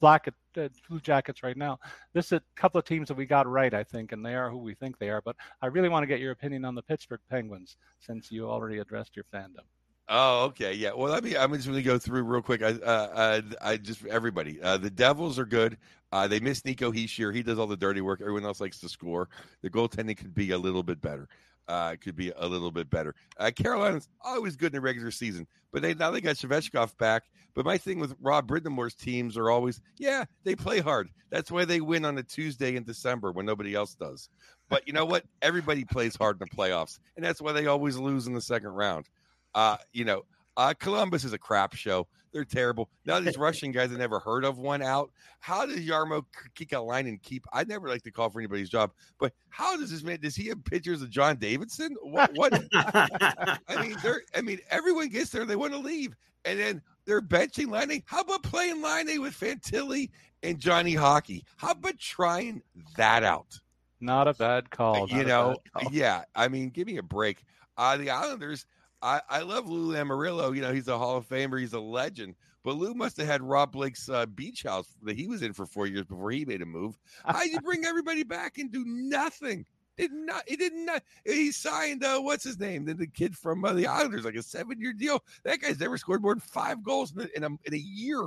Black 0.01 0.29
uh, 0.57 0.68
Blue 0.88 1.01
Jackets 1.01 1.42
right 1.42 1.57
now. 1.57 1.79
This 2.12 2.27
is 2.27 2.33
a 2.33 2.42
couple 2.55 2.79
of 2.79 2.85
teams 2.85 3.09
that 3.09 3.16
we 3.16 3.27
got 3.27 3.46
right, 3.46 3.72
I 3.72 3.85
think, 3.85 4.12
and 4.12 4.25
they 4.25 4.35
are 4.35 4.51
who 4.51 4.59
we 4.59 4.75
think 4.75 4.99
they 4.99 5.11
are. 5.11 5.20
But 5.20 5.37
I 5.62 5.66
really 5.66 5.88
want 5.88 6.03
to 6.03 6.07
get 6.07 6.20
your 6.20 6.33
opinion 6.33 6.64
on 6.64 6.75
the 6.75 6.83
Pittsburgh 6.83 7.20
Penguins 7.31 7.77
since 8.01 8.31
you 8.31 8.49
already 8.49 8.79
addressed 8.79 9.16
your 9.16 9.25
fandom. 9.33 9.64
Oh, 10.09 10.44
okay, 10.44 10.72
yeah. 10.72 10.92
Well, 10.94 11.12
let 11.12 11.25
me. 11.25 11.37
I'm 11.37 11.53
just 11.53 11.66
going 11.66 11.79
to 11.79 11.83
go 11.83 11.99
through 11.99 12.22
real 12.22 12.42
quick. 12.42 12.62
I, 12.62 12.68
uh, 12.68 12.72
uh, 12.72 13.40
I 13.61 13.77
just 13.77 14.07
everybody. 14.07 14.61
Uh, 14.62 14.77
the 14.77 14.90
Devils 14.90 15.38
are 15.38 15.46
good. 15.46 15.79
Uh, 16.12 16.29
they 16.29 16.38
miss 16.38 16.64
Nico 16.64 16.92
Hischier. 16.92 17.35
He 17.35 17.42
does 17.42 17.59
all 17.59 17.66
the 17.66 17.77
dirty 17.77 18.01
work. 18.01 18.20
Everyone 18.20 18.44
else 18.44 18.61
likes 18.61 18.79
to 18.81 18.88
score. 18.88 19.29
The 19.62 19.70
goaltending 19.70 20.16
could 20.16 20.33
be 20.33 20.53
a 20.53 20.59
little 20.59 20.85
bit 20.85 21.01
better 21.01 21.29
uh, 21.68 21.96
could 22.00 22.16
be 22.16 22.33
a 22.37 22.46
little 22.46 22.70
bit 22.70 22.90
better. 22.90 23.14
Uh, 23.38 23.50
Carolina's 23.55 24.09
always 24.20 24.57
good 24.57 24.68
in 24.68 24.72
the 24.74 24.81
regular 24.81 25.11
season, 25.11 25.46
but 25.72 25.83
they 25.83 25.94
now 25.94 26.11
they 26.11 26.20
got 26.20 26.37
Svechnikov 26.37 26.96
back. 26.98 27.24
But 27.55 27.64
my 27.64 27.79
thing 27.79 27.98
with 27.98 28.14
Rod 28.20 28.46
Brind'Amour's 28.46 28.94
teams 28.94 29.38
are 29.38 29.48
always, 29.48 29.81
yeah, 29.96 30.26
they 30.44 30.55
play 30.55 30.81
hard. 30.81 31.09
That's 31.31 31.50
why 31.50 31.64
they 31.64 31.81
win 31.81 32.05
on 32.05 32.18
a 32.18 32.22
Tuesday 32.22 32.76
in 32.76 32.85
December 32.85 33.33
when 33.33 33.46
nobody 33.46 33.74
else 33.74 33.94
does. 33.94 34.29
But 34.68 34.87
you 34.87 34.92
know 34.92 35.07
what? 35.07 35.24
Everybody 35.40 35.85
plays 35.85 36.16
hard 36.16 36.40
in 36.40 36.46
the 36.50 36.55
playoffs, 36.55 36.98
and 37.16 37.24
that's 37.24 37.40
why 37.40 37.52
they 37.52 37.66
always 37.66 37.96
lose 37.96 38.26
in 38.26 38.35
the 38.35 38.42
second 38.42 38.70
round. 38.70 39.09
Uh, 39.55 39.79
you 39.94 40.05
know, 40.05 40.24
uh, 40.57 40.74
Columbus 40.79 41.24
is 41.24 41.33
a 41.33 41.38
crap 41.38 41.74
show. 41.74 42.07
They're 42.37 42.44
terrible. 42.44 42.90
Now 43.07 43.18
these 43.18 43.38
Russian 43.38 43.72
guys 43.72 43.90
I 43.90 43.96
never 43.96 44.18
heard 44.18 44.44
of 44.44 44.59
one 44.59 44.83
out. 44.83 45.11
How 45.40 45.64
does 45.64 45.79
Jarmo 45.79 46.22
Kekalainen 46.55 47.22
keep? 47.22 47.46
I 47.51 47.64
never 47.64 47.88
like 47.88 48.03
to 48.03 48.11
call 48.11 48.29
for 48.29 48.40
anybody's 48.40 48.68
job, 48.68 48.92
but 49.18 49.33
how 49.49 49.75
does 49.79 49.90
this 49.90 50.03
man? 50.03 50.20
Does 50.20 50.37
he 50.37 50.49
have 50.49 50.62
pictures 50.62 51.01
of 51.01 51.09
John 51.09 51.37
Davidson? 51.37 51.96
What? 52.03 52.31
what? 52.35 52.53
I 52.75 53.59
mean, 53.81 53.96
they're. 54.03 54.20
I 54.35 54.42
mean, 54.42 54.59
everyone 54.68 55.09
gets 55.09 55.31
there. 55.31 55.46
They 55.46 55.57
want 55.57 55.72
to 55.72 55.79
leave, 55.79 56.14
and 56.44 56.61
then 56.61 56.83
they're 57.07 57.22
benching 57.22 57.70
Laine. 57.70 58.03
How 58.05 58.20
about 58.20 58.42
playing 58.42 58.83
Laine 58.83 59.22
with 59.22 59.33
Fantilli 59.33 60.11
and 60.42 60.59
Johnny 60.59 60.92
Hockey? 60.92 61.42
How 61.57 61.70
about 61.70 61.99
trying 61.99 62.61
that 62.99 63.25
out? 63.25 63.59
Not 63.99 64.29
a 64.29 64.35
bad 64.35 64.68
call. 64.68 65.09
You 65.09 65.25
know, 65.25 65.57
call. 65.72 65.90
yeah. 65.90 66.25
I 66.35 66.49
mean, 66.49 66.68
give 66.68 66.87
me 66.87 66.99
a 66.99 67.03
break. 67.03 67.46
Uh, 67.79 67.96
the 67.96 68.11
Islanders 68.11 68.66
I, 69.02 69.20
I 69.28 69.42
love 69.42 69.68
Lou 69.68 69.92
Lamoriello. 69.92 70.54
You 70.54 70.62
know, 70.62 70.72
he's 70.72 70.88
a 70.88 70.98
Hall 70.98 71.16
of 71.16 71.28
Famer. 71.28 71.61
He's 71.61 71.74
a 71.74 71.80
legend. 71.80 72.35
But 72.64 72.76
Lou 72.76 72.94
must 72.94 73.16
have 73.18 73.26
had 73.26 73.42
Rob 73.42 73.72
Blake's 73.72 74.09
uh, 74.09 74.26
beach 74.26 74.64
house 74.64 74.88
that 75.02 75.16
he 75.16 75.28
was 75.28 75.42
in 75.42 75.52
for 75.52 75.66
four 75.66 75.87
years 75.87 76.04
before 76.04 76.32
he 76.32 76.44
made 76.44 76.62
a 76.62 76.66
move. 76.66 76.98
How 77.24 77.40
did 77.40 77.52
you 77.52 77.61
bring 77.61 77.85
everybody 77.87 78.24
back 78.24 78.59
and 78.59 78.72
do 78.72 78.85
nothing? 78.85 79.64
Did 79.96 80.12
not. 80.12 80.42
He 80.46 80.56
did 80.56 80.74
not. 80.74 81.02
He 81.24 81.52
signed. 81.52 82.05
Uh, 82.05 82.20
what's 82.20 82.44
his 82.44 82.59
name? 82.59 82.84
The, 82.84 82.94
the 82.94 83.07
kid 83.07 83.36
from 83.36 83.64
uh, 83.64 83.72
the 83.72 83.86
Islanders, 83.86 84.24
like 84.24 84.34
a 84.34 84.42
seven-year 84.42 84.92
deal. 84.92 85.22
That 85.44 85.61
guy's 85.61 85.80
never 85.80 85.97
scored 85.97 86.22
more 86.22 86.34
than 86.34 86.40
five 86.40 86.82
goals 86.82 87.12
in 87.14 87.22
a, 87.22 87.28
in 87.36 87.44
a, 87.44 87.49
in 87.64 87.74
a 87.74 87.78
year. 87.78 88.26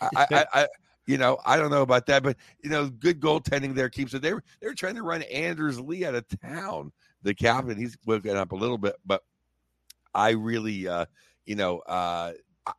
I, 0.00 0.08
I, 0.16 0.46
I, 0.52 0.68
you 1.06 1.18
know, 1.18 1.38
I 1.44 1.56
don't 1.56 1.70
know 1.70 1.82
about 1.82 2.06
that, 2.06 2.22
but 2.22 2.36
you 2.64 2.70
know, 2.70 2.88
good 2.88 3.20
goaltending 3.20 3.74
there 3.74 3.88
keeps 3.88 4.12
it. 4.14 4.22
They 4.22 4.34
were 4.34 4.42
they 4.60 4.66
were 4.66 4.74
trying 4.74 4.96
to 4.96 5.02
run 5.02 5.22
Anders 5.22 5.80
Lee 5.80 6.04
out 6.04 6.14
of 6.14 6.24
town. 6.40 6.92
The 7.22 7.34
captain, 7.34 7.76
he's 7.76 7.96
woken 8.06 8.36
up 8.36 8.52
a 8.52 8.56
little 8.56 8.78
bit, 8.78 8.96
but 9.04 9.22
I 10.14 10.30
really, 10.30 10.88
uh, 10.88 11.06
you 11.46 11.54
know, 11.54 11.78
uh, 11.80 12.32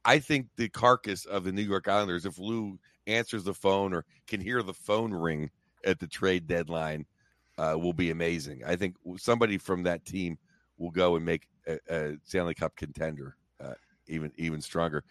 I 0.06 0.20
think 0.20 0.48
the 0.56 0.70
carcass 0.70 1.26
of 1.26 1.44
the 1.44 1.52
New 1.52 1.64
York 1.64 1.88
Islanders, 1.88 2.26
if 2.26 2.38
Lou 2.38 2.80
answers 3.08 3.44
the 3.44 3.54
phone 3.54 3.94
or 3.94 4.06
can 4.28 4.40
hear 4.42 4.62
the 4.62 4.74
phone 4.74 5.14
ring 5.14 5.50
at 5.84 6.00
the 6.00 6.08
trade 6.08 6.48
deadline, 6.48 7.06
uh, 7.58 7.76
will 7.78 7.94
be 7.94 8.12
amazing. 8.12 8.62
I 8.66 8.76
think 8.76 8.96
somebody 9.18 9.58
from 9.58 9.84
that 9.84 10.06
team 10.06 10.38
will 10.78 10.92
go 10.92 11.16
and 11.16 11.26
make 11.26 11.48
a, 11.68 11.78
a 11.90 12.18
Stanley 12.24 12.54
Cup 12.54 12.76
contender 12.76 13.36
uh, 13.60 13.74
even 14.08 14.32
even 14.38 14.62
stronger. 14.62 15.04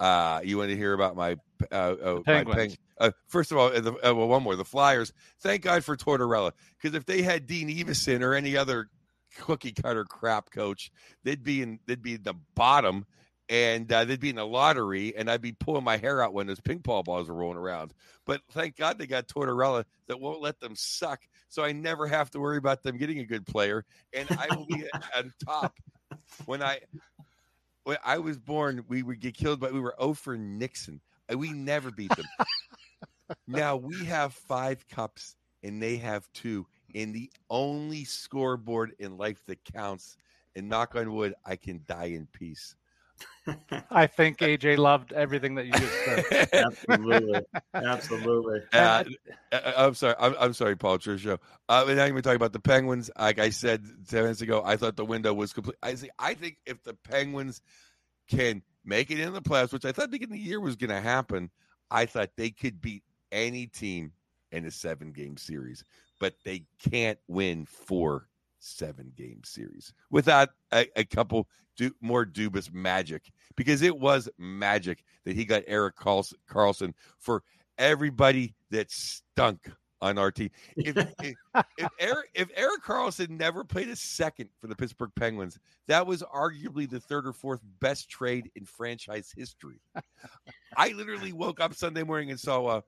Uh, 0.00 0.40
you 0.42 0.58
want 0.58 0.70
to 0.70 0.76
hear 0.76 0.92
about 0.92 1.16
my 1.16 1.36
uh, 1.70 1.94
uh, 2.02 2.20
my 2.26 2.44
peng- 2.44 2.76
uh, 2.98 3.10
first 3.28 3.52
of 3.52 3.58
all, 3.58 3.70
the, 3.70 3.92
uh, 3.92 4.14
well, 4.14 4.28
one 4.28 4.42
more 4.42 4.56
the 4.56 4.64
Flyers. 4.64 5.12
Thank 5.40 5.62
God 5.62 5.84
for 5.84 5.96
Tortorella 5.96 6.52
because 6.76 6.94
if 6.96 7.06
they 7.06 7.22
had 7.22 7.46
Dean 7.46 7.68
Evason 7.68 8.22
or 8.22 8.34
any 8.34 8.56
other 8.56 8.88
cookie 9.36 9.72
cutter 9.72 10.04
crap 10.04 10.50
coach, 10.50 10.90
they'd 11.22 11.42
be 11.42 11.62
in 11.62 11.78
they'd 11.86 12.02
be 12.02 12.16
the 12.16 12.34
bottom 12.54 13.06
and 13.48 13.92
uh, 13.92 14.04
they'd 14.04 14.20
be 14.20 14.30
in 14.30 14.36
the 14.36 14.46
lottery, 14.46 15.14
and 15.16 15.30
I'd 15.30 15.42
be 15.42 15.52
pulling 15.52 15.84
my 15.84 15.96
hair 15.96 16.22
out 16.22 16.32
when 16.32 16.46
those 16.46 16.60
ping 16.60 16.80
pong 16.80 17.02
balls 17.02 17.28
are 17.28 17.34
rolling 17.34 17.58
around. 17.58 17.92
But 18.24 18.40
thank 18.52 18.76
God 18.76 18.98
they 18.98 19.06
got 19.06 19.28
Tortorella 19.28 19.84
that 20.08 20.18
won't 20.18 20.40
let 20.40 20.60
them 20.60 20.74
suck, 20.74 21.20
so 21.48 21.62
I 21.62 21.72
never 21.72 22.06
have 22.06 22.30
to 22.30 22.40
worry 22.40 22.56
about 22.56 22.82
them 22.82 22.96
getting 22.96 23.18
a 23.18 23.24
good 23.24 23.46
player, 23.46 23.84
and 24.12 24.28
I 24.30 24.54
will 24.54 24.66
be 24.66 24.84
on 25.16 25.32
top 25.44 25.74
when 26.46 26.62
I 26.62 26.80
when 27.84 27.98
I 28.04 28.18
was 28.18 28.38
born. 28.38 28.84
We 28.88 29.02
would 29.02 29.20
get 29.20 29.34
killed, 29.34 29.60
but 29.60 29.74
we 29.74 29.80
were 29.80 29.94
over 29.98 30.38
Nixon. 30.38 31.00
We 31.34 31.52
never 31.52 31.90
beat 31.90 32.14
them. 32.16 32.26
now 33.46 33.76
we 33.76 34.04
have 34.06 34.32
five 34.32 34.86
cups, 34.88 35.36
and 35.62 35.82
they 35.82 35.96
have 35.98 36.26
two. 36.32 36.66
And 36.94 37.14
the 37.14 37.30
only 37.50 38.04
scoreboard 38.04 38.94
in 38.98 39.16
life 39.16 39.42
that 39.46 39.64
counts, 39.64 40.16
and 40.56 40.68
knock 40.68 40.94
on 40.94 41.12
wood, 41.12 41.34
I 41.44 41.56
can 41.56 41.82
die 41.86 42.06
in 42.06 42.26
peace. 42.26 42.76
I 43.90 44.06
think 44.06 44.38
AJ 44.38 44.78
loved 44.78 45.12
everything 45.12 45.54
that 45.56 45.66
you 45.66 45.72
just 45.72 46.04
said. 46.04 46.48
Absolutely, 46.52 47.40
absolutely. 47.74 48.60
Uh, 48.72 49.04
I'm 49.52 49.94
sorry. 49.94 50.14
I'm, 50.18 50.34
I'm 50.40 50.52
sorry, 50.52 50.76
Paul 50.76 50.98
Trisho. 50.98 51.38
Uh, 51.68 51.84
and 51.86 51.96
now 51.96 52.08
we're 52.10 52.22
talking 52.22 52.36
about 52.36 52.52
the 52.52 52.60
Penguins. 52.60 53.10
Like 53.18 53.38
I 53.38 53.50
said 53.50 53.84
ten 54.08 54.22
minutes 54.22 54.40
ago, 54.40 54.62
I 54.64 54.76
thought 54.76 54.96
the 54.96 55.04
window 55.04 55.34
was 55.34 55.52
complete. 55.52 55.76
I 55.82 55.94
see. 55.94 56.10
I 56.18 56.34
think 56.34 56.56
if 56.66 56.82
the 56.82 56.94
Penguins 56.94 57.60
can 58.28 58.62
make 58.84 59.10
it 59.10 59.20
in 59.20 59.32
the 59.32 59.42
playoffs, 59.42 59.72
which 59.72 59.84
I 59.84 59.92
thought 59.92 60.10
beginning 60.10 60.38
of 60.38 60.42
the 60.42 60.48
year 60.48 60.60
was 60.60 60.76
going 60.76 60.90
to 60.90 61.00
happen, 61.00 61.50
I 61.90 62.06
thought 62.06 62.30
they 62.36 62.50
could 62.50 62.80
beat 62.80 63.02
any 63.30 63.66
team 63.66 64.12
in 64.52 64.64
a 64.64 64.70
seven 64.70 65.12
game 65.12 65.36
series, 65.36 65.84
but 66.20 66.34
they 66.44 66.64
can't 66.90 67.18
win 67.28 67.66
four 67.66 68.28
seven 68.58 69.12
game 69.16 69.42
series 69.44 69.92
without 70.10 70.50
a, 70.72 70.86
a 70.96 71.04
couple 71.04 71.48
du- 71.76 71.94
more 72.00 72.24
dubious 72.24 72.70
magic 72.72 73.30
because 73.56 73.82
it 73.82 73.98
was 73.98 74.28
magic 74.38 75.04
that 75.24 75.36
he 75.36 75.44
got 75.44 75.62
Erik 75.66 75.96
Karlsson 75.96 76.94
for 77.18 77.42
everybody 77.78 78.54
that 78.70 78.90
stunk 78.90 79.70
on 80.00 80.18
our 80.18 80.30
team. 80.30 80.50
If, 80.76 80.96
if, 81.22 81.34
if, 81.78 81.88
Erik, 81.98 82.30
if 82.34 82.48
Erik 82.54 82.82
Karlsson 82.82 83.30
never 83.30 83.64
played 83.64 83.88
a 83.88 83.96
second 83.96 84.50
for 84.60 84.66
the 84.66 84.76
Pittsburgh 84.76 85.12
Penguins, 85.16 85.58
that 85.88 86.06
was 86.06 86.22
arguably 86.22 86.88
the 86.88 87.00
third 87.00 87.26
or 87.26 87.32
fourth 87.32 87.60
best 87.80 88.08
trade 88.08 88.50
in 88.54 88.64
franchise 88.64 89.32
history. 89.34 89.80
I 90.76 90.88
literally 90.90 91.32
woke 91.32 91.60
up 91.60 91.74
Sunday 91.74 92.02
morning 92.02 92.30
and 92.30 92.38
saw 92.38 92.64
uh, 92.66 92.80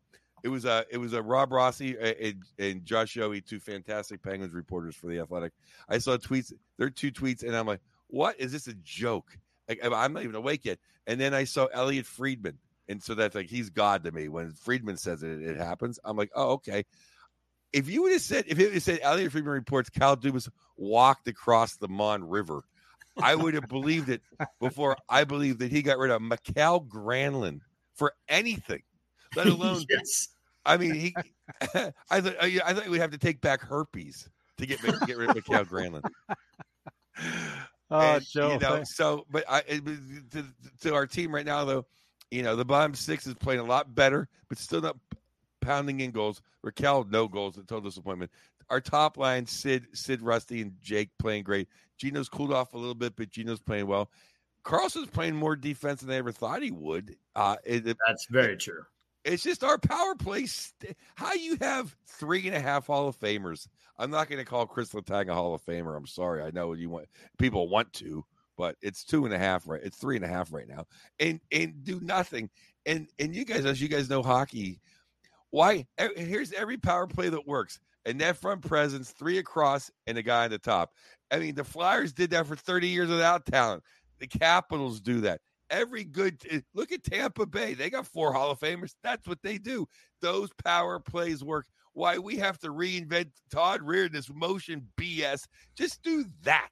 it 0.43 0.49
was 0.49 0.65
a 0.65 0.85
it 0.91 0.99
was 0.99 1.13
a 1.13 1.23
Rob 1.23 1.53
Rossi 1.53 1.97
and, 1.99 2.43
and 2.59 2.85
Josh 2.85 3.15
Yohe, 3.15 3.45
two 3.45 3.61
fantastic 3.61 4.23
Penguins 4.23 4.55
reporters 4.55 4.95
for 4.95 5.09
the 5.09 5.19
Athletic. 5.19 5.53
I 5.89 5.99
saw 5.99 6.17
tweets, 6.17 6.53
their 6.79 6.91
two 6.91 7.11
tweets, 7.11 7.43
and 7.43 7.57
I'm 7.57 7.67
like, 7.67 7.81
what 8.09 8.39
is 8.39 8.53
this 8.53 8.67
a 8.67 8.75
joke? 8.75 9.39
Like, 9.69 9.81
I'm 9.83 10.13
not 10.13 10.23
even 10.23 10.37
awake 10.37 10.65
yet. 10.65 10.79
And 11.07 11.21
then 11.21 11.35
I 11.35 11.45
saw 11.45 11.67
Elliotte 11.67 12.07
Friedman, 12.07 12.59
and 12.89 13.03
so 13.03 13.15
that's 13.15 13.35
like 13.35 13.49
he's 13.49 13.71
God 13.71 14.05
to 14.05 14.13
me. 14.13 14.29
When 14.29 14.53
Friedman 14.53 14.97
says 14.97 15.23
it, 15.23 15.43
it 15.43 15.57
happens. 15.57 15.99
I'm 16.05 16.17
like, 16.17 16.31
oh 16.35 16.53
okay. 16.53 16.85
If 17.73 17.89
you 17.89 18.03
would 18.03 18.13
have 18.13 18.23
said 18.23 18.45
if 18.47 18.59
it 18.59 18.81
said 18.83 19.01
Elliotte 19.03 19.33
Friedman 19.33 19.53
reports 19.53 19.91
Kyle 19.91 20.17
Dubas 20.17 20.49
walked 20.77 21.29
across 21.29 21.77
the 21.77 21.89
Mon 21.89 22.25
River, 22.25 22.63
I 23.21 23.35
would 23.35 23.55
have 23.55 23.69
believed 23.69 24.09
it 24.09 24.23
before 24.61 24.97
I 25.09 25.25
believed 25.25 25.61
that 25.61 25.73
he 25.73 25.83
got 25.83 25.99
rid 25.99 26.11
of 26.11 26.23
Mikael 26.23 26.81
Granlund 26.83 27.61
for 27.95 28.13
anything, 28.29 28.83
let 29.37 29.47
alone 29.47 29.85
yes. 29.89 30.29
I 30.65 30.77
mean, 30.77 30.95
he. 30.95 31.15
I 32.11 32.21
thought. 32.21 32.37
I 32.43 32.75
thought 32.75 32.89
we'd 32.89 32.99
have 32.99 33.13
to 33.13 33.19
take 33.19 33.41
back 33.41 33.63
herpes 33.63 34.29
to 34.59 34.67
get 34.67 34.81
get 35.07 35.17
rid 35.17 35.31
of 35.31 35.37
Mikael 35.37 35.65
Granlund. 35.65 36.05
Oh, 37.89 38.01
and, 38.01 38.27
Joe. 38.27 38.53
You 38.55 38.59
know, 38.59 38.83
so, 38.83 39.27
but 39.31 39.45
I 39.49 39.61
to, 39.61 40.45
to 40.81 40.93
our 40.95 41.07
team 41.07 41.33
right 41.33 41.47
now, 41.47 41.65
though, 41.65 41.87
you 42.33 42.43
know, 42.43 42.57
the 42.57 42.65
bottom 42.65 42.95
six 42.95 43.29
is 43.29 43.35
playing 43.35 43.61
a 43.61 43.65
lot 43.65 43.95
better, 43.95 44.29
but 44.49 44.59
still 44.59 44.81
not 44.81 44.97
pounding 45.61 46.01
in 46.01 46.11
goals. 46.11 46.43
Rakell, 46.65 47.09
no 47.09 47.29
goals, 47.29 47.59
a 47.59 47.61
total 47.61 47.83
disappointment. 47.83 48.33
Our 48.71 48.81
top 48.81 49.17
line, 49.17 49.47
Sid, 49.47 49.87
Sid, 49.93 50.21
Rusty, 50.21 50.63
and 50.63 50.73
Jake 50.83 51.11
playing 51.21 51.45
great. 51.45 51.69
Geno's 51.97 52.29
cooled 52.29 52.53
off 52.53 52.75
a 52.75 52.79
little 52.79 52.93
bit, 52.93 53.15
but 53.15 53.31
Geno's 53.31 53.61
playing 53.61 53.87
well. 53.87 54.11
Karlsson's 54.65 55.09
playing 55.09 55.37
more 55.37 55.55
defense 55.55 56.01
than 56.01 56.11
I 56.11 56.17
ever 56.17 56.33
thought 56.33 56.63
he 56.63 56.73
would. 56.73 57.15
Uh, 57.37 57.55
it, 57.65 57.85
That's 57.85 58.27
very 58.29 58.57
true. 58.57 58.83
It's 59.27 59.43
just 59.43 59.65
our 59.65 59.77
power 59.77 60.15
play. 60.15 60.47
St- 60.47 60.97
How 61.17 61.35
you 61.35 61.59
have 61.61 61.97
three 62.07 62.47
and 62.47 62.57
a 62.57 62.61
half 62.61 62.87
Hall 62.87 63.09
of 63.09 63.19
Famers? 63.19 63.67
I'm 63.99 64.11
not 64.11 64.29
going 64.29 64.39
to 64.39 64.45
call 64.45 64.67
Chris 64.67 64.91
Letang 64.91 65.29
a 65.29 65.35
Hall 65.35 65.53
of 65.53 65.65
Famer. 65.65 65.97
I'm 65.97 66.07
sorry. 66.07 66.43
I 66.43 66.51
know 66.53 66.73
you 66.75 66.89
want 66.89 67.07
people 67.37 67.69
want 67.69 67.93
to, 67.95 68.25
but 68.57 68.77
it's 68.83 69.05
two 69.05 69.25
and 69.25 69.35
a 69.35 69.39
half 69.39 69.67
right. 69.67 69.81
It's 69.83 69.99
three 69.99 70.15
and 70.15 70.25
a 70.25 70.29
half 70.29 70.53
right 70.53 70.69
now, 70.69 70.85
and 71.19 71.41
and 71.51 71.83
do 71.83 71.99
nothing. 72.01 72.49
And 72.87 73.09
and 73.19 73.35
you 73.35 73.45
guys, 73.45 73.65
as 73.65 73.83
you 73.83 73.89
guys 73.89 74.09
know, 74.09 74.23
hockey. 74.23 74.81
Why? 75.51 75.87
Here's 76.17 76.53
every 76.53 76.77
power 76.77 77.09
play 77.09 77.29
that 77.29 77.49
works: 77.49 77.81
a 78.05 78.13
net 78.13 78.37
front 78.37 78.63
presence, 78.63 79.11
three 79.11 79.39
across, 79.39 79.91
and 80.07 80.17
a 80.19 80.23
guy 80.23 80.45
on 80.45 80.51
the 80.51 80.59
top. 80.59 80.93
I 81.33 81.41
mean, 81.41 81.57
the 81.57 81.65
Flyers 81.65 82.13
did 82.13 82.31
that 82.31 82.47
for 82.47 82.55
30 82.55 82.87
years 82.89 83.09
without 83.09 83.45
talent. 83.45 83.83
The 84.21 84.29
Capitals 84.29 85.01
do 85.01 85.23
that 85.23 85.41
every 85.71 86.05
good 86.05 86.41
eh, 86.51 86.61
look 86.75 86.93
at 86.93 87.05
Tampa 87.05 87.47
Bay. 87.47 87.75
They 87.75 87.91
got 87.91 88.07
four 88.07 88.33
Hall 88.33 88.51
of 88.51 88.61
Famers. 88.61 88.95
That's 89.03 89.27
what 89.27 89.43
they 89.43 89.59
do. 89.59 89.87
Those 90.21 90.51
power 90.65 90.99
plays 90.99 91.43
work. 91.45 91.67
Why 91.93 92.19
we 92.19 92.37
have 92.37 92.59
to 92.59 92.69
reinvent 92.69 93.31
Todd 93.51 93.81
Reirden 93.81 94.13
this 94.13 94.31
motion 94.33 94.87
BS? 95.01 95.45
Just 95.77 96.03
do 96.03 96.27
that. 96.43 96.69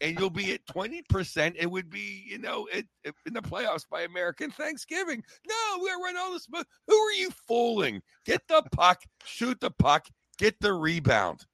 And 0.00 0.18
you'll 0.18 0.30
be 0.30 0.52
at 0.52 0.66
20%. 0.66 1.54
It 1.56 1.70
would 1.70 1.88
be, 1.88 2.24
you 2.26 2.38
know, 2.38 2.66
it, 2.72 2.86
it, 3.04 3.14
in 3.26 3.34
the 3.34 3.42
playoffs 3.42 3.84
by 3.88 4.02
American 4.02 4.50
Thanksgiving. 4.50 5.22
No, 5.46 5.78
we're 5.78 6.02
running 6.02 6.20
all 6.20 6.32
this. 6.32 6.48
Who 6.88 6.96
are 6.96 7.12
you 7.12 7.30
fooling? 7.46 8.02
Get 8.24 8.40
the 8.48 8.62
puck, 8.72 9.02
shoot 9.24 9.60
the 9.60 9.70
puck, 9.70 10.06
get 10.38 10.58
the 10.58 10.72
rebound. 10.72 11.44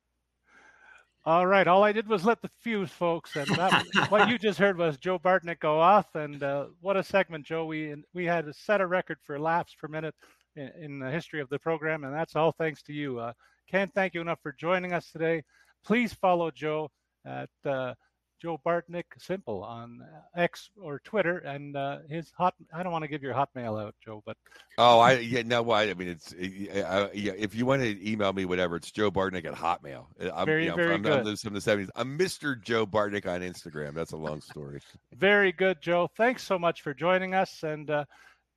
All 1.28 1.46
right. 1.46 1.68
All 1.68 1.84
I 1.84 1.92
did 1.92 2.08
was 2.08 2.24
let 2.24 2.40
the 2.40 2.48
fuse, 2.62 2.90
folks, 2.90 3.36
and 3.36 3.46
that, 3.48 3.84
what 4.08 4.30
you 4.30 4.38
just 4.38 4.58
heard 4.58 4.78
was 4.78 4.96
Joe 4.96 5.18
Bartnick 5.18 5.60
go 5.60 5.78
off, 5.78 6.14
and 6.14 6.42
uh, 6.42 6.68
what 6.80 6.96
a 6.96 7.02
segment, 7.02 7.44
Joe! 7.44 7.66
We 7.66 7.96
we 8.14 8.24
had 8.24 8.46
to 8.46 8.54
set 8.54 8.80
a 8.80 8.86
record 8.86 9.18
for 9.22 9.38
laughs 9.38 9.74
per 9.78 9.88
minute 9.88 10.14
in, 10.56 10.70
in, 10.80 10.98
the 10.98 11.10
history 11.10 11.42
of 11.42 11.50
the 11.50 11.58
program, 11.58 12.04
and 12.04 12.14
that's 12.14 12.34
all 12.34 12.52
thanks 12.52 12.80
to 12.84 12.94
you. 12.94 13.18
Uh, 13.18 13.34
can't 13.70 13.92
thank 13.92 14.14
you 14.14 14.22
enough 14.22 14.38
for 14.42 14.52
joining 14.52 14.94
us 14.94 15.12
today. 15.12 15.42
Please 15.84 16.14
follow 16.14 16.50
Joe 16.50 16.90
at 17.26 17.50
uh, 17.66 17.92
Joe 18.40 18.60
Bartnick 18.64 19.04
Simple 19.18 19.62
on 19.62 20.00
uh, 20.02 20.40
X 20.40 20.70
or 20.80 21.00
Twitter, 21.00 21.38
and 21.38 21.76
uh, 21.76 21.98
his 22.08 22.32
hot. 22.36 22.54
I 22.72 22.82
don't 22.82 22.92
want 22.92 23.02
to 23.02 23.08
give 23.08 23.22
your 23.22 23.34
hotmail 23.34 23.82
out, 23.82 23.94
Joe, 24.04 24.22
but 24.24 24.36
oh, 24.78 25.00
I 25.00 25.18
yeah, 25.18 25.42
no, 25.42 25.62
why? 25.62 25.90
I 25.90 25.94
mean, 25.94 26.08
it's 26.08 26.32
uh, 26.32 27.08
yeah. 27.12 27.32
If 27.36 27.54
you 27.54 27.66
want 27.66 27.82
to 27.82 28.10
email 28.10 28.32
me, 28.32 28.44
whatever, 28.44 28.76
it's 28.76 28.90
Joe 28.90 29.10
Bartnick 29.10 29.44
at 29.44 29.54
Hotmail. 29.54 30.06
Uh, 30.20 30.30
I'm, 30.34 30.46
very, 30.46 30.64
you 30.64 30.70
know, 30.70 30.76
very 30.76 30.94
I'm, 30.94 31.02
good. 31.02 31.26
I'm 31.26 31.36
from 31.36 31.54
the 31.54 31.60
seventies. 31.60 31.90
I'm 31.96 32.16
Mister 32.16 32.54
Joe 32.54 32.86
Bartnick 32.86 33.26
on 33.26 33.40
Instagram. 33.40 33.94
That's 33.94 34.12
a 34.12 34.16
long 34.16 34.40
story. 34.40 34.80
very 35.16 35.52
good, 35.52 35.80
Joe. 35.80 36.08
Thanks 36.16 36.42
so 36.44 36.58
much 36.58 36.82
for 36.82 36.94
joining 36.94 37.34
us, 37.34 37.62
and 37.62 37.90
uh, 37.90 38.04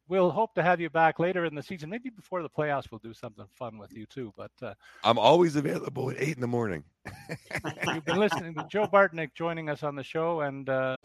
we'll 0.08 0.32
hope 0.32 0.54
to 0.56 0.64
have 0.64 0.80
you 0.80 0.90
back 0.90 1.20
later 1.20 1.46
in 1.46 1.56
the 1.56 1.64
season. 1.64 1.90
Maybe 1.90 2.10
before 2.10 2.42
the 2.42 2.50
playoffs, 2.50 2.92
we'll 2.92 3.00
do 3.00 3.14
something 3.14 3.46
fun 3.56 3.78
with 3.78 3.94
you 3.94 4.06
too. 4.06 4.34
But 4.36 4.52
uh, 4.62 4.74
I'm 5.04 5.18
always 5.18 5.56
available 5.56 6.10
at 6.12 6.18
eight 6.20 6.36
in 6.36 6.42
the 6.42 6.48
morning. 6.48 6.84
you've 7.94 8.06
been 8.06 8.20
listening 8.20 8.54
to 8.56 8.66
Joe 8.70 8.88
Bartnick 8.88 9.34
joining 9.34 9.70
us 9.70 9.84
on 9.84 9.96
the 9.96 10.04
show, 10.04 10.42
and 10.42 10.68
uh... 10.70 10.96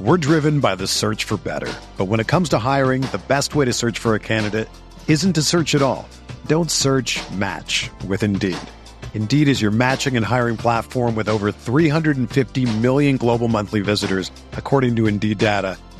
we're 0.00 0.18
driven 0.18 0.60
by 0.60 0.74
the 0.74 0.86
search 0.86 1.24
for 1.24 1.36
better. 1.38 1.72
But 1.96 2.04
when 2.04 2.20
it 2.20 2.26
comes 2.26 2.50
to 2.50 2.58
hiring, 2.58 3.02
the 3.02 3.22
best 3.28 3.54
way 3.54 3.64
to 3.64 3.72
search 3.72 3.98
for 3.98 4.14
a 4.14 4.20
candidate 4.20 4.68
isn't 5.08 5.32
to 5.34 5.42
search 5.42 5.74
at 5.74 5.82
all. 5.82 6.08
Don't 6.46 6.70
search. 6.70 7.18
Match 7.32 7.90
with 8.06 8.22
Indeed. 8.22 8.58
Indeed 9.14 9.48
is 9.48 9.62
your 9.62 9.70
matching 9.70 10.14
and 10.14 10.26
hiring 10.26 10.58
platform 10.58 11.14
with 11.14 11.26
over 11.26 11.50
350 11.50 12.78
million 12.80 13.16
global 13.16 13.48
monthly 13.48 13.80
visitors, 13.80 14.30
according 14.52 14.94
to 14.96 15.06
Indeed 15.06 15.38
data 15.38 15.78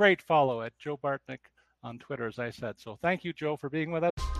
Great 0.00 0.22
follow 0.22 0.62
at 0.62 0.72
Joe 0.78 0.96
Bartnick 0.96 1.40
on 1.84 1.98
Twitter, 1.98 2.26
as 2.26 2.38
I 2.38 2.48
said. 2.48 2.76
So 2.78 2.98
thank 3.02 3.22
you, 3.22 3.34
Joe, 3.34 3.58
for 3.58 3.68
being 3.68 3.90
with 3.90 4.02
us. 4.02 4.39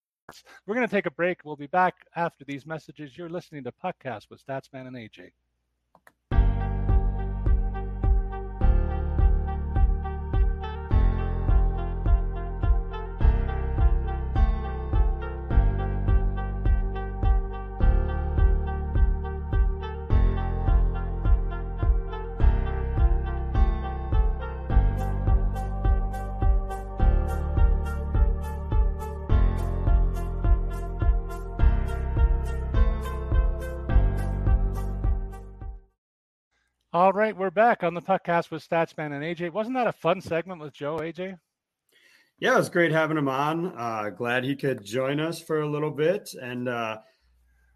We're 0.65 0.75
going 0.75 0.87
to 0.87 0.93
take 0.93 1.05
a 1.05 1.11
break. 1.11 1.39
We'll 1.43 1.55
be 1.55 1.67
back 1.67 1.95
after 2.15 2.45
these 2.45 2.65
messages. 2.65 3.17
You're 3.17 3.29
listening 3.29 3.63
to 3.65 3.71
Puckcast 3.71 4.29
with 4.29 4.45
Statsman 4.45 4.87
and 4.87 4.95
AJ. 4.95 5.31
All 36.93 37.13
right, 37.13 37.37
we're 37.37 37.51
back 37.51 37.85
on 37.85 37.93
the 37.93 38.01
podcast 38.01 38.51
with 38.51 38.67
Statsman 38.67 39.13
and 39.13 39.23
AJ. 39.23 39.53
Wasn't 39.53 39.77
that 39.77 39.87
a 39.87 39.93
fun 39.93 40.19
segment 40.19 40.59
with 40.59 40.73
Joe, 40.73 40.97
AJ? 40.97 41.37
Yeah, 42.37 42.55
it 42.55 42.57
was 42.57 42.67
great 42.67 42.91
having 42.91 43.17
him 43.17 43.29
on. 43.29 43.67
Uh, 43.77 44.09
glad 44.09 44.43
he 44.43 44.57
could 44.57 44.83
join 44.83 45.21
us 45.21 45.41
for 45.41 45.61
a 45.61 45.69
little 45.69 45.91
bit. 45.91 46.33
And 46.33 46.67
uh, 46.67 46.97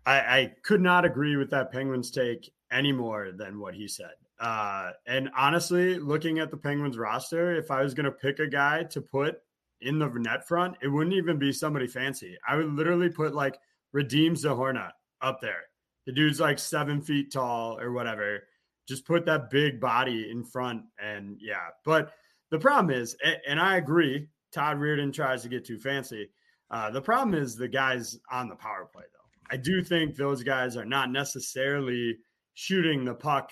I, 0.05 0.17
I, 0.17 0.53
could 0.63 0.81
not 0.81 1.05
agree 1.05 1.37
with 1.37 1.49
that 1.51 1.71
Penguins 1.71 2.11
take 2.11 2.51
any 2.73 2.91
more 2.91 3.31
than 3.31 3.57
what 3.57 3.73
he 3.73 3.87
said. 3.87 4.15
Uh, 4.37 4.91
and 5.07 5.29
honestly, 5.37 5.97
looking 5.97 6.39
at 6.39 6.51
the 6.51 6.57
Penguins 6.57 6.97
roster, 6.97 7.55
if 7.55 7.71
I 7.71 7.83
was 7.83 7.93
going 7.93 8.03
to 8.03 8.11
pick 8.11 8.39
a 8.39 8.47
guy 8.47 8.83
to 8.83 8.99
put 8.99 9.39
in 9.79 9.97
the 9.97 10.09
net 10.09 10.45
front, 10.45 10.75
it 10.81 10.89
wouldn't 10.89 11.15
even 11.15 11.39
be 11.39 11.53
somebody 11.53 11.87
fancy. 11.87 12.35
I 12.45 12.57
would 12.57 12.73
literally 12.73 13.07
put 13.07 13.33
like 13.33 13.57
Radim 13.95 14.31
Zohorna 14.31 14.91
up 15.21 15.39
there. 15.39 15.69
The 16.05 16.11
dude's 16.11 16.41
like 16.41 16.59
seven 16.59 17.01
feet 17.01 17.31
tall 17.31 17.79
or 17.79 17.93
whatever 17.93 18.43
just 18.87 19.05
put 19.05 19.25
that 19.25 19.49
big 19.49 19.79
body 19.79 20.29
in 20.29 20.43
front. 20.43 20.83
And 21.01 21.37
yeah, 21.39 21.67
but 21.83 22.11
the 22.51 22.59
problem 22.59 22.95
is, 22.95 23.15
and 23.47 23.59
I 23.59 23.77
agree, 23.77 24.27
Todd 24.51 24.77
Reirden 24.77 25.13
tries 25.13 25.41
to 25.43 25.49
get 25.49 25.65
too 25.65 25.79
fancy. 25.79 26.29
Uh, 26.71 26.89
the 26.91 27.01
problem 27.01 27.35
is 27.35 27.55
the 27.55 27.67
guys 27.67 28.17
on 28.31 28.49
the 28.49 28.55
power 28.55 28.89
play, 28.91 29.03
though. 29.03 29.53
I 29.53 29.57
do 29.57 29.83
think 29.83 30.15
those 30.15 30.43
guys 30.43 30.77
are 30.77 30.85
not 30.85 31.11
necessarily 31.11 32.17
shooting 32.53 33.05
the 33.05 33.13
puck 33.13 33.51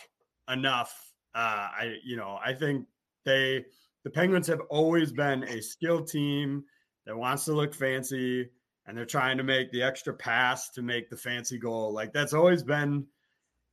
enough. 0.49 1.13
Uh, 1.35 1.69
I, 1.79 1.95
you 2.03 2.15
know, 2.15 2.39
I 2.43 2.53
think 2.53 2.85
they, 3.25 3.65
the 4.03 4.09
Penguins 4.09 4.47
have 4.47 4.61
always 4.69 5.11
been 5.11 5.43
a 5.43 5.61
skilled 5.61 6.07
team 6.07 6.63
that 7.05 7.17
wants 7.17 7.45
to 7.45 7.53
look 7.53 7.73
fancy 7.73 8.49
and 8.85 8.97
they're 8.97 9.05
trying 9.05 9.37
to 9.37 9.43
make 9.43 9.71
the 9.71 9.83
extra 9.83 10.13
pass 10.13 10.69
to 10.71 10.81
make 10.81 11.09
the 11.09 11.17
fancy 11.17 11.57
goal. 11.57 11.93
Like 11.93 12.13
that's 12.13 12.33
always 12.33 12.63
been, 12.63 13.05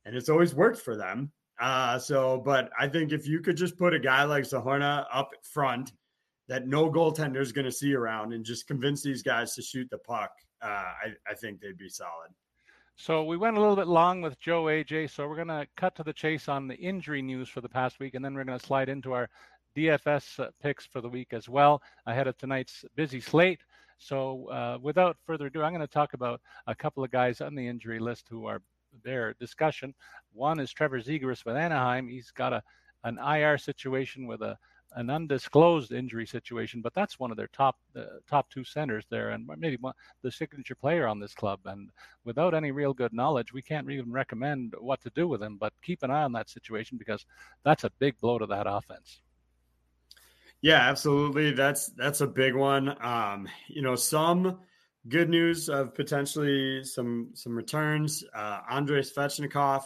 and 0.05 0.15
it's 0.15 0.29
always 0.29 0.55
worked 0.55 0.81
for 0.81 0.95
them. 0.95 1.31
Uh, 1.61 1.99
so, 1.99 2.41
but 2.43 2.71
I 2.77 2.87
think 2.87 3.11
if 3.11 3.27
you 3.27 3.39
could 3.39 3.55
just 3.55 3.77
put 3.77 3.93
a 3.93 3.99
guy 3.99 4.23
like 4.23 4.45
Zohorna 4.45 5.05
up 5.13 5.29
front 5.43 5.91
that 6.47 6.67
no 6.67 6.91
goaltender 6.91 7.39
is 7.39 7.51
going 7.51 7.65
to 7.65 7.71
see 7.71 7.93
around 7.93 8.33
and 8.33 8.43
just 8.43 8.67
convince 8.67 9.03
these 9.03 9.21
guys 9.21 9.53
to 9.55 9.61
shoot 9.61 9.87
the 9.91 9.99
puck, 9.99 10.31
uh, 10.63 10.65
I, 10.65 11.13
I 11.29 11.35
think 11.35 11.61
they'd 11.61 11.77
be 11.77 11.87
solid. 11.87 12.31
So 12.95 13.23
we 13.23 13.37
went 13.37 13.57
a 13.57 13.59
little 13.59 13.75
bit 13.75 13.87
long 13.87 14.21
with 14.21 14.39
Joe 14.39 14.65
AJ. 14.65 15.11
So 15.11 15.27
we're 15.27 15.35
going 15.35 15.47
to 15.47 15.67
cut 15.77 15.95
to 15.95 16.03
the 16.03 16.13
chase 16.13 16.49
on 16.49 16.67
the 16.67 16.75
injury 16.75 17.21
news 17.21 17.47
for 17.47 17.61
the 17.61 17.69
past 17.69 17.99
week, 17.99 18.15
and 18.15 18.25
then 18.25 18.33
we're 18.33 18.43
going 18.43 18.59
to 18.59 18.65
slide 18.65 18.89
into 18.89 19.13
our 19.13 19.29
DFS 19.75 20.39
uh, 20.39 20.49
picks 20.61 20.85
for 20.87 20.99
the 20.99 21.09
week 21.09 21.31
as 21.31 21.47
well 21.47 21.81
ahead 22.07 22.27
of 22.27 22.37
tonight's 22.37 22.83
busy 22.95 23.21
slate. 23.21 23.61
So 23.99 24.47
uh, 24.49 24.79
without 24.81 25.15
further 25.27 25.45
ado, 25.45 25.61
I'm 25.61 25.73
going 25.73 25.81
to 25.81 25.87
talk 25.87 26.13
about 26.13 26.41
a 26.65 26.73
couple 26.73 27.03
of 27.03 27.11
guys 27.11 27.39
on 27.39 27.53
the 27.53 27.67
injury 27.67 27.99
list 27.99 28.25
who 28.29 28.47
are 28.47 28.61
their 29.03 29.33
discussion. 29.33 29.93
One 30.33 30.59
is 30.59 30.71
Trevor 30.71 30.99
Zegras 30.99 31.45
with 31.45 31.55
Anaheim. 31.55 32.07
He's 32.07 32.31
got 32.31 32.53
a 32.53 32.63
an 33.03 33.17
IR 33.17 33.57
situation 33.57 34.27
with 34.27 34.41
a 34.41 34.57
an 34.95 35.09
undisclosed 35.09 35.93
injury 35.93 36.27
situation, 36.27 36.81
but 36.81 36.93
that's 36.93 37.17
one 37.17 37.31
of 37.31 37.37
their 37.37 37.47
top 37.47 37.77
uh, 37.95 38.03
top 38.29 38.49
two 38.49 38.63
centers 38.63 39.05
there, 39.09 39.29
and 39.29 39.49
maybe 39.57 39.77
one, 39.77 39.93
the 40.21 40.31
signature 40.31 40.75
player 40.75 41.07
on 41.07 41.19
this 41.19 41.33
club. 41.33 41.59
And 41.65 41.89
without 42.25 42.53
any 42.53 42.71
real 42.71 42.93
good 42.93 43.13
knowledge, 43.13 43.53
we 43.53 43.61
can't 43.61 43.89
even 43.89 44.11
recommend 44.11 44.73
what 44.79 45.01
to 45.01 45.09
do 45.11 45.27
with 45.27 45.41
him. 45.41 45.57
But 45.57 45.73
keep 45.81 46.03
an 46.03 46.11
eye 46.11 46.23
on 46.23 46.33
that 46.33 46.49
situation 46.49 46.97
because 46.97 47.25
that's 47.63 47.85
a 47.85 47.91
big 47.99 48.19
blow 48.19 48.37
to 48.37 48.45
that 48.47 48.67
offense. 48.67 49.21
Yeah, 50.61 50.89
absolutely. 50.89 51.51
That's 51.51 51.87
that's 51.87 52.21
a 52.21 52.27
big 52.27 52.53
one. 52.53 52.95
Um, 53.03 53.47
you 53.67 53.81
know, 53.81 53.95
some 53.95 54.59
good 55.09 55.29
news 55.29 55.69
of 55.69 55.93
potentially 55.93 56.83
some 56.83 57.29
some 57.33 57.55
returns. 57.55 58.23
Uh, 58.33 58.61
Andrei 58.69 59.01
Svechnikov 59.01 59.83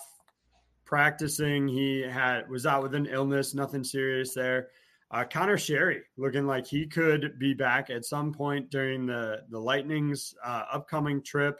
practicing. 0.84 1.68
He 1.68 2.01
had 2.01 2.49
was 2.49 2.66
out 2.66 2.84
with 2.84 2.95
an 2.95 3.07
illness, 3.07 3.53
nothing 3.53 3.84
serious 3.84 4.34
there. 4.34 4.70
Uh, 5.11 5.24
Conor 5.24 5.57
Sheary 5.57 6.01
looking 6.18 6.45
like 6.45 6.66
he 6.66 6.86
could 6.86 7.38
be 7.39 7.53
back 7.53 7.89
at 7.89 8.05
some 8.05 8.34
point 8.34 8.70
during 8.70 9.05
the 9.05 9.43
the 9.49 9.59
Lightning's 9.59 10.36
uh, 10.43 10.63
upcoming 10.72 11.22
trip. 11.22 11.59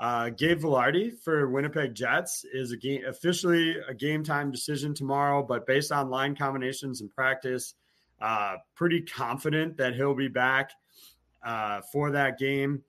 Uh, 0.00 0.30
Gabe 0.30 0.60
Vilardi 0.60 1.12
for 1.22 1.50
Winnipeg 1.50 1.94
Jets 1.94 2.44
is 2.54 2.72
a 2.72 2.76
game 2.76 3.04
officially 3.06 3.76
a 3.86 3.94
game 3.94 4.24
time 4.24 4.50
decision 4.50 4.94
tomorrow, 4.94 5.42
but 5.42 5.66
based 5.66 5.92
on 5.92 6.08
line 6.08 6.34
combinations 6.34 7.02
and 7.02 7.10
practice, 7.10 7.74
uh, 8.22 8.56
pretty 8.74 9.02
confident 9.02 9.76
that 9.76 9.94
he'll 9.94 10.14
be 10.14 10.28
back 10.28 10.72
uh, 11.42 11.80
for 11.92 12.10
that 12.12 12.38
game. 12.38 12.82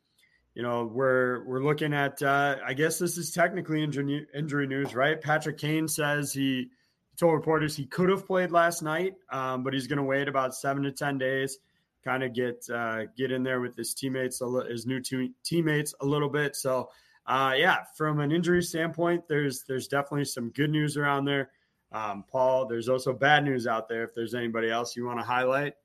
You 0.56 0.64
know, 0.64 0.84
we're 0.84 1.45
we're 1.45 1.64
looking 1.64 1.93
at. 1.93 2.22
Uh, 2.22 2.58
I 2.66 2.74
guess 2.74 2.99
this 2.99 3.18
is 3.18 3.32
technically 3.32 3.84
injury, 3.84 4.28
injury 4.34 4.68
news, 4.68 4.93
right? 4.93 5.20
Patrick 5.20 5.58
Kane 5.58 5.88
says 5.88 6.34
he 6.34 6.70
told 7.18 7.34
reporters 7.34 7.76
he 7.76 7.86
could 7.86 8.10
have 8.10 8.26
played 8.26 8.52
last 8.52 8.82
night, 8.82 9.16
um, 9.32 9.64
but 9.64 9.74
he's 9.74 9.88
going 9.88 9.97
to 9.97 10.04
wait 10.04 10.28
about 10.28 10.54
seven 10.54 10.84
to 10.84 10.91
ten 10.91 11.18
days, 11.18 11.60
kind 12.04 12.24
of 12.24 12.34
get 12.34 12.66
uh, 12.70 13.04
get 13.16 13.32
in 13.32 13.43
there 13.43 13.62
with 13.62 13.78
his 13.78 13.93
teammates, 13.93 14.41
his 14.70 14.86
new 14.86 14.99
te- 14.99 15.32
teammates 15.43 15.93
a 16.02 16.06
little 16.06 16.30
bit. 16.30 16.58
So, 16.58 16.89
uh, 17.28 17.54
yeah, 17.56 17.84
from 17.95 18.20
an 18.20 18.34
injury 18.34 18.62
standpoint, 18.62 19.30
there's 19.30 19.64
there's 19.64 19.88
definitely 19.88 20.26
some 20.26 20.49
good 20.49 20.70
news 20.70 20.97
around 20.97 21.24
there. 21.24 21.52
Um, 21.93 22.26
Paul, 22.30 22.66
there's 22.66 22.89
also 22.89 23.14
bad 23.14 23.45
news 23.45 23.68
out 23.68 23.88
there. 23.88 24.04
If 24.04 24.14
there's 24.16 24.34
anybody 24.36 24.70
else 24.70 24.97
you 24.97 25.06
want 25.06 25.20
to 25.20 25.26
highlight. 25.26 25.76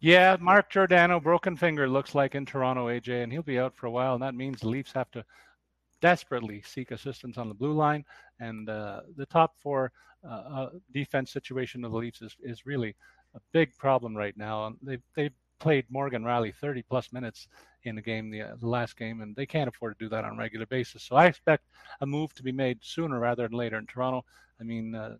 Yeah, 0.00 0.36
Mark 0.38 0.70
Giordano, 0.70 1.18
broken 1.18 1.56
finger, 1.56 1.88
looks 1.88 2.14
like 2.14 2.34
in 2.34 2.44
Toronto, 2.44 2.88
AJ, 2.88 3.22
and 3.22 3.32
he'll 3.32 3.42
be 3.42 3.58
out 3.58 3.74
for 3.74 3.86
a 3.86 3.90
while. 3.90 4.14
And 4.14 4.22
that 4.22 4.34
means 4.34 4.60
the 4.60 4.68
Leafs 4.68 4.92
have 4.92 5.10
to 5.12 5.24
desperately 6.02 6.62
seek 6.62 6.90
assistance 6.90 7.38
on 7.38 7.48
the 7.48 7.54
blue 7.54 7.72
line. 7.72 8.04
And 8.38 8.68
uh, 8.68 9.02
the 9.16 9.24
top 9.26 9.56
four 9.58 9.92
uh, 10.22 10.28
uh, 10.28 10.70
defense 10.92 11.32
situation 11.32 11.84
of 11.84 11.92
the 11.92 11.98
Leafs 11.98 12.20
is, 12.20 12.36
is 12.42 12.66
really 12.66 12.94
a 13.34 13.40
big 13.52 13.74
problem 13.76 14.14
right 14.14 14.36
now. 14.36 14.66
And 14.66 14.76
they've, 14.82 15.02
they've 15.14 15.32
played 15.58 15.86
Morgan 15.88 16.22
Rielly 16.22 16.54
30 16.54 16.82
plus 16.82 17.10
minutes 17.10 17.48
in 17.84 17.96
the 17.96 18.02
game, 18.02 18.30
the, 18.30 18.42
uh, 18.42 18.56
the, 18.60 18.68
last 18.68 18.98
game, 18.98 19.22
and 19.22 19.34
they 19.34 19.46
can't 19.46 19.68
afford 19.68 19.98
to 19.98 20.04
do 20.04 20.08
that 20.10 20.24
on 20.24 20.34
a 20.34 20.38
regular 20.38 20.66
basis. 20.66 21.04
So 21.04 21.16
I 21.16 21.26
expect 21.26 21.64
a 22.02 22.06
move 22.06 22.34
to 22.34 22.42
be 22.42 22.52
made 22.52 22.78
sooner 22.82 23.18
rather 23.18 23.48
than 23.48 23.56
later 23.56 23.78
in 23.78 23.86
Toronto. 23.86 24.26
I 24.60 24.64
mean, 24.64 24.94
uh, 24.94 25.16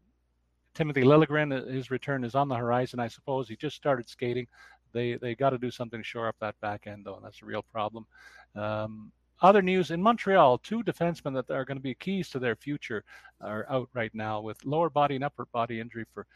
Timothy 0.76 1.02
Liljegren, 1.04 1.56
uh, 1.56 1.66
his 1.66 1.90
return 1.90 2.22
is 2.22 2.34
on 2.34 2.48
the 2.48 2.54
horizon, 2.54 3.00
I 3.00 3.08
suppose. 3.08 3.48
He 3.48 3.56
just 3.56 3.76
started 3.76 4.08
skating. 4.08 4.46
They 4.92 5.14
they 5.14 5.34
got 5.34 5.50
to 5.50 5.58
do 5.58 5.70
something 5.70 5.98
to 6.00 6.04
shore 6.04 6.28
up 6.28 6.36
that 6.40 6.60
back 6.60 6.86
end, 6.86 7.06
though, 7.06 7.16
and 7.16 7.24
that's 7.24 7.42
a 7.42 7.46
real 7.46 7.62
problem. 7.62 8.06
Um, 8.54 9.10
other 9.40 9.62
news 9.62 9.90
in 9.90 10.02
Montreal, 10.02 10.58
two 10.58 10.82
defensemen 10.82 11.34
that 11.34 11.50
are 11.50 11.64
going 11.64 11.78
to 11.78 11.82
be 11.82 11.94
keys 11.94 12.28
to 12.30 12.38
their 12.38 12.56
future 12.56 13.04
are 13.40 13.66
out 13.70 13.88
right 13.94 14.14
now 14.14 14.40
with 14.40 14.64
lower 14.64 14.90
body 14.90 15.14
and 15.14 15.24
upper 15.24 15.46
body 15.46 15.80
injury 15.80 16.04
for 16.12 16.26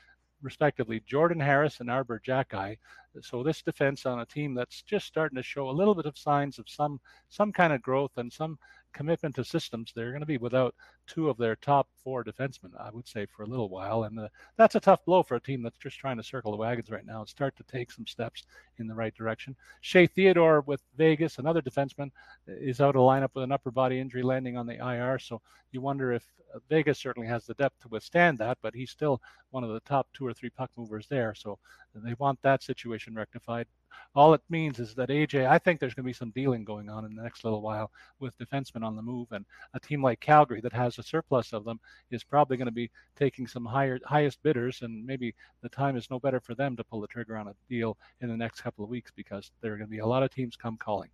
respectively 0.42 1.02
Jordan 1.06 1.40
Harris 1.40 1.80
and 1.80 1.90
Arber 1.90 2.20
Xhekaj. 2.26 2.78
So 3.20 3.42
this 3.42 3.62
defense 3.62 4.06
on 4.06 4.20
a 4.20 4.26
team 4.26 4.54
that's 4.54 4.82
just 4.82 5.06
starting 5.06 5.36
to 5.36 5.42
show 5.42 5.68
a 5.68 5.72
little 5.72 5.94
bit 5.94 6.06
of 6.06 6.16
signs 6.16 6.58
of 6.58 6.68
some 6.68 7.00
some 7.28 7.52
kind 7.52 7.72
of 7.72 7.82
growth 7.82 8.12
and 8.16 8.32
some 8.32 8.58
commitment 8.92 9.34
to 9.36 9.44
systems, 9.44 9.92
they're 9.94 10.10
going 10.10 10.20
to 10.20 10.26
be 10.26 10.38
without 10.38 10.74
two 11.10 11.28
of 11.28 11.36
their 11.36 11.56
top 11.56 11.88
four 12.04 12.22
defensemen, 12.22 12.70
I 12.78 12.90
would 12.90 13.08
say, 13.08 13.26
for 13.26 13.42
a 13.42 13.46
little 13.46 13.68
while. 13.68 14.04
And 14.04 14.20
uh, 14.20 14.28
that's 14.56 14.76
a 14.76 14.80
tough 14.80 15.04
blow 15.04 15.24
for 15.24 15.34
a 15.34 15.40
team 15.40 15.60
that's 15.60 15.76
just 15.76 15.98
trying 15.98 16.16
to 16.18 16.22
circle 16.22 16.52
the 16.52 16.56
wagons 16.56 16.88
right 16.88 17.04
now 17.04 17.20
and 17.20 17.28
start 17.28 17.56
to 17.56 17.64
take 17.64 17.90
some 17.90 18.06
steps 18.06 18.44
in 18.78 18.86
the 18.86 18.94
right 18.94 19.14
direction. 19.14 19.56
Shea 19.80 20.06
Theodore 20.06 20.60
with 20.60 20.82
Vegas, 20.96 21.38
another 21.38 21.60
defenseman, 21.60 22.12
is 22.46 22.80
out 22.80 22.94
of 22.94 23.02
lineup 23.02 23.30
with 23.34 23.42
an 23.42 23.50
upper 23.50 23.72
body 23.72 23.98
injury 23.98 24.22
landing 24.22 24.56
on 24.56 24.66
the 24.66 24.76
IR. 24.76 25.18
So 25.18 25.42
you 25.72 25.80
wonder 25.80 26.12
if 26.12 26.24
uh, 26.54 26.60
Vegas 26.68 27.00
certainly 27.00 27.26
has 27.26 27.44
the 27.44 27.54
depth 27.54 27.80
to 27.82 27.88
withstand 27.88 28.38
that, 28.38 28.58
but 28.62 28.74
he's 28.74 28.90
still 28.90 29.20
one 29.50 29.64
of 29.64 29.70
the 29.70 29.80
top 29.80 30.06
two 30.14 30.26
or 30.26 30.32
three 30.32 30.50
puck 30.50 30.70
movers 30.76 31.08
there. 31.08 31.34
So 31.34 31.58
they 31.92 32.14
want 32.14 32.40
that 32.42 32.62
situation 32.62 33.16
rectified 33.16 33.66
all 34.14 34.34
it 34.34 34.42
means 34.48 34.78
is 34.78 34.94
that 34.94 35.08
AJ, 35.08 35.48
I 35.48 35.58
think 35.58 35.78
there's 35.78 35.94
going 35.94 36.04
to 36.04 36.08
be 36.08 36.12
some 36.12 36.30
dealing 36.30 36.64
going 36.64 36.88
on 36.88 37.04
in 37.04 37.14
the 37.14 37.22
next 37.22 37.44
little 37.44 37.60
while 37.62 37.90
with 38.18 38.38
defensemen 38.38 38.84
on 38.84 38.96
the 38.96 39.02
move, 39.02 39.32
and 39.32 39.44
a 39.74 39.80
team 39.80 40.02
like 40.02 40.20
Calgary 40.20 40.60
that 40.60 40.72
has 40.72 40.98
a 41.00 41.02
surplus 41.02 41.52
of 41.52 41.64
them 41.64 41.80
is 42.10 42.22
probably 42.22 42.56
going 42.56 42.66
to 42.66 42.72
be 42.72 42.90
taking 43.16 43.46
some 43.46 43.64
higher 43.64 43.98
highest 44.04 44.42
bidders, 44.42 44.82
and 44.82 45.04
maybe 45.04 45.34
the 45.62 45.68
time 45.68 45.96
is 45.96 46.10
no 46.10 46.20
better 46.20 46.40
for 46.40 46.54
them 46.54 46.76
to 46.76 46.84
pull 46.84 47.00
the 47.00 47.08
trigger 47.08 47.36
on 47.36 47.48
a 47.48 47.54
deal 47.68 47.96
in 48.20 48.28
the 48.28 48.36
next 48.36 48.60
couple 48.60 48.84
of 48.84 48.90
weeks 48.90 49.10
because 49.14 49.50
there 49.60 49.72
are 49.72 49.76
going 49.76 49.88
to 49.88 49.90
be 49.90 49.98
a 49.98 50.06
lot 50.06 50.22
of 50.22 50.32
teams 50.32 50.56
come 50.56 50.76
calling. 50.76 51.10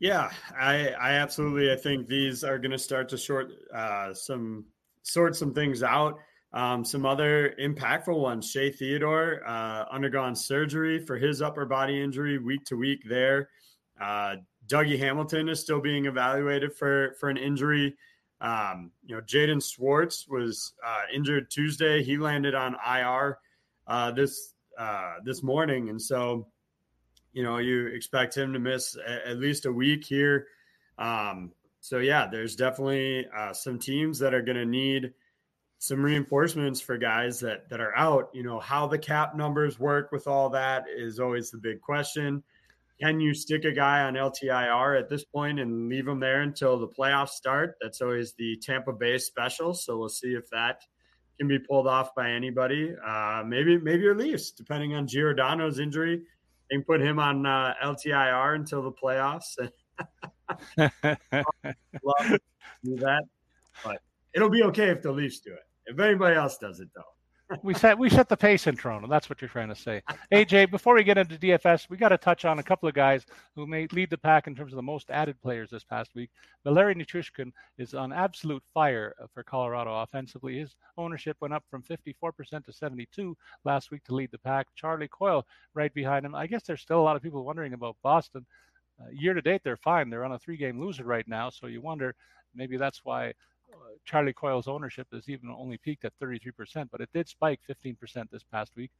Yeah, 0.00 0.30
I, 0.58 0.88
I 0.90 1.12
absolutely. 1.12 1.72
I 1.72 1.76
think 1.76 2.08
these 2.08 2.44
are 2.44 2.58
going 2.58 2.72
to 2.72 2.78
start 2.78 3.08
to 3.10 3.16
short 3.16 3.52
uh, 3.74 4.12
some 4.14 4.64
sort 5.02 5.36
some 5.36 5.54
things 5.54 5.82
out. 5.82 6.18
Um, 6.52 6.84
some 6.84 7.04
other 7.04 7.54
impactful 7.60 8.16
ones 8.16 8.48
Shea 8.48 8.70
Theodore 8.70 9.42
uh, 9.44 9.86
undergone 9.90 10.36
surgery 10.36 11.00
for 11.00 11.16
his 11.16 11.42
upper 11.42 11.66
body 11.66 12.00
injury 12.00 12.38
week 12.38 12.64
to 12.66 12.76
week 12.76 13.02
there. 13.08 13.48
Uh, 14.00 14.36
Dougie 14.68 14.98
Hamilton 14.98 15.48
is 15.48 15.60
still 15.60 15.80
being 15.80 16.06
evaluated 16.06 16.72
for, 16.72 17.16
for 17.18 17.28
an 17.28 17.36
injury. 17.36 17.94
Um, 18.44 18.90
you 19.06 19.16
know, 19.16 19.22
Jaden 19.22 19.64
Schwartz 19.64 20.28
was 20.28 20.74
uh, 20.86 21.02
injured 21.12 21.50
Tuesday. 21.50 22.02
He 22.02 22.18
landed 22.18 22.54
on 22.54 22.76
IR 22.86 23.38
uh, 23.86 24.10
this 24.10 24.52
uh, 24.78 25.14
this 25.24 25.42
morning, 25.42 25.88
and 25.88 26.00
so 26.00 26.46
you 27.32 27.42
know 27.42 27.56
you 27.56 27.86
expect 27.86 28.36
him 28.36 28.52
to 28.52 28.58
miss 28.58 28.96
a, 28.96 29.30
at 29.30 29.38
least 29.38 29.64
a 29.64 29.72
week 29.72 30.04
here. 30.04 30.46
Um, 30.98 31.52
so 31.80 31.98
yeah, 31.98 32.28
there's 32.30 32.54
definitely 32.54 33.26
uh, 33.34 33.54
some 33.54 33.78
teams 33.78 34.18
that 34.18 34.34
are 34.34 34.42
going 34.42 34.58
to 34.58 34.66
need 34.66 35.14
some 35.78 36.02
reinforcements 36.02 36.82
for 36.82 36.98
guys 36.98 37.40
that 37.40 37.70
that 37.70 37.80
are 37.80 37.96
out. 37.96 38.28
You 38.34 38.42
know, 38.42 38.60
how 38.60 38.86
the 38.86 38.98
cap 38.98 39.34
numbers 39.34 39.80
work 39.80 40.12
with 40.12 40.26
all 40.26 40.50
that 40.50 40.84
is 40.94 41.18
always 41.18 41.50
the 41.50 41.56
big 41.58 41.80
question. 41.80 42.42
Can 43.00 43.20
you 43.20 43.34
stick 43.34 43.64
a 43.64 43.72
guy 43.72 44.02
on 44.02 44.14
LTIR 44.14 44.98
at 44.98 45.08
this 45.08 45.24
point 45.24 45.58
and 45.58 45.88
leave 45.88 46.06
him 46.06 46.20
there 46.20 46.42
until 46.42 46.78
the 46.78 46.88
playoffs 46.88 47.30
start? 47.30 47.74
That's 47.80 48.00
always 48.00 48.34
the 48.34 48.56
Tampa 48.62 48.92
Bay 48.92 49.18
special. 49.18 49.74
So 49.74 49.98
we'll 49.98 50.08
see 50.08 50.34
if 50.34 50.48
that 50.50 50.82
can 51.38 51.48
be 51.48 51.58
pulled 51.58 51.88
off 51.88 52.14
by 52.14 52.30
anybody. 52.30 52.94
Uh, 53.04 53.42
maybe 53.44 53.78
maybe 53.78 54.02
your 54.02 54.14
Leafs, 54.14 54.52
depending 54.52 54.94
on 54.94 55.08
Giordano's 55.08 55.80
injury, 55.80 56.22
they 56.70 56.76
can 56.76 56.84
put 56.84 57.00
him 57.00 57.18
on 57.18 57.44
uh, 57.44 57.74
LTIR 57.82 58.54
until 58.54 58.82
the 58.82 58.92
playoffs. 58.92 59.56
Love 60.78 62.28
to 62.28 62.40
do 62.84 62.96
that, 62.96 63.24
but 63.84 63.98
it'll 64.34 64.50
be 64.50 64.62
okay 64.62 64.90
if 64.90 65.02
the 65.02 65.10
Leafs 65.10 65.40
do 65.40 65.52
it. 65.52 65.66
If 65.86 65.98
anybody 65.98 66.36
else 66.36 66.58
does 66.58 66.80
it, 66.80 66.88
though. 66.94 67.02
We 67.62 67.74
set 67.74 67.98
we 67.98 68.08
set 68.08 68.28
the 68.28 68.36
pace 68.36 68.66
in 68.66 68.76
Toronto. 68.76 69.06
That's 69.08 69.28
what 69.28 69.40
you're 69.40 69.48
trying 69.48 69.68
to 69.68 69.74
say. 69.74 70.02
AJ, 70.32 70.70
before 70.70 70.94
we 70.94 71.04
get 71.04 71.18
into 71.18 71.36
DFS, 71.36 71.88
we 71.90 71.96
got 71.96 72.08
to 72.08 72.18
touch 72.18 72.44
on 72.44 72.58
a 72.58 72.62
couple 72.62 72.88
of 72.88 72.94
guys 72.94 73.26
who 73.54 73.66
may 73.66 73.86
lead 73.92 74.10
the 74.10 74.18
pack 74.18 74.46
in 74.46 74.54
terms 74.54 74.72
of 74.72 74.76
the 74.76 74.82
most 74.82 75.10
added 75.10 75.40
players 75.42 75.70
this 75.70 75.84
past 75.84 76.14
week. 76.14 76.30
Valeri 76.64 76.94
Nichushkin 76.94 77.52
is 77.78 77.94
on 77.94 78.12
absolute 78.12 78.62
fire 78.72 79.14
for 79.32 79.42
Colorado 79.42 79.94
offensively. 79.94 80.58
His 80.58 80.74
ownership 80.96 81.36
went 81.40 81.54
up 81.54 81.64
from 81.70 81.82
54% 81.82 82.64
to 82.64 82.72
72 82.72 83.36
last 83.64 83.90
week 83.90 84.04
to 84.04 84.14
lead 84.14 84.30
the 84.30 84.38
pack. 84.38 84.66
Charlie 84.74 85.08
Coyle 85.08 85.46
right 85.74 85.92
behind 85.92 86.24
him. 86.24 86.34
I 86.34 86.46
guess 86.46 86.62
there's 86.62 86.80
still 86.80 87.00
a 87.00 87.02
lot 87.02 87.16
of 87.16 87.22
people 87.22 87.44
wondering 87.44 87.74
about 87.74 87.96
Boston. 88.02 88.46
Uh, 89.00 89.10
year 89.12 89.34
to 89.34 89.42
date, 89.42 89.60
they're 89.64 89.76
fine. 89.76 90.08
They're 90.08 90.24
on 90.24 90.32
a 90.32 90.38
three-game 90.38 90.80
loser 90.80 91.04
right 91.04 91.26
now, 91.26 91.50
so 91.50 91.66
you 91.66 91.80
wonder 91.80 92.14
maybe 92.54 92.76
that's 92.76 93.00
why 93.04 93.32
Charlie 94.04 94.32
Coyle's 94.32 94.68
ownership 94.68 95.08
has 95.12 95.28
even 95.28 95.50
only 95.50 95.78
peaked 95.78 96.04
at 96.04 96.12
33%, 96.22 96.88
but 96.90 97.00
it 97.00 97.08
did 97.12 97.28
spike 97.28 97.60
15% 97.68 98.30
this 98.30 98.42
past 98.42 98.72
week. 98.76 98.90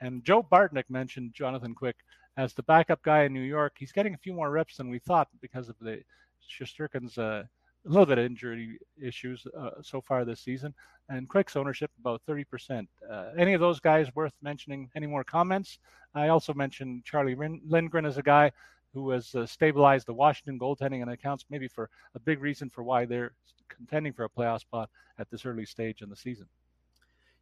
And 0.00 0.24
Joe 0.24 0.42
Bartnick 0.42 0.84
mentioned 0.88 1.34
Jonathan 1.34 1.74
Quick 1.74 1.96
as 2.36 2.52
the 2.52 2.62
backup 2.64 3.02
guy 3.02 3.24
in 3.24 3.32
New 3.32 3.40
York. 3.40 3.74
He's 3.78 3.92
getting 3.92 4.14
a 4.14 4.18
few 4.18 4.34
more 4.34 4.50
reps 4.50 4.76
than 4.76 4.90
we 4.90 4.98
thought 4.98 5.28
because 5.40 5.68
of 5.68 5.76
the 5.80 6.02
Shesterkin's 6.48 7.16
uh, 7.18 7.44
a 7.86 7.88
little 7.88 8.06
bit 8.06 8.18
of 8.18 8.24
injury 8.24 8.78
issues 9.00 9.46
uh, 9.58 9.70
so 9.82 10.00
far 10.00 10.24
this 10.24 10.40
season. 10.40 10.74
And 11.08 11.28
Quick's 11.28 11.56
ownership 11.56 11.90
about 12.00 12.20
30%. 12.28 12.86
Uh, 13.08 13.26
any 13.38 13.54
of 13.54 13.60
those 13.60 13.80
guys 13.80 14.14
worth 14.14 14.34
mentioning? 14.42 14.90
Any 14.96 15.06
more 15.06 15.24
comments? 15.24 15.78
I 16.14 16.28
also 16.28 16.52
mentioned 16.52 17.04
Charlie 17.04 17.36
Lindgren 17.66 18.04
as 18.04 18.18
a 18.18 18.22
guy 18.22 18.50
who 18.96 19.10
has 19.10 19.34
uh, 19.34 19.44
stabilized 19.44 20.06
the 20.06 20.14
Washington 20.14 20.58
goaltending 20.58 21.02
and 21.02 21.10
accounts 21.10 21.44
maybe 21.50 21.68
for 21.68 21.90
a 22.14 22.18
big 22.20 22.40
reason 22.40 22.70
for 22.70 22.82
why 22.82 23.04
they're 23.04 23.32
contending 23.68 24.12
for 24.12 24.24
a 24.24 24.28
playoff 24.28 24.60
spot 24.60 24.88
at 25.18 25.30
this 25.30 25.44
early 25.44 25.66
stage 25.66 26.00
in 26.00 26.08
the 26.08 26.16
season. 26.16 26.46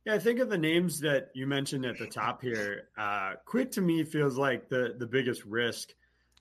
Yeah, 0.04 0.14
I 0.14 0.18
think 0.18 0.40
of 0.40 0.50
the 0.50 0.58
names 0.58 0.98
that 1.00 1.30
you 1.32 1.46
mentioned 1.46 1.86
at 1.86 1.96
the 1.96 2.06
top 2.06 2.42
here. 2.42 2.88
Uh, 2.98 3.34
Quick 3.46 3.70
to 3.72 3.80
me 3.80 4.02
feels 4.02 4.36
like 4.36 4.68
the 4.68 4.96
the 4.98 5.06
biggest 5.06 5.44
risk. 5.44 5.94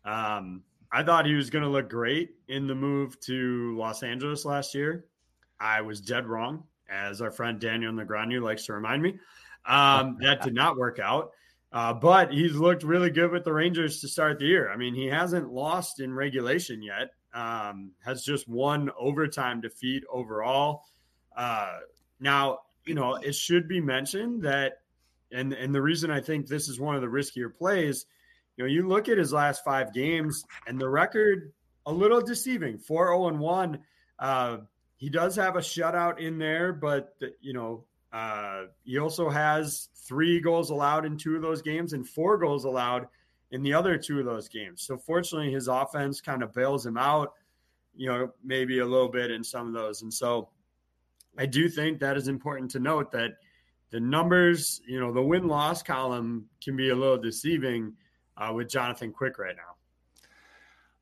Um, 0.03 0.63
I 0.91 1.03
thought 1.03 1.25
he 1.25 1.35
was 1.35 1.49
going 1.49 1.63
to 1.63 1.69
look 1.69 1.89
great 1.89 2.35
in 2.47 2.67
the 2.67 2.75
move 2.75 3.19
to 3.21 3.77
Los 3.77 4.03
Angeles 4.03 4.45
last 4.45 4.75
year. 4.75 5.05
I 5.59 5.81
was 5.81 6.01
dead 6.01 6.25
wrong, 6.25 6.63
as 6.89 7.21
our 7.21 7.31
friend 7.31 7.59
Daniel 7.59 7.93
Negreanu 7.93 8.41
likes 8.41 8.65
to 8.65 8.73
remind 8.73 9.01
me. 9.01 9.17
Um, 9.65 10.17
that 10.21 10.41
did 10.41 10.53
not 10.53 10.75
work 10.75 10.99
out. 10.99 11.31
Uh, 11.73 11.91
but 11.91 12.31
he's 12.31 12.55
looked 12.55 12.83
really 12.83 13.09
good 13.09 13.31
with 13.31 13.43
the 13.43 13.51
Rangers 13.51 13.99
to 14.01 14.07
start 14.07 14.37
the 14.37 14.45
year. 14.45 14.71
I 14.71 14.77
mean, 14.77 14.93
he 14.93 15.07
hasn't 15.07 15.51
lost 15.51 15.99
in 15.99 16.13
regulation 16.13 16.83
yet. 16.83 17.09
Um, 17.33 17.93
has 18.05 18.23
just 18.23 18.47
one 18.47 18.91
overtime 18.97 19.59
defeat 19.59 20.03
overall. 20.07 20.83
Uh, 21.35 21.79
now, 22.19 22.59
you 22.85 22.93
know, 22.93 23.15
it 23.15 23.33
should 23.33 23.67
be 23.67 23.81
mentioned 23.81 24.43
that 24.43 24.83
and 25.31 25.51
and 25.53 25.73
the 25.73 25.81
reason 25.81 26.11
I 26.11 26.21
think 26.21 26.47
this 26.47 26.69
is 26.69 26.79
one 26.79 26.95
of 26.95 27.01
the 27.01 27.07
riskier 27.07 27.53
plays, 27.53 28.05
you 28.55 28.63
know, 28.63 28.69
you 28.69 28.87
look 28.87 29.09
at 29.09 29.17
his 29.17 29.33
last 29.33 29.63
five 29.63 29.93
games 29.93 30.45
and 30.67 30.79
the 30.79 30.87
record 30.87 31.51
a 31.85 31.91
little 31.91 32.21
deceiving 32.21 32.77
4 32.77 33.07
0 33.07 33.27
and 33.29 33.39
1. 33.39 33.79
Uh, 34.19 34.57
he 34.95 35.09
does 35.09 35.35
have 35.35 35.55
a 35.55 35.59
shutout 35.59 36.19
in 36.19 36.37
there, 36.37 36.71
but 36.71 37.15
the, 37.19 37.33
you 37.41 37.53
know, 37.53 37.83
uh, 38.13 38.65
he 38.83 38.99
also 38.99 39.27
has 39.27 39.89
three 39.95 40.39
goals 40.39 40.69
allowed 40.69 41.03
in 41.03 41.17
two 41.17 41.35
of 41.35 41.41
those 41.41 41.63
games 41.63 41.93
and 41.93 42.07
four 42.07 42.37
goals 42.37 42.63
allowed 42.63 43.07
in 43.51 43.63
the 43.63 43.73
other 43.73 43.97
two 43.97 44.19
of 44.19 44.25
those 44.25 44.47
games. 44.47 44.83
So 44.83 44.97
fortunately, 44.97 45.51
his 45.51 45.67
offense 45.67 46.21
kind 46.21 46.43
of 46.43 46.53
bails 46.53 46.85
him 46.85 46.95
out, 46.95 47.33
you 47.95 48.07
know, 48.07 48.31
maybe 48.43 48.79
a 48.79 48.85
little 48.85 49.09
bit 49.09 49.31
in 49.31 49.43
some 49.43 49.67
of 49.67 49.73
those. 49.73 50.03
And 50.03 50.13
so 50.13 50.49
I 51.39 51.47
do 51.47 51.67
think 51.67 51.99
that 51.99 52.15
is 52.15 52.27
important 52.27 52.69
to 52.71 52.79
note 52.79 53.11
that 53.11 53.31
the 53.89 53.99
numbers, 53.99 54.81
you 54.87 54.99
know, 54.99 55.11
the 55.11 55.21
win 55.21 55.47
loss 55.47 55.81
column 55.81 56.45
can 56.63 56.75
be 56.75 56.89
a 56.89 56.95
little 56.95 57.17
deceiving 57.17 57.93
uh, 58.37 58.51
with 58.53 58.69
Jonathan 58.69 59.11
Quick 59.11 59.39
right 59.39 59.55
now. 59.55 59.75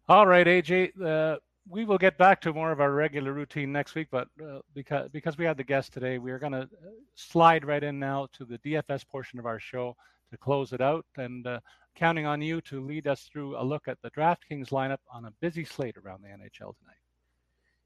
All 0.08 0.28
right, 0.28 0.48
AJ. 0.48 1.02
Uh, 1.02 1.40
we 1.72 1.86
will 1.86 1.98
get 1.98 2.18
back 2.18 2.42
to 2.42 2.54
more 2.54 2.72
of 2.72 2.82
our 2.82 2.92
regular 2.92 3.32
routine 3.32 3.72
next 3.72 3.96
week, 3.96 4.10
but 4.12 4.28
uh, 4.44 4.60
because 4.74 5.10
because 5.10 5.38
we 5.38 5.46
had 5.46 5.58
the 5.58 5.64
guest 5.64 5.94
today, 5.94 6.18
we 6.18 6.32
are 6.32 6.40
going 6.40 6.52
to 6.52 6.64
uh, 6.64 6.90
slide 7.16 7.66
right 7.66 7.84
in 7.84 7.98
now 7.98 8.28
to 8.34 8.46
the 8.46 8.58
DFS 8.60 9.08
portion 9.08 9.40
of 9.40 9.46
our 9.46 9.60
show 9.60 9.96
to 10.32 10.38
close 10.38 10.74
it 10.74 10.82
out, 10.82 11.06
and 11.18 11.48
uh, 11.48 11.60
counting 11.96 12.26
on 12.26 12.42
you 12.42 12.62
to 12.62 12.86
lead 12.86 13.08
us 13.08 13.30
through 13.32 13.58
a 13.58 13.64
look 13.64 13.88
at 13.88 13.98
the 14.02 14.12
DraftKings 14.12 14.70
lineup 14.70 15.00
on 15.12 15.26
a 15.26 15.32
busy 15.40 15.64
slate 15.64 15.98
around 15.98 16.22
the 16.22 16.28
NHL 16.28 16.76
tonight. 16.78 17.02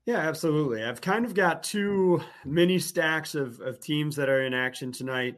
Yeah, 0.05 0.17
absolutely. 0.19 0.83
I've 0.83 1.01
kind 1.01 1.25
of 1.25 1.33
got 1.33 1.63
two 1.63 2.21
mini 2.43 2.79
stacks 2.79 3.33
of, 3.33 3.59
of 3.61 3.79
teams 3.79 4.15
that 4.15 4.29
are 4.29 4.43
in 4.43 4.53
action 4.53 4.91
tonight. 4.91 5.35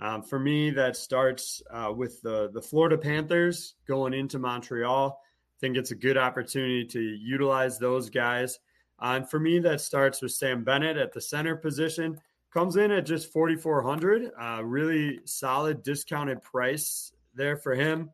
Um, 0.00 0.22
for 0.22 0.38
me, 0.38 0.70
that 0.70 0.96
starts 0.96 1.62
uh, 1.70 1.92
with 1.94 2.20
the 2.20 2.50
the 2.52 2.60
Florida 2.60 2.98
Panthers 2.98 3.74
going 3.88 4.12
into 4.12 4.38
Montreal 4.38 5.18
think 5.60 5.76
it's 5.76 5.90
a 5.90 5.96
good 5.96 6.18
opportunity 6.18 6.84
to 6.86 7.00
utilize 7.00 7.78
those 7.78 8.10
guys. 8.10 8.58
Uh, 8.98 9.14
and 9.16 9.28
for 9.28 9.38
me, 9.38 9.58
that 9.60 9.80
starts 9.80 10.22
with 10.22 10.32
Sam 10.32 10.64
Bennett 10.64 10.96
at 10.96 11.12
the 11.12 11.20
center 11.20 11.56
position. 11.56 12.18
Comes 12.52 12.76
in 12.76 12.90
at 12.90 13.06
just 13.06 13.32
4,400. 13.32 14.30
Uh, 14.40 14.64
really 14.64 15.20
solid 15.24 15.82
discounted 15.82 16.42
price 16.42 17.12
there 17.34 17.56
for 17.56 17.74
him. 17.74 18.10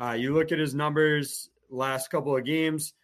Uh, 0.00 0.12
you 0.12 0.34
look 0.34 0.52
at 0.52 0.58
his 0.58 0.74
numbers 0.74 1.50
last 1.70 2.10
couple 2.10 2.36
of 2.36 2.44
games. 2.44 2.94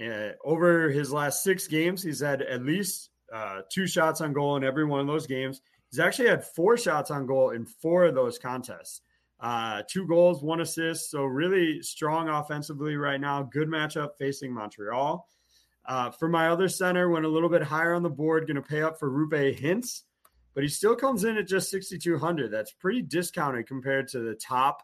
Uh, 0.00 0.30
over 0.44 0.90
his 0.90 1.12
last 1.12 1.44
six 1.44 1.68
games, 1.68 2.02
he's 2.02 2.20
had 2.20 2.42
at 2.42 2.64
least 2.64 3.10
uh, 3.32 3.60
two 3.70 3.86
shots 3.86 4.20
on 4.20 4.32
goal 4.32 4.56
in 4.56 4.64
every 4.64 4.84
one 4.84 5.00
of 5.00 5.06
those 5.06 5.26
games. 5.26 5.60
He's 5.90 6.00
actually 6.00 6.28
had 6.28 6.44
four 6.44 6.76
shots 6.76 7.12
on 7.12 7.26
goal 7.26 7.50
in 7.50 7.64
four 7.64 8.04
of 8.04 8.14
those 8.14 8.38
contests. 8.38 9.02
Uh, 9.44 9.82
two 9.90 10.06
goals, 10.06 10.42
one 10.42 10.62
assist. 10.62 11.10
So 11.10 11.24
really 11.24 11.82
strong 11.82 12.30
offensively 12.30 12.96
right 12.96 13.20
now. 13.20 13.42
Good 13.42 13.68
matchup 13.68 14.16
facing 14.18 14.50
Montreal. 14.54 15.28
Uh, 15.84 16.10
for 16.10 16.28
my 16.28 16.48
other 16.48 16.66
center, 16.66 17.10
went 17.10 17.26
a 17.26 17.28
little 17.28 17.50
bit 17.50 17.62
higher 17.62 17.92
on 17.92 18.02
the 18.02 18.08
board, 18.08 18.46
going 18.46 18.56
to 18.56 18.62
pay 18.62 18.80
up 18.80 18.98
for 18.98 19.10
Roope 19.10 19.60
Hintz, 19.60 20.04
but 20.54 20.62
he 20.62 20.68
still 20.70 20.96
comes 20.96 21.24
in 21.24 21.36
at 21.36 21.46
just 21.46 21.70
6,200. 21.70 22.50
That's 22.50 22.72
pretty 22.72 23.02
discounted 23.02 23.66
compared 23.66 24.08
to 24.08 24.20
the 24.20 24.34
top 24.34 24.82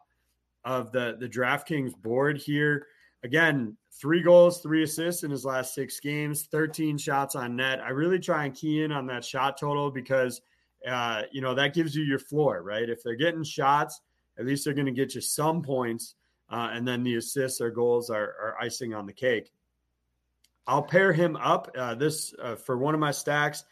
of 0.62 0.92
the, 0.92 1.16
the 1.18 1.26
DraftKings 1.26 1.96
board 1.96 2.36
here. 2.36 2.86
Again, 3.24 3.78
three 3.98 4.22
goals, 4.22 4.61
three 4.61 4.82
assists 4.82 5.22
in 5.22 5.30
his 5.30 5.46
last 5.46 5.74
six 5.74 6.00
games, 6.00 6.48
13 6.52 6.98
shots 6.98 7.34
on 7.34 7.56
net. 7.56 7.80
I 7.80 7.90
really 7.90 8.18
try 8.18 8.44
and 8.44 8.54
key 8.54 8.84
in 8.84 8.92
on 8.92 9.06
that 9.06 9.24
shot 9.24 9.56
total 9.56 9.90
because, 9.90 10.42
uh, 10.86 11.22
you 11.32 11.40
know, 11.40 11.54
that 11.54 11.72
gives 11.72 11.96
you 11.96 12.02
your 12.02 12.18
floor, 12.18 12.62
right? 12.62 12.90
If 12.90 13.02
they're 13.02 13.14
getting 13.14 13.42
shots, 13.42 14.02
at 14.39 14.47
least 14.47 14.64
they're 14.64 14.74
going 14.74 14.87
to 14.87 14.93
get 14.93 15.14
you 15.14 15.20
some 15.20 15.62
points. 15.62 16.14
Uh, 16.51 16.70
and 16.72 16.87
then 16.87 17.05
the 17.05 17.14
assists 17.14 17.61
or 17.61 17.70
goals 17.70 18.11
are, 18.11 18.24
are, 18.24 18.57
icing 18.61 18.93
on 18.93 19.07
the 19.07 19.12
cake. 19.12 19.53
I'll 20.66 20.83
pair 20.83 21.12
him 21.12 21.37
up 21.37 21.70
uh, 21.78 21.95
this 21.95 22.35
uh, 22.43 22.57
for 22.57 22.76
one 22.76 22.93
of 22.93 22.99
my 23.01 23.12
stacks 23.12 23.64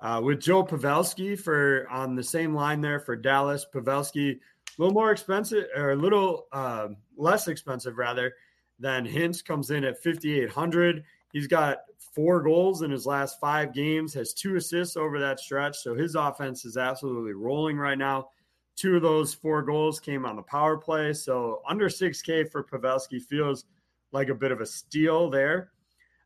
uh, 0.00 0.20
with 0.24 0.40
Joe 0.40 0.64
Pavelski 0.64 1.38
for 1.38 1.86
on 1.90 2.14
the 2.14 2.22
same 2.22 2.54
line 2.54 2.80
there 2.80 3.00
for 3.00 3.16
Dallas. 3.16 3.66
Pavelski 3.72 4.38
a 4.78 4.82
little 4.82 4.94
more 4.94 5.12
expensive 5.12 5.66
or 5.76 5.92
a 5.92 5.96
little 5.96 6.46
um, 6.52 6.96
less 7.16 7.48
expensive 7.48 7.98
rather 7.98 8.32
than 8.78 9.06
Hintz 9.06 9.44
comes 9.44 9.70
in 9.70 9.84
at 9.84 10.02
5,800. 10.02 11.04
He's 11.32 11.46
got 11.46 11.82
four 12.14 12.42
goals 12.42 12.82
in 12.82 12.90
his 12.90 13.06
last 13.06 13.40
five 13.40 13.72
games, 13.72 14.12
has 14.14 14.34
two 14.34 14.56
assists 14.56 14.96
over 14.96 15.20
that 15.20 15.40
stretch. 15.40 15.78
So 15.78 15.94
his 15.94 16.14
offense 16.14 16.64
is 16.64 16.76
absolutely 16.76 17.32
rolling 17.32 17.76
right 17.76 17.98
now. 17.98 18.28
Two 18.76 18.96
of 18.96 19.02
those 19.02 19.34
four 19.34 19.62
goals 19.62 20.00
came 20.00 20.24
on 20.24 20.36
the 20.36 20.42
power 20.42 20.76
play. 20.76 21.12
So 21.12 21.62
under 21.68 21.88
6K 21.88 22.50
for 22.50 22.64
Pavelski 22.64 23.20
feels 23.20 23.64
like 24.12 24.28
a 24.28 24.34
bit 24.34 24.52
of 24.52 24.60
a 24.60 24.66
steal 24.66 25.30
there. 25.30 25.70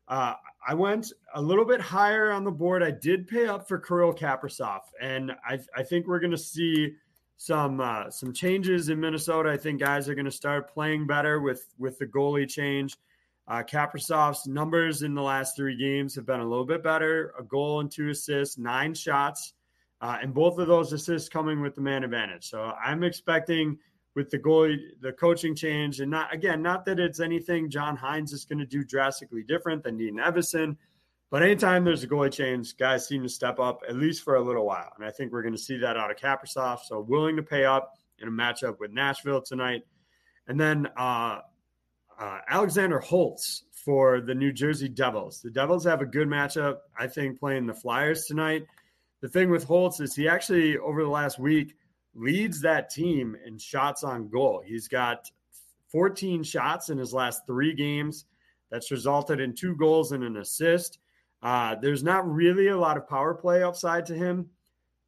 Uh, 0.07 0.33
I 0.65 0.73
went 0.73 1.11
a 1.33 1.41
little 1.41 1.65
bit 1.65 1.81
higher 1.81 2.31
on 2.31 2.43
the 2.43 2.51
board. 2.51 2.83
I 2.83 2.91
did 2.91 3.27
pay 3.27 3.47
up 3.47 3.67
for 3.67 3.77
Kirill 3.77 4.13
Kaprizov, 4.13 4.81
and 5.01 5.31
I, 5.45 5.59
I 5.75 5.83
think 5.83 6.07
we're 6.07 6.19
going 6.19 6.31
to 6.31 6.37
see 6.37 6.93
some 7.37 7.79
uh, 7.81 8.09
some 8.09 8.33
changes 8.33 8.89
in 8.89 8.99
Minnesota. 8.99 9.49
I 9.49 9.57
think 9.57 9.79
guys 9.79 10.07
are 10.07 10.15
going 10.15 10.25
to 10.25 10.31
start 10.31 10.73
playing 10.73 11.07
better 11.07 11.41
with 11.41 11.67
with 11.77 11.99
the 11.99 12.05
goalie 12.05 12.49
change. 12.49 12.97
Uh, 13.47 13.63
Kaprizov's 13.63 14.47
numbers 14.47 15.03
in 15.03 15.13
the 15.13 15.21
last 15.21 15.55
three 15.55 15.77
games 15.77 16.15
have 16.15 16.25
been 16.25 16.39
a 16.39 16.47
little 16.47 16.65
bit 16.65 16.83
better: 16.83 17.33
a 17.37 17.43
goal 17.43 17.81
and 17.81 17.91
two 17.91 18.09
assists, 18.09 18.57
nine 18.57 18.93
shots 18.93 19.53
uh, 20.01 20.17
and 20.21 20.33
both 20.33 20.57
of 20.59 20.67
those 20.67 20.93
assists 20.93 21.29
coming 21.29 21.61
with 21.61 21.75
the 21.75 21.81
man 21.81 22.03
advantage. 22.03 22.49
So 22.49 22.73
I'm 22.83 23.03
expecting 23.03 23.77
with 24.15 24.29
the 24.29 24.39
goalie, 24.39 24.77
the 25.01 25.11
coaching 25.11 25.55
change, 25.55 25.99
and 25.99 26.09
not 26.09 26.33
again, 26.33 26.61
not 26.61 26.85
that 26.85 26.99
it's 26.99 27.19
anything 27.19 27.69
John 27.69 27.95
Hynes 27.95 28.33
is 28.33 28.45
going 28.45 28.59
to 28.59 28.65
do 28.65 28.83
drastically 28.83 29.43
different 29.43 29.83
than 29.83 29.97
Dean 29.97 30.17
Evason, 30.17 30.75
but 31.29 31.43
anytime 31.43 31.83
there's 31.83 32.03
a 32.03 32.07
goalie 32.07 32.33
change, 32.33 32.77
guys 32.77 33.07
seem 33.07 33.21
to 33.23 33.29
step 33.29 33.59
up 33.59 33.81
at 33.87 33.95
least 33.95 34.23
for 34.23 34.35
a 34.35 34.41
little 34.41 34.65
while, 34.65 34.91
and 34.95 35.05
I 35.05 35.11
think 35.11 35.31
we're 35.31 35.43
going 35.43 35.55
to 35.55 35.61
see 35.61 35.77
that 35.77 35.97
out 35.97 36.09
of 36.09 36.17
Kaprizov. 36.17 36.79
So 36.85 36.99
willing 36.99 37.35
to 37.35 37.43
pay 37.43 37.65
up 37.65 37.93
in 38.19 38.27
a 38.27 38.31
matchup 38.31 38.79
with 38.79 38.91
Nashville 38.91 39.41
tonight, 39.41 39.83
and 40.47 40.59
then 40.59 40.87
uh, 40.97 41.41
uh, 42.19 42.39
Alexander 42.47 42.99
Holtz 42.99 43.65
for 43.85 44.19
the 44.19 44.33
New 44.33 44.51
Jersey 44.51 44.89
Devils. 44.89 45.41
The 45.41 45.51
Devils 45.51 45.85
have 45.85 46.01
a 46.01 46.05
good 46.05 46.27
matchup, 46.27 46.77
I 46.97 47.07
think, 47.07 47.39
playing 47.39 47.67
the 47.67 47.73
Flyers 47.73 48.25
tonight 48.25 48.65
the 49.21 49.29
thing 49.29 49.49
with 49.49 49.63
Holtz 49.63 49.99
is 49.99 50.15
he 50.15 50.27
actually 50.27 50.77
over 50.77 51.03
the 51.03 51.09
last 51.09 51.39
week 51.39 51.75
leads 52.13 52.61
that 52.61 52.89
team 52.89 53.35
in 53.45 53.57
shots 53.57 54.03
on 54.03 54.29
goal. 54.29 54.61
He's 54.65 54.87
got 54.87 55.29
14 55.91 56.43
shots 56.43 56.89
in 56.89 56.97
his 56.97 57.13
last 57.13 57.41
three 57.47 57.73
games. 57.73 58.25
That's 58.69 58.91
resulted 58.91 59.39
in 59.39 59.53
two 59.53 59.75
goals 59.75 60.11
and 60.11 60.23
an 60.23 60.37
assist. 60.37 60.99
Uh, 61.41 61.75
there's 61.81 62.03
not 62.03 62.29
really 62.29 62.67
a 62.67 62.77
lot 62.77 62.97
of 62.97 63.07
power 63.07 63.33
play 63.33 63.63
upside 63.63 64.05
to 64.07 64.15
him, 64.15 64.49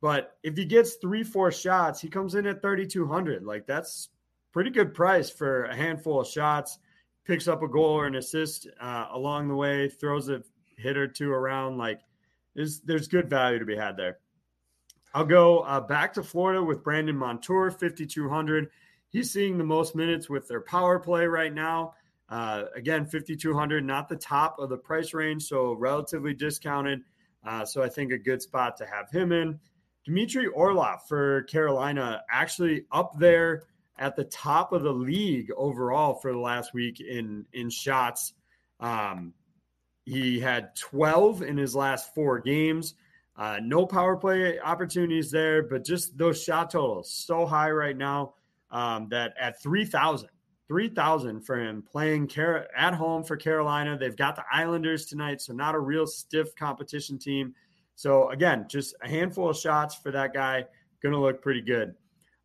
but 0.01 0.37
if 0.43 0.55
he 0.55 0.65
gets 0.65 0.95
three, 0.95 1.23
four 1.23 1.51
shots, 1.51 1.99
he 1.99 2.07
comes 2.07 2.35
in 2.35 2.45
at 2.45 2.61
3,200. 2.61 3.43
Like 3.43 3.65
that's 3.65 4.09
pretty 4.53 4.69
good 4.69 4.93
price 4.93 5.29
for 5.29 5.65
a 5.65 5.75
handful 5.75 6.21
of 6.21 6.27
shots. 6.27 6.79
Picks 7.25 7.47
up 7.47 7.61
a 7.61 7.67
goal 7.67 7.91
or 7.91 8.07
an 8.07 8.15
assist 8.15 8.67
uh, 8.79 9.07
along 9.11 9.47
the 9.47 9.55
way, 9.55 9.89
throws 9.89 10.29
a 10.29 10.41
hit 10.77 10.97
or 10.97 11.07
two 11.07 11.31
around. 11.31 11.77
Like 11.77 12.01
there's 12.55 12.81
there's 12.81 13.07
good 13.07 13.29
value 13.29 13.59
to 13.59 13.65
be 13.65 13.75
had 13.75 13.97
there. 13.97 14.17
I'll 15.13 15.25
go 15.25 15.59
uh, 15.59 15.81
back 15.81 16.13
to 16.13 16.23
Florida 16.23 16.63
with 16.63 16.83
Brandon 16.83 17.17
Montour, 17.17 17.71
5,200. 17.71 18.69
He's 19.09 19.31
seeing 19.31 19.57
the 19.57 19.63
most 19.63 19.95
minutes 19.95 20.29
with 20.29 20.47
their 20.47 20.61
power 20.61 20.99
play 20.99 21.25
right 21.25 21.53
now. 21.53 21.93
Uh, 22.29 22.65
again, 22.75 23.05
5,200, 23.05 23.83
not 23.83 24.07
the 24.07 24.15
top 24.15 24.59
of 24.59 24.69
the 24.69 24.77
price 24.77 25.15
range, 25.15 25.43
so 25.43 25.73
relatively 25.73 26.35
discounted. 26.35 27.01
Uh, 27.43 27.65
so 27.65 27.81
I 27.81 27.89
think 27.89 28.11
a 28.11 28.19
good 28.19 28.41
spot 28.41 28.77
to 28.77 28.85
have 28.85 29.09
him 29.09 29.31
in. 29.31 29.59
Dmitry 30.05 30.47
Orlov 30.47 31.07
for 31.07 31.43
Carolina, 31.43 32.21
actually 32.29 32.85
up 32.91 33.17
there 33.17 33.63
at 33.97 34.15
the 34.15 34.23
top 34.23 34.73
of 34.73 34.83
the 34.83 34.93
league 34.93 35.51
overall 35.57 36.13
for 36.13 36.31
the 36.31 36.39
last 36.39 36.73
week 36.73 37.01
in 37.01 37.45
in 37.51 37.69
shots. 37.69 38.33
Um, 38.79 39.33
he 40.09 40.39
had 40.39 40.75
12 40.75 41.43
in 41.43 41.55
his 41.55 41.75
last 41.75 42.15
four 42.15 42.39
games. 42.39 42.95
Uh, 43.37 43.59
no 43.61 43.85
power 43.85 44.17
play 44.17 44.59
opportunities 44.59 45.29
there, 45.29 45.61
but 45.61 45.85
just 45.85 46.17
those 46.17 46.43
shot 46.43 46.71
totals 46.71 47.13
so 47.13 47.45
high 47.45 47.69
right 47.69 47.95
now 47.95 48.33
um, 48.71 49.07
that 49.09 49.35
at 49.39 49.61
3,000, 49.61 50.27
3,000 50.67 51.41
for 51.41 51.59
him 51.59 51.83
playing 51.83 52.27
Car- 52.27 52.67
at 52.75 52.95
home 52.95 53.23
for 53.23 53.37
Carolina. 53.37 53.97
They've 53.97 54.15
got 54.15 54.35
the 54.35 54.43
Islanders 54.51 55.05
tonight, 55.05 55.41
so 55.41 55.53
not 55.53 55.75
a 55.75 55.79
real 55.79 56.07
stiff 56.07 56.55
competition 56.55 57.19
team. 57.19 57.53
So, 57.95 58.29
again, 58.29 58.65
just 58.67 58.95
a 59.03 59.07
handful 59.07 59.49
of 59.49 59.57
shots 59.57 59.93
for 59.95 60.11
that 60.11 60.33
guy. 60.33 60.65
Going 61.03 61.13
to 61.13 61.19
look 61.19 61.41
pretty 61.41 61.61
good. 61.61 61.93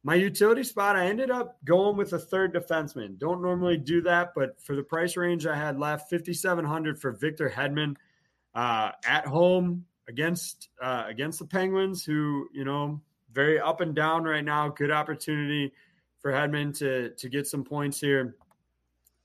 My 0.07 0.16
utility 0.16 0.62
spot, 0.62 0.96
I 0.96 1.07
ended 1.07 1.30
up 1.30 1.57
going 1.64 1.96
with 1.96 2.12
a 2.12 2.18
third 2.18 2.52
defenseman. 2.55 3.18
Don't 3.18 3.40
normally 3.40 3.78
do 3.78 4.02
that, 4.02 4.32
but 4.36 4.61
for 4.61 4.76
the 4.76 4.82
price 4.82 5.16
range 5.16 5.46
I 5.46 5.57
had 5.57 5.78
left, 5.78 6.11
5,700 6.11 7.00
for 7.00 7.12
Victor 7.12 7.48
Hedman 7.48 7.96
uh, 8.55 8.90
at 9.07 9.26
home 9.26 9.86
against 10.07 10.68
uh, 10.82 11.05
against 11.09 11.38
the 11.38 11.46
Penguins, 11.46 12.05
who 12.05 12.48
you 12.52 12.66
know 12.66 13.00
very 13.32 13.59
up 13.59 13.80
and 13.80 13.94
down 13.94 14.24
right 14.24 14.44
now. 14.44 14.68
Good 14.68 14.90
opportunity 14.90 15.72
for 16.20 16.30
Hedman 16.30 16.76
to 16.80 17.09
to 17.09 17.28
get 17.30 17.46
some 17.46 17.64
points 17.64 17.98
here. 17.98 18.36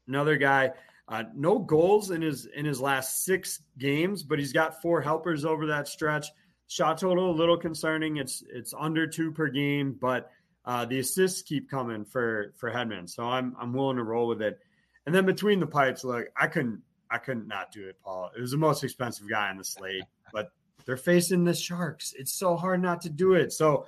Another 0.08 0.38
guy, 0.38 0.72
uh, 1.10 1.26
no 1.36 1.60
goals 1.60 2.12
in 2.12 2.22
his 2.22 2.46
in 2.46 2.64
his 2.64 2.80
last 2.80 3.26
six 3.26 3.64
games, 3.80 4.24
but 4.24 4.40
he's 4.40 4.54
got 4.54 4.82
four 4.82 5.02
helpers 5.02 5.44
over 5.44 5.66
that 5.66 5.90
stretch. 5.90 6.28
Shot 6.68 7.00
total 7.00 7.32
a 7.32 7.36
little 7.36 7.58
concerning. 7.58 8.16
It's 8.16 8.44
it's 8.50 8.74
under 8.80 9.06
two 9.06 9.30
per 9.34 9.50
game, 9.50 9.98
but 10.00 10.32
uh, 10.70 10.86
the 10.86 11.00
assists 11.00 11.42
keep 11.42 11.68
coming 11.68 12.06
for 12.06 12.54
for 12.56 12.70
Hedman, 12.70 13.10
so 13.10 13.24
I'm 13.24 13.56
I'm 13.60 13.74
willing 13.74 13.98
to 13.98 14.04
roll 14.04 14.28
with 14.28 14.40
it. 14.44 14.60
And 15.08 15.16
then 15.16 15.26
between 15.26 15.60
the 15.60 15.66
pipes, 15.66 16.04
look, 16.04 16.28
I 16.40 16.46
couldn't 16.46 16.80
I 17.10 17.18
couldn't 17.18 17.48
not 17.48 17.72
do 17.72 17.88
it, 17.88 17.96
Paul. 18.04 18.30
It 18.38 18.40
was 18.40 18.52
the 18.52 18.58
most 18.58 18.84
expensive 18.84 19.28
guy 19.28 19.50
on 19.50 19.58
the 19.58 19.64
slate, 19.64 20.04
but 20.32 20.52
they're 20.86 20.96
facing 20.96 21.44
the 21.44 21.56
Sharks. 21.56 22.14
It's 22.16 22.34
so 22.34 22.56
hard 22.56 22.84
not 22.84 23.02
to 23.02 23.10
do 23.10 23.34
it. 23.34 23.52
So 23.52 23.88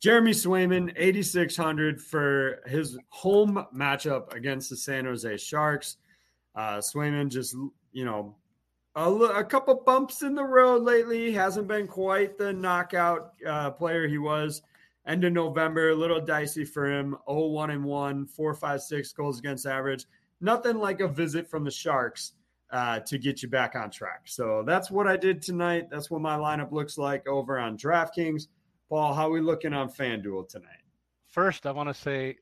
Jeremy 0.00 0.32
Swayman, 0.32 0.92
8,600 0.96 1.98
for 1.98 2.60
his 2.66 2.98
home 3.08 3.64
matchup 3.74 4.34
against 4.34 4.68
the 4.68 4.76
San 4.76 5.06
Jose 5.06 5.38
Sharks. 5.38 5.96
Uh, 6.54 6.76
Swayman 6.76 7.30
just, 7.30 7.56
you 7.92 8.04
know, 8.04 8.36
a, 8.94 9.10
a, 9.10 9.44
couple 9.44 9.74
bumps 9.76 10.20
in 10.20 10.34
the 10.34 10.44
road 10.44 10.82
lately. 10.82 11.32
Hasn't 11.32 11.68
been 11.68 11.86
quite 11.86 12.36
the 12.36 12.52
knockout 12.52 13.32
uh, 13.46 13.70
player 13.70 14.06
he 14.06 14.18
was 14.18 14.60
end 15.08 15.24
of 15.24 15.32
November. 15.32 15.90
A 15.90 15.94
little 15.94 16.20
dicey 16.20 16.64
for 16.64 16.86
him. 16.86 17.16
0 17.28 17.46
1 17.48 17.70
and 17.70 17.84
1, 17.84 18.26
4 18.26 18.54
5 18.54 18.82
6 18.82 19.12
goals 19.12 19.38
against 19.38 19.66
average. 19.66 20.04
Nothing 20.40 20.76
like 20.78 21.00
a 21.00 21.08
visit 21.08 21.48
from 21.48 21.64
the 21.64 21.70
Sharks 21.70 22.34
uh, 22.70 23.00
to 23.00 23.18
get 23.18 23.42
you 23.42 23.48
back 23.48 23.74
on 23.74 23.90
track. 23.90 24.22
So 24.26 24.62
that's 24.64 24.90
what 24.90 25.06
I 25.06 25.16
did 25.16 25.42
tonight. 25.42 25.88
That's 25.90 26.10
what 26.10 26.20
my 26.20 26.36
lineup 26.36 26.70
looks 26.70 26.98
like 26.98 27.26
over 27.26 27.58
on 27.58 27.76
DraftKings. 27.76 28.46
Paul, 28.88 29.14
how 29.14 29.28
are 29.28 29.32
we 29.32 29.40
looking 29.40 29.72
on 29.72 29.90
FanDuel 29.90 30.48
tonight? 30.48 30.82
First, 31.26 31.66
I 31.66 31.72
want 31.72 31.88
to 31.88 31.94
say 31.94 32.36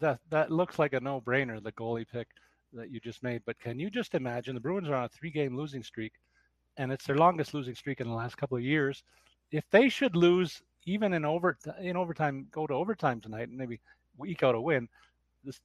that 0.00 0.20
that 0.30 0.50
looks 0.50 0.78
like 0.78 0.92
a 0.92 1.00
no-brainer, 1.00 1.62
the 1.62 1.72
goalie 1.72 2.06
pick 2.08 2.28
that 2.72 2.90
you 2.90 3.00
just 3.00 3.22
made. 3.22 3.42
But 3.46 3.58
can 3.58 3.78
you 3.78 3.90
just 3.90 4.14
imagine 4.14 4.54
the 4.54 4.60
Bruins 4.60 4.88
are 4.88 4.94
on 4.94 5.04
a 5.04 5.08
three-game 5.08 5.56
losing 5.56 5.82
streak, 5.82 6.12
and 6.76 6.92
it's 6.92 7.06
their 7.06 7.16
longest 7.16 7.54
losing 7.54 7.74
streak 7.74 8.00
in 8.00 8.08
the 8.08 8.14
last 8.14 8.36
couple 8.36 8.56
of 8.56 8.62
years. 8.62 9.02
If 9.50 9.64
they 9.70 9.88
should 9.88 10.14
lose 10.14 10.62
even 10.88 11.12
in 11.12 11.24
over 11.24 11.56
in 11.80 11.96
overtime, 11.96 12.46
go 12.50 12.66
to 12.66 12.74
overtime 12.74 13.20
tonight, 13.20 13.48
and 13.48 13.58
maybe 13.58 13.80
eke 14.26 14.42
out 14.42 14.54
a 14.54 14.60
win, 14.60 14.88
this 15.44 15.60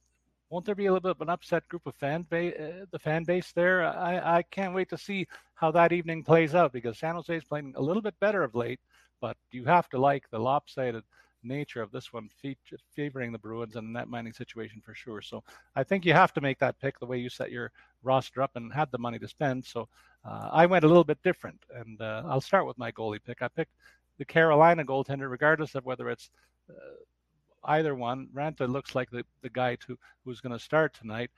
won't 0.50 0.66
there 0.66 0.74
be 0.74 0.86
a 0.86 0.92
little 0.92 1.00
bit 1.00 1.16
of 1.16 1.20
an 1.20 1.30
upset 1.30 1.66
group 1.68 1.86
of 1.86 1.94
fan 1.96 2.22
base, 2.22 2.54
uh, 2.54 2.84
the 2.92 2.98
fan 2.98 3.24
base 3.24 3.50
there? 3.52 3.84
I, 3.84 4.38
I 4.38 4.42
can't 4.42 4.74
wait 4.74 4.88
to 4.90 4.98
see 4.98 5.26
how 5.54 5.70
that 5.72 5.92
evening 5.92 6.22
plays 6.22 6.54
out 6.54 6.72
because 6.72 6.98
San 6.98 7.14
Jose 7.14 7.34
is 7.34 7.44
playing 7.44 7.74
a 7.76 7.82
little 7.82 8.02
bit 8.02 8.14
better 8.20 8.44
of 8.44 8.54
late 8.54 8.78
but 9.24 9.38
you 9.52 9.64
have 9.64 9.88
to 9.88 9.98
like 9.98 10.28
the 10.28 10.38
lopsided 10.38 11.02
nature 11.42 11.80
of 11.80 11.90
this 11.90 12.12
one 12.12 12.28
favoring 12.94 13.32
the 13.32 13.38
Bruins 13.38 13.74
and 13.74 13.90
net 13.90 14.06
mining 14.06 14.34
situation 14.34 14.82
for 14.84 14.94
sure. 14.94 15.22
So 15.22 15.42
I 15.74 15.82
think 15.82 16.04
you 16.04 16.12
have 16.12 16.34
to 16.34 16.42
make 16.42 16.58
that 16.58 16.78
pick 16.78 16.98
the 16.98 17.06
way 17.06 17.16
you 17.16 17.30
set 17.30 17.50
your 17.50 17.72
roster 18.02 18.42
up 18.42 18.50
and 18.54 18.70
had 18.70 18.90
the 18.90 18.98
money 18.98 19.18
to 19.18 19.26
spend. 19.26 19.64
So 19.64 19.88
uh, 20.26 20.50
I 20.52 20.66
went 20.66 20.84
a 20.84 20.88
little 20.88 21.04
bit 21.04 21.22
different, 21.22 21.58
and 21.74 21.98
uh, 22.02 22.22
I'll 22.26 22.42
start 22.42 22.66
with 22.66 22.76
my 22.76 22.92
goalie 22.92 23.24
pick. 23.24 23.40
I 23.40 23.48
picked 23.48 23.72
the 24.18 24.24
Carolina 24.24 24.84
goaltender, 24.84 25.30
regardless 25.30 25.74
of 25.74 25.84
whether 25.84 26.08
it's 26.10 26.30
uh, 26.70 26.96
either 27.64 27.94
one. 27.94 28.28
Raanta 28.34 28.68
looks 28.68 28.94
like 28.94 29.10
the, 29.10 29.24
the 29.42 29.50
guy 29.50 29.76
to, 29.86 29.98
who's 30.24 30.40
going 30.40 30.52
to 30.52 30.64
start 30.64 30.94
tonight. 30.94 31.30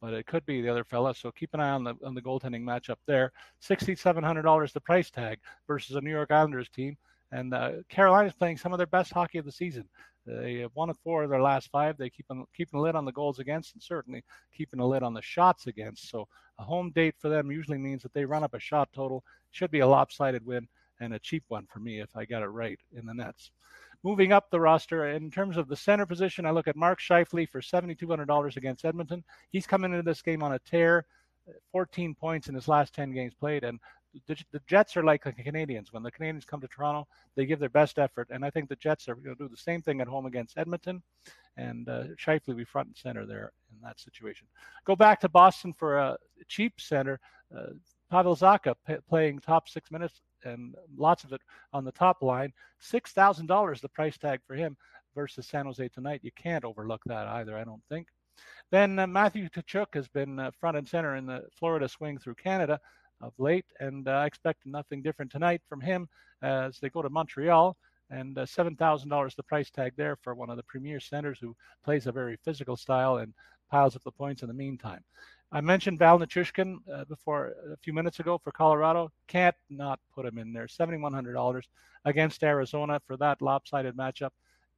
But 0.00 0.14
it 0.14 0.26
could 0.26 0.44
be 0.46 0.60
the 0.60 0.68
other 0.68 0.82
fella, 0.82 1.14
so 1.14 1.30
keep 1.30 1.54
an 1.54 1.60
eye 1.60 1.70
on 1.70 1.84
the 1.84 1.94
on 2.04 2.14
the 2.16 2.22
goaltending 2.22 2.64
matchup 2.64 2.96
there. 3.06 3.30
Sixty 3.60 3.94
seven 3.94 4.24
hundred 4.24 4.42
dollars 4.42 4.72
the 4.72 4.80
price 4.80 5.10
tag 5.10 5.38
versus 5.68 5.94
a 5.94 6.00
New 6.00 6.10
York 6.10 6.32
Islanders 6.32 6.68
team 6.68 6.96
and 7.32 7.52
uh, 7.54 7.72
Carolina's 7.88 8.34
playing 8.34 8.58
some 8.58 8.72
of 8.72 8.78
their 8.78 8.86
best 8.86 9.12
hockey 9.12 9.38
of 9.38 9.44
the 9.44 9.52
season. 9.52 9.88
They 10.24 10.58
have 10.58 10.70
won 10.74 10.92
four 11.02 11.24
of 11.24 11.30
their 11.30 11.42
last 11.42 11.70
five. 11.70 11.96
They 11.96 12.10
keep 12.10 12.26
on, 12.30 12.44
keeping 12.54 12.78
a 12.78 12.82
lid 12.82 12.94
on 12.94 13.04
the 13.04 13.12
goals 13.12 13.40
against, 13.40 13.74
and 13.74 13.82
certainly 13.82 14.22
keeping 14.56 14.78
a 14.78 14.86
lid 14.86 15.02
on 15.02 15.14
the 15.14 15.22
shots 15.22 15.66
against. 15.66 16.08
So 16.10 16.28
a 16.58 16.62
home 16.62 16.92
date 16.94 17.16
for 17.18 17.28
them 17.28 17.50
usually 17.50 17.78
means 17.78 18.02
that 18.02 18.12
they 18.12 18.24
run 18.24 18.44
up 18.44 18.54
a 18.54 18.60
shot 18.60 18.90
total. 18.94 19.24
Should 19.50 19.72
be 19.72 19.80
a 19.80 19.86
lopsided 19.86 20.46
win 20.46 20.68
and 21.02 21.14
a 21.14 21.18
cheap 21.18 21.44
one 21.48 21.66
for 21.66 21.80
me 21.80 22.00
if 22.00 22.16
I 22.16 22.24
got 22.24 22.42
it 22.42 22.46
right 22.46 22.78
in 22.96 23.04
the 23.06 23.14
nets. 23.14 23.50
Moving 24.04 24.32
up 24.32 24.50
the 24.50 24.60
roster, 24.60 25.08
in 25.08 25.30
terms 25.30 25.56
of 25.56 25.68
the 25.68 25.76
center 25.76 26.06
position, 26.06 26.46
I 26.46 26.50
look 26.50 26.68
at 26.68 26.76
Mark 26.76 27.00
Scheifele 27.00 27.48
for 27.48 27.60
$7,200 27.60 28.56
against 28.56 28.84
Edmonton. 28.84 29.22
He's 29.50 29.66
coming 29.66 29.92
into 29.92 30.02
this 30.02 30.22
game 30.22 30.42
on 30.42 30.54
a 30.54 30.58
tear. 30.60 31.04
14 31.72 32.14
points 32.14 32.48
in 32.48 32.54
his 32.54 32.68
last 32.68 32.94
10 32.94 33.12
games 33.12 33.34
played. 33.34 33.64
And 33.64 33.78
the, 34.26 34.36
the 34.52 34.60
Jets 34.66 34.96
are 34.96 35.04
like 35.04 35.24
the 35.24 35.32
Canadians. 35.32 35.92
When 35.92 36.02
the 36.02 36.10
Canadians 36.10 36.44
come 36.44 36.60
to 36.60 36.68
Toronto, 36.68 37.06
they 37.36 37.46
give 37.46 37.58
their 37.58 37.68
best 37.68 37.98
effort, 37.98 38.28
and 38.30 38.44
I 38.44 38.50
think 38.50 38.68
the 38.68 38.76
Jets 38.76 39.08
are 39.08 39.14
going 39.14 39.36
to 39.36 39.44
do 39.44 39.48
the 39.48 39.56
same 39.56 39.82
thing 39.82 40.00
at 40.00 40.08
home 40.08 40.26
against 40.26 40.58
Edmonton, 40.58 41.02
and 41.56 41.88
uh, 41.88 42.04
Scheifele 42.20 42.56
be 42.56 42.64
front 42.64 42.88
and 42.88 42.96
center 42.96 43.26
there 43.26 43.52
in 43.70 43.80
that 43.82 44.00
situation. 44.00 44.46
Go 44.84 44.96
back 44.96 45.20
to 45.20 45.28
Boston 45.28 45.72
for 45.72 45.98
a 45.98 46.18
cheap 46.48 46.74
center. 46.78 47.20
Uh, 47.56 47.72
Pavel 48.10 48.36
Zacha 48.36 48.74
p- 48.86 48.96
playing 49.08 49.38
top 49.38 49.68
six 49.68 49.90
minutes 49.90 50.20
and 50.44 50.74
lots 50.96 51.24
of 51.24 51.32
it 51.32 51.40
on 51.72 51.84
the 51.84 51.92
top 51.92 52.22
line. 52.22 52.52
Six 52.78 53.12
thousand 53.12 53.46
dollars 53.46 53.80
the 53.80 53.88
price 53.88 54.18
tag 54.18 54.40
for 54.46 54.54
him 54.54 54.76
versus 55.14 55.46
San 55.46 55.66
Jose 55.66 55.88
tonight. 55.88 56.20
You 56.22 56.30
can't 56.36 56.64
overlook 56.64 57.02
that 57.06 57.26
either. 57.26 57.56
I 57.56 57.64
don't 57.64 57.82
think. 57.88 58.08
Then 58.70 58.98
uh, 58.98 59.06
Matthew 59.06 59.48
Tkachuk 59.48 59.94
has 59.94 60.08
been 60.08 60.38
uh, 60.38 60.50
front 60.58 60.76
and 60.76 60.88
center 60.88 61.16
in 61.16 61.26
the 61.26 61.44
Florida 61.58 61.88
swing 61.88 62.18
through 62.18 62.36
Canada 62.36 62.80
of 63.20 63.32
late, 63.38 63.66
and 63.80 64.08
uh, 64.08 64.12
I 64.12 64.26
expect 64.26 64.64
nothing 64.64 65.02
different 65.02 65.30
tonight 65.30 65.60
from 65.68 65.80
him 65.80 66.08
as 66.42 66.78
they 66.78 66.88
go 66.88 67.02
to 67.02 67.10
Montreal. 67.10 67.76
And 68.10 68.36
uh, 68.36 68.44
seven 68.44 68.76
thousand 68.76 69.08
dollars 69.08 69.34
the 69.34 69.42
price 69.42 69.70
tag 69.70 69.92
there 69.96 70.16
for 70.16 70.34
one 70.34 70.50
of 70.50 70.56
the 70.56 70.64
premier 70.64 71.00
centers 71.00 71.38
who 71.40 71.56
plays 71.84 72.06
a 72.06 72.12
very 72.12 72.36
physical 72.44 72.76
style 72.76 73.18
and 73.18 73.32
piles 73.70 73.96
up 73.96 74.02
the 74.02 74.10
points 74.10 74.42
in 74.42 74.48
the 74.48 74.54
meantime. 74.54 75.02
I 75.54 75.60
mentioned 75.60 75.98
Val 75.98 76.18
Nichushkin 76.18 76.78
uh, 76.90 77.04
before 77.04 77.52
a 77.70 77.76
few 77.76 77.92
minutes 77.92 78.20
ago 78.20 78.40
for 78.42 78.52
Colorado. 78.52 79.12
Can't 79.28 79.54
not 79.68 80.00
put 80.14 80.24
him 80.24 80.38
in 80.38 80.52
there. 80.52 80.66
Seventy-one 80.66 81.12
hundred 81.12 81.34
dollars 81.34 81.68
against 82.06 82.42
Arizona 82.42 83.00
for 83.06 83.18
that 83.18 83.42
lopsided 83.42 83.94
matchup. 83.94 84.30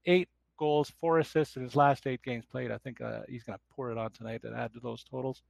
Eight 0.06 0.28
goals, 0.58 0.90
four 1.00 1.20
assists 1.20 1.56
in 1.56 1.62
his 1.62 1.76
last 1.76 2.08
eight 2.08 2.22
games 2.22 2.44
played. 2.44 2.72
I 2.72 2.78
think 2.78 3.00
uh, 3.00 3.20
he's 3.28 3.44
going 3.44 3.56
to 3.56 3.64
pour 3.74 3.92
it 3.92 3.98
on 3.98 4.10
tonight 4.10 4.42
and 4.42 4.54
add 4.54 4.74
to 4.74 4.80
those 4.80 5.04
totals. 5.04 5.42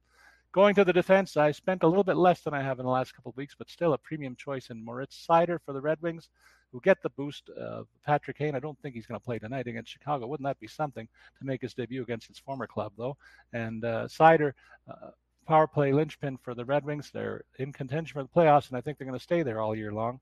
Going 0.51 0.75
to 0.75 0.85
the 0.85 0.93
defense, 0.93 1.35
I 1.35 1.51
spent 1.51 1.83
a 1.83 1.87
little 1.87 2.03
bit 2.03 2.15
less 2.17 2.41
than 2.41 2.53
I 2.53 2.61
have 2.61 2.79
in 2.79 2.85
the 2.85 2.91
last 2.91 3.13
couple 3.13 3.31
of 3.31 3.37
weeks, 3.37 3.55
but 3.57 3.69
still 3.69 3.93
a 3.93 3.97
premium 3.97 4.35
choice 4.35 4.69
in 4.69 4.85
Moritz 4.85 5.25
Seider 5.27 5.59
for 5.65 5.73
the 5.73 5.81
Red 5.81 6.01
Wings, 6.01 6.29
who 6.75 6.81
get 6.81 7.01
the 7.01 7.09
boost 7.11 7.49
of 7.51 7.87
Patrick 8.05 8.37
Kane. 8.37 8.53
I 8.53 8.59
don't 8.59 8.77
think 8.81 8.95
he's 8.95 9.05
going 9.05 9.17
to 9.17 9.23
play 9.23 9.39
tonight 9.39 9.65
against 9.65 9.93
Chicago. 9.93 10.27
Wouldn't 10.27 10.45
that 10.45 10.59
be 10.59 10.67
something 10.67 11.07
to 11.39 11.45
make 11.45 11.61
his 11.61 11.73
debut 11.73 12.01
against 12.01 12.27
his 12.27 12.37
former 12.37 12.67
club, 12.67 12.91
though? 12.97 13.15
And 13.53 13.85
uh, 13.85 14.09
Seider, 14.09 14.51
uh, 14.91 15.11
power 15.47 15.67
play 15.67 15.93
linchpin 15.93 16.35
for 16.35 16.53
the 16.53 16.65
Red 16.65 16.83
Wings. 16.83 17.11
They're 17.13 17.45
in 17.59 17.71
contention 17.71 18.13
for 18.13 18.23
the 18.23 18.27
playoffs, 18.27 18.67
and 18.67 18.77
I 18.77 18.81
think 18.81 18.97
they're 18.97 19.07
going 19.07 19.17
to 19.17 19.23
stay 19.23 19.41
there 19.41 19.61
all 19.61 19.73
year 19.73 19.93
long. 19.93 20.19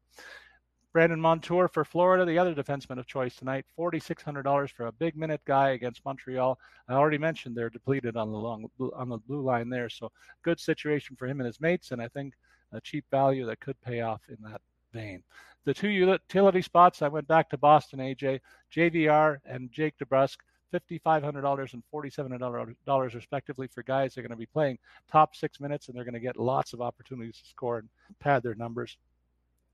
Brandon 0.91 1.20
Montour 1.20 1.70
for 1.70 1.84
Florida, 1.84 2.24
the 2.24 2.38
other 2.38 2.54
defenseman 2.54 2.99
of 2.99 3.08
choice 3.08 3.36
tonight, 3.36 3.66
$4,600 3.76 4.70
for 4.70 4.86
a 4.86 4.91
big 4.91 5.18
minute 5.18 5.41
guy 5.45 5.72
against 5.72 6.06
Montreal. 6.06 6.60
I 6.88 6.93
already 6.93 7.18
mentioned 7.18 7.56
they're 7.56 7.72
depleted 7.72 8.16
on 8.16 8.32
the 8.32 8.38
long 8.38 8.70
on 8.95 9.10
the 9.10 9.18
blue 9.18 9.41
line 9.41 9.70
there, 9.70 9.89
so 9.89 10.12
good 10.43 10.60
situation 10.60 11.16
for 11.16 11.26
him 11.26 11.39
and 11.39 11.47
his 11.47 11.60
mates, 11.60 11.89
and 11.89 11.99
I 11.99 12.10
think 12.10 12.36
a 12.74 12.80
cheap 12.80 13.06
value 13.10 13.47
that 13.47 13.60
could 13.60 13.82
pay 13.82 14.01
off 14.01 14.22
in 14.30 14.38
that 14.43 14.62
vein. 14.94 15.24
The 15.66 15.74
two 15.74 15.89
utility 15.89 16.62
spots, 16.62 17.02
I 17.02 17.08
went 17.08 17.28
back 17.28 17.50
to 17.50 17.58
Boston, 17.58 18.00
AJ, 18.00 18.39
JVR 18.74 19.38
and 19.46 19.72
Jake 19.72 19.96
DeBrusk. 19.98 20.38
$5,500 20.74 21.74
and 21.74 21.84
$4,700 21.94 23.14
respectively 23.14 23.68
for 23.68 23.84
guys 23.84 24.16
that 24.16 24.22
are 24.22 24.24
going 24.24 24.32
to 24.32 24.36
be 24.36 24.48
playing 24.48 24.80
top 25.12 25.36
six 25.36 25.60
minutes 25.60 25.88
and 25.88 25.96
they're 25.96 26.04
going 26.04 26.16
to 26.16 26.20
get 26.20 26.36
lots 26.36 26.74
of 26.74 26.82
opportunities 26.82 27.38
to 27.38 27.48
score 27.48 27.78
and 27.78 27.89
pad 28.20 28.41
their 28.41 28.56
numbers 28.56 28.98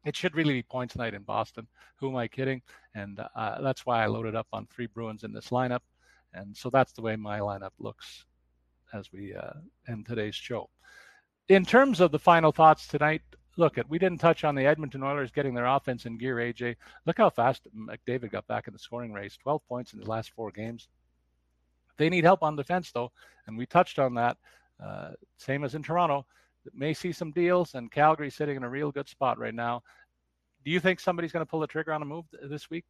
it 0.06 0.16
should 0.16 0.36
really 0.36 0.54
be 0.54 0.64
points 0.64 0.96
night 0.96 1.14
in 1.14 1.24
Boston. 1.24 1.68
Who 1.98 2.10
am 2.10 2.16
I 2.16 2.28
kidding? 2.28 2.62
And 2.96 3.20
uh, 3.36 3.62
that's 3.62 3.86
why 3.86 4.04
I 4.04 4.08
loaded 4.08 4.36
up 4.36 4.48
on 4.54 4.68
three 4.68 4.88
Bruins 4.88 5.24
in 5.24 5.34
this 5.34 5.50
lineup. 5.50 5.82
And 6.34 6.56
so 6.56 6.70
that's 6.70 6.94
the 6.94 7.02
way 7.02 7.16
my 7.16 7.40
lineup 7.40 7.72
looks 7.80 8.26
as 8.94 9.12
we 9.12 9.34
uh, 9.34 9.54
end 9.88 10.06
today's 10.06 10.36
show. 10.36 10.70
In 11.50 11.66
terms 11.66 12.00
of 12.00 12.12
the 12.12 12.20
final 12.20 12.52
thoughts 12.52 12.88
tonight, 12.88 13.22
look 13.60 13.78
at 13.78 13.90
we 13.90 14.00
didn't 14.00 14.20
touch 14.20 14.44
on 14.44 14.56
the 14.56 14.66
Edmonton 14.66 15.04
Oilers 15.04 15.32
getting 15.32 15.54
their 15.54 15.66
offense 15.66 16.06
in 16.06 16.18
gear. 16.18 16.38
AJ, 16.38 16.76
look 17.06 17.18
how 17.18 17.30
fast 17.30 17.68
McDavid 17.76 18.32
got 18.32 18.48
back 18.48 18.68
in 18.68 18.74
the 18.74 18.80
scoring 18.80 19.14
race. 19.14 19.38
12 19.38 19.62
points 19.68 19.94
in 19.94 20.00
his 20.00 20.08
last 20.08 20.32
four 20.32 20.52
games. 20.52 20.88
They 21.98 22.10
need 22.10 22.24
help 22.24 22.42
on 22.44 22.56
defense 22.56 22.92
though, 22.92 23.12
and 23.46 23.58
we 23.58 23.66
touched 23.66 24.00
on 24.00 24.16
that. 24.16 24.38
Uh, 24.84 25.12
same 25.38 25.66
as 25.66 25.76
in 25.76 25.84
Toronto 25.84 26.26
may 26.74 26.94
see 26.94 27.12
some 27.12 27.32
deals, 27.32 27.76
and 27.76 27.92
Calgary 27.92 28.30
sitting 28.30 28.56
in 28.56 28.64
a 28.64 28.70
real 28.70 28.92
good 28.92 29.10
spot 29.10 29.38
right 29.38 29.54
now. 29.54 29.84
Do 30.64 30.72
you 30.72 30.80
think 30.80 31.00
somebody's 31.00 31.32
going 31.32 31.46
to 31.46 31.50
pull 31.50 31.60
the 31.60 31.68
trigger 31.68 31.94
on 31.94 32.02
a 32.02 32.06
move 32.06 32.26
this 32.44 32.70
week? 32.70 32.86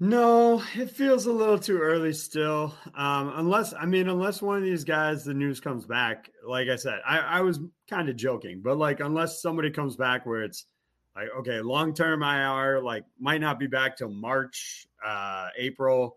No, 0.00 0.60
it 0.74 0.90
feels 0.90 1.26
a 1.26 1.32
little 1.32 1.58
too 1.58 1.78
early 1.78 2.12
still. 2.12 2.74
Um, 2.94 3.32
unless, 3.36 3.72
I 3.72 3.86
mean, 3.86 4.08
unless 4.08 4.42
one 4.42 4.56
of 4.56 4.64
these 4.64 4.82
guys, 4.84 5.24
the 5.24 5.34
news 5.34 5.60
comes 5.60 5.86
back. 5.86 6.28
Like 6.46 6.68
I 6.68 6.76
said, 6.76 7.00
I, 7.06 7.18
I 7.18 7.40
was 7.42 7.60
kind 7.88 8.08
of 8.08 8.16
joking, 8.16 8.62
but 8.64 8.78
like, 8.78 8.98
unless 9.00 9.40
somebody 9.40 9.70
comes 9.70 9.94
back 9.96 10.26
where 10.26 10.42
it's 10.42 10.66
like 11.14 11.28
okay, 11.38 11.60
long 11.60 11.94
term 11.94 12.22
IR 12.22 12.80
like 12.80 13.04
might 13.20 13.40
not 13.40 13.60
be 13.60 13.66
back 13.66 13.96
till 13.96 14.08
March, 14.10 14.86
uh, 15.04 15.48
April. 15.56 16.16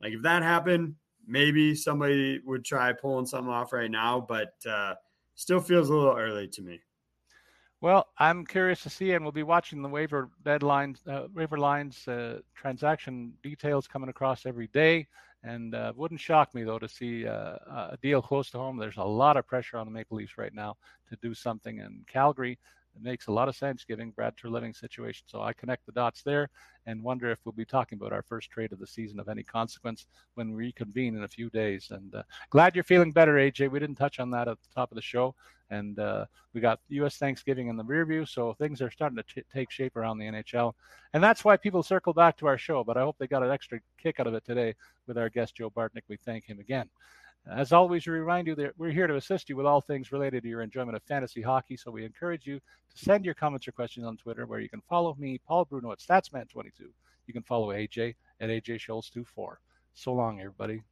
Like 0.00 0.12
if 0.12 0.22
that 0.22 0.42
happened, 0.42 0.94
maybe 1.26 1.74
somebody 1.74 2.40
would 2.46 2.64
try 2.64 2.92
pulling 2.92 3.26
something 3.26 3.52
off 3.52 3.72
right 3.72 3.90
now, 3.90 4.24
but 4.26 4.54
uh, 4.66 4.94
still 5.34 5.60
feels 5.60 5.90
a 5.90 5.94
little 5.94 6.16
early 6.16 6.48
to 6.48 6.62
me. 6.62 6.80
Well, 7.80 8.08
I'm 8.18 8.44
curious 8.44 8.82
to 8.82 8.90
see, 8.90 9.12
and 9.12 9.24
we'll 9.24 9.30
be 9.32 9.44
watching 9.44 9.82
the 9.82 9.88
waiver 9.88 10.30
deadlines, 10.44 10.96
uh, 11.06 11.28
waiver 11.32 11.58
lines, 11.58 12.08
uh, 12.08 12.40
transaction 12.54 13.34
details 13.42 13.86
coming 13.86 14.08
across 14.08 14.46
every 14.46 14.66
day. 14.68 15.06
And 15.44 15.74
uh, 15.76 15.92
wouldn't 15.94 16.20
shock 16.20 16.52
me 16.52 16.64
though 16.64 16.80
to 16.80 16.88
see 16.88 17.24
uh, 17.24 17.56
a 17.92 17.98
deal 18.02 18.20
close 18.20 18.50
to 18.50 18.58
home. 18.58 18.76
There's 18.76 18.96
a 18.96 19.04
lot 19.04 19.36
of 19.36 19.46
pressure 19.46 19.76
on 19.78 19.86
the 19.86 19.92
Maple 19.92 20.16
Leafs 20.16 20.36
right 20.36 20.52
now 20.52 20.76
to 21.08 21.16
do 21.22 21.32
something, 21.34 21.78
and 21.78 22.04
Calgary 22.08 22.58
it 22.98 23.04
makes 23.04 23.26
a 23.26 23.32
lot 23.32 23.48
of 23.48 23.56
sense 23.56 23.84
given 23.84 24.10
Brad 24.10 24.36
Treliving's 24.36 24.78
situation. 24.78 25.24
So 25.26 25.42
I 25.42 25.52
connect 25.52 25.86
the 25.86 25.92
dots 25.92 26.22
there 26.22 26.50
and 26.86 27.02
wonder 27.02 27.30
if 27.30 27.38
we'll 27.44 27.52
be 27.52 27.64
talking 27.64 27.98
about 27.98 28.12
our 28.12 28.22
first 28.22 28.50
trade 28.50 28.72
of 28.72 28.78
the 28.78 28.86
season 28.86 29.20
of 29.20 29.28
any 29.28 29.42
consequence 29.42 30.06
when 30.34 30.50
we 30.50 30.66
reconvene 30.66 31.16
in 31.16 31.24
a 31.24 31.28
few 31.28 31.50
days. 31.50 31.88
And 31.90 32.14
uh, 32.14 32.22
glad 32.50 32.74
you're 32.74 32.84
feeling 32.84 33.12
better, 33.12 33.34
AJ. 33.34 33.70
We 33.70 33.78
didn't 33.78 33.96
touch 33.96 34.18
on 34.18 34.30
that 34.30 34.48
at 34.48 34.58
the 34.60 34.74
top 34.74 34.90
of 34.90 34.96
the 34.96 35.02
show. 35.02 35.34
And 35.70 35.98
uh, 35.98 36.24
we 36.54 36.60
got 36.60 36.80
U.S. 36.88 37.16
Thanksgiving 37.16 37.68
in 37.68 37.76
the 37.76 37.84
rear 37.84 38.06
view, 38.06 38.24
so 38.24 38.54
things 38.54 38.80
are 38.80 38.90
starting 38.90 39.16
to 39.16 39.22
t- 39.22 39.44
take 39.52 39.70
shape 39.70 39.96
around 39.96 40.16
the 40.16 40.24
NHL. 40.24 40.72
And 41.12 41.22
that's 41.22 41.44
why 41.44 41.58
people 41.58 41.82
circle 41.82 42.14
back 42.14 42.38
to 42.38 42.46
our 42.46 42.56
show. 42.56 42.82
But 42.82 42.96
I 42.96 43.02
hope 43.02 43.16
they 43.18 43.26
got 43.26 43.42
an 43.42 43.50
extra 43.50 43.78
kick 44.02 44.18
out 44.18 44.26
of 44.26 44.32
it 44.32 44.46
today 44.46 44.74
with 45.06 45.18
our 45.18 45.28
guest, 45.28 45.56
Joe 45.56 45.70
Bartnick. 45.70 46.04
We 46.08 46.16
thank 46.16 46.46
him 46.46 46.58
again. 46.58 46.88
As 47.46 47.72
always, 47.72 48.06
we 48.06 48.12
remind 48.12 48.46
you 48.46 48.54
that 48.56 48.72
we're 48.76 48.90
here 48.90 49.06
to 49.06 49.16
assist 49.16 49.48
you 49.48 49.56
with 49.56 49.64
all 49.64 49.80
things 49.80 50.12
related 50.12 50.42
to 50.42 50.48
your 50.48 50.60
enjoyment 50.60 50.96
of 50.96 51.02
fantasy 51.04 51.40
hockey. 51.40 51.76
So 51.76 51.90
we 51.90 52.04
encourage 52.04 52.46
you 52.46 52.58
to 52.58 52.98
send 53.04 53.24
your 53.24 53.34
comments 53.34 53.66
or 53.66 53.72
questions 53.72 54.06
on 54.06 54.16
Twitter, 54.16 54.46
where 54.46 54.60
you 54.60 54.68
can 54.68 54.82
follow 54.82 55.14
me, 55.18 55.40
Paul 55.46 55.64
Bruno 55.64 55.92
at 55.92 55.98
Statsman22. 55.98 56.90
You 57.26 57.32
can 57.32 57.42
follow 57.42 57.68
AJ 57.68 58.16
at 58.40 58.50
AJ 58.50 58.80
Scholz24. 58.86 59.56
So 59.94 60.12
long, 60.12 60.40
everybody. 60.40 60.82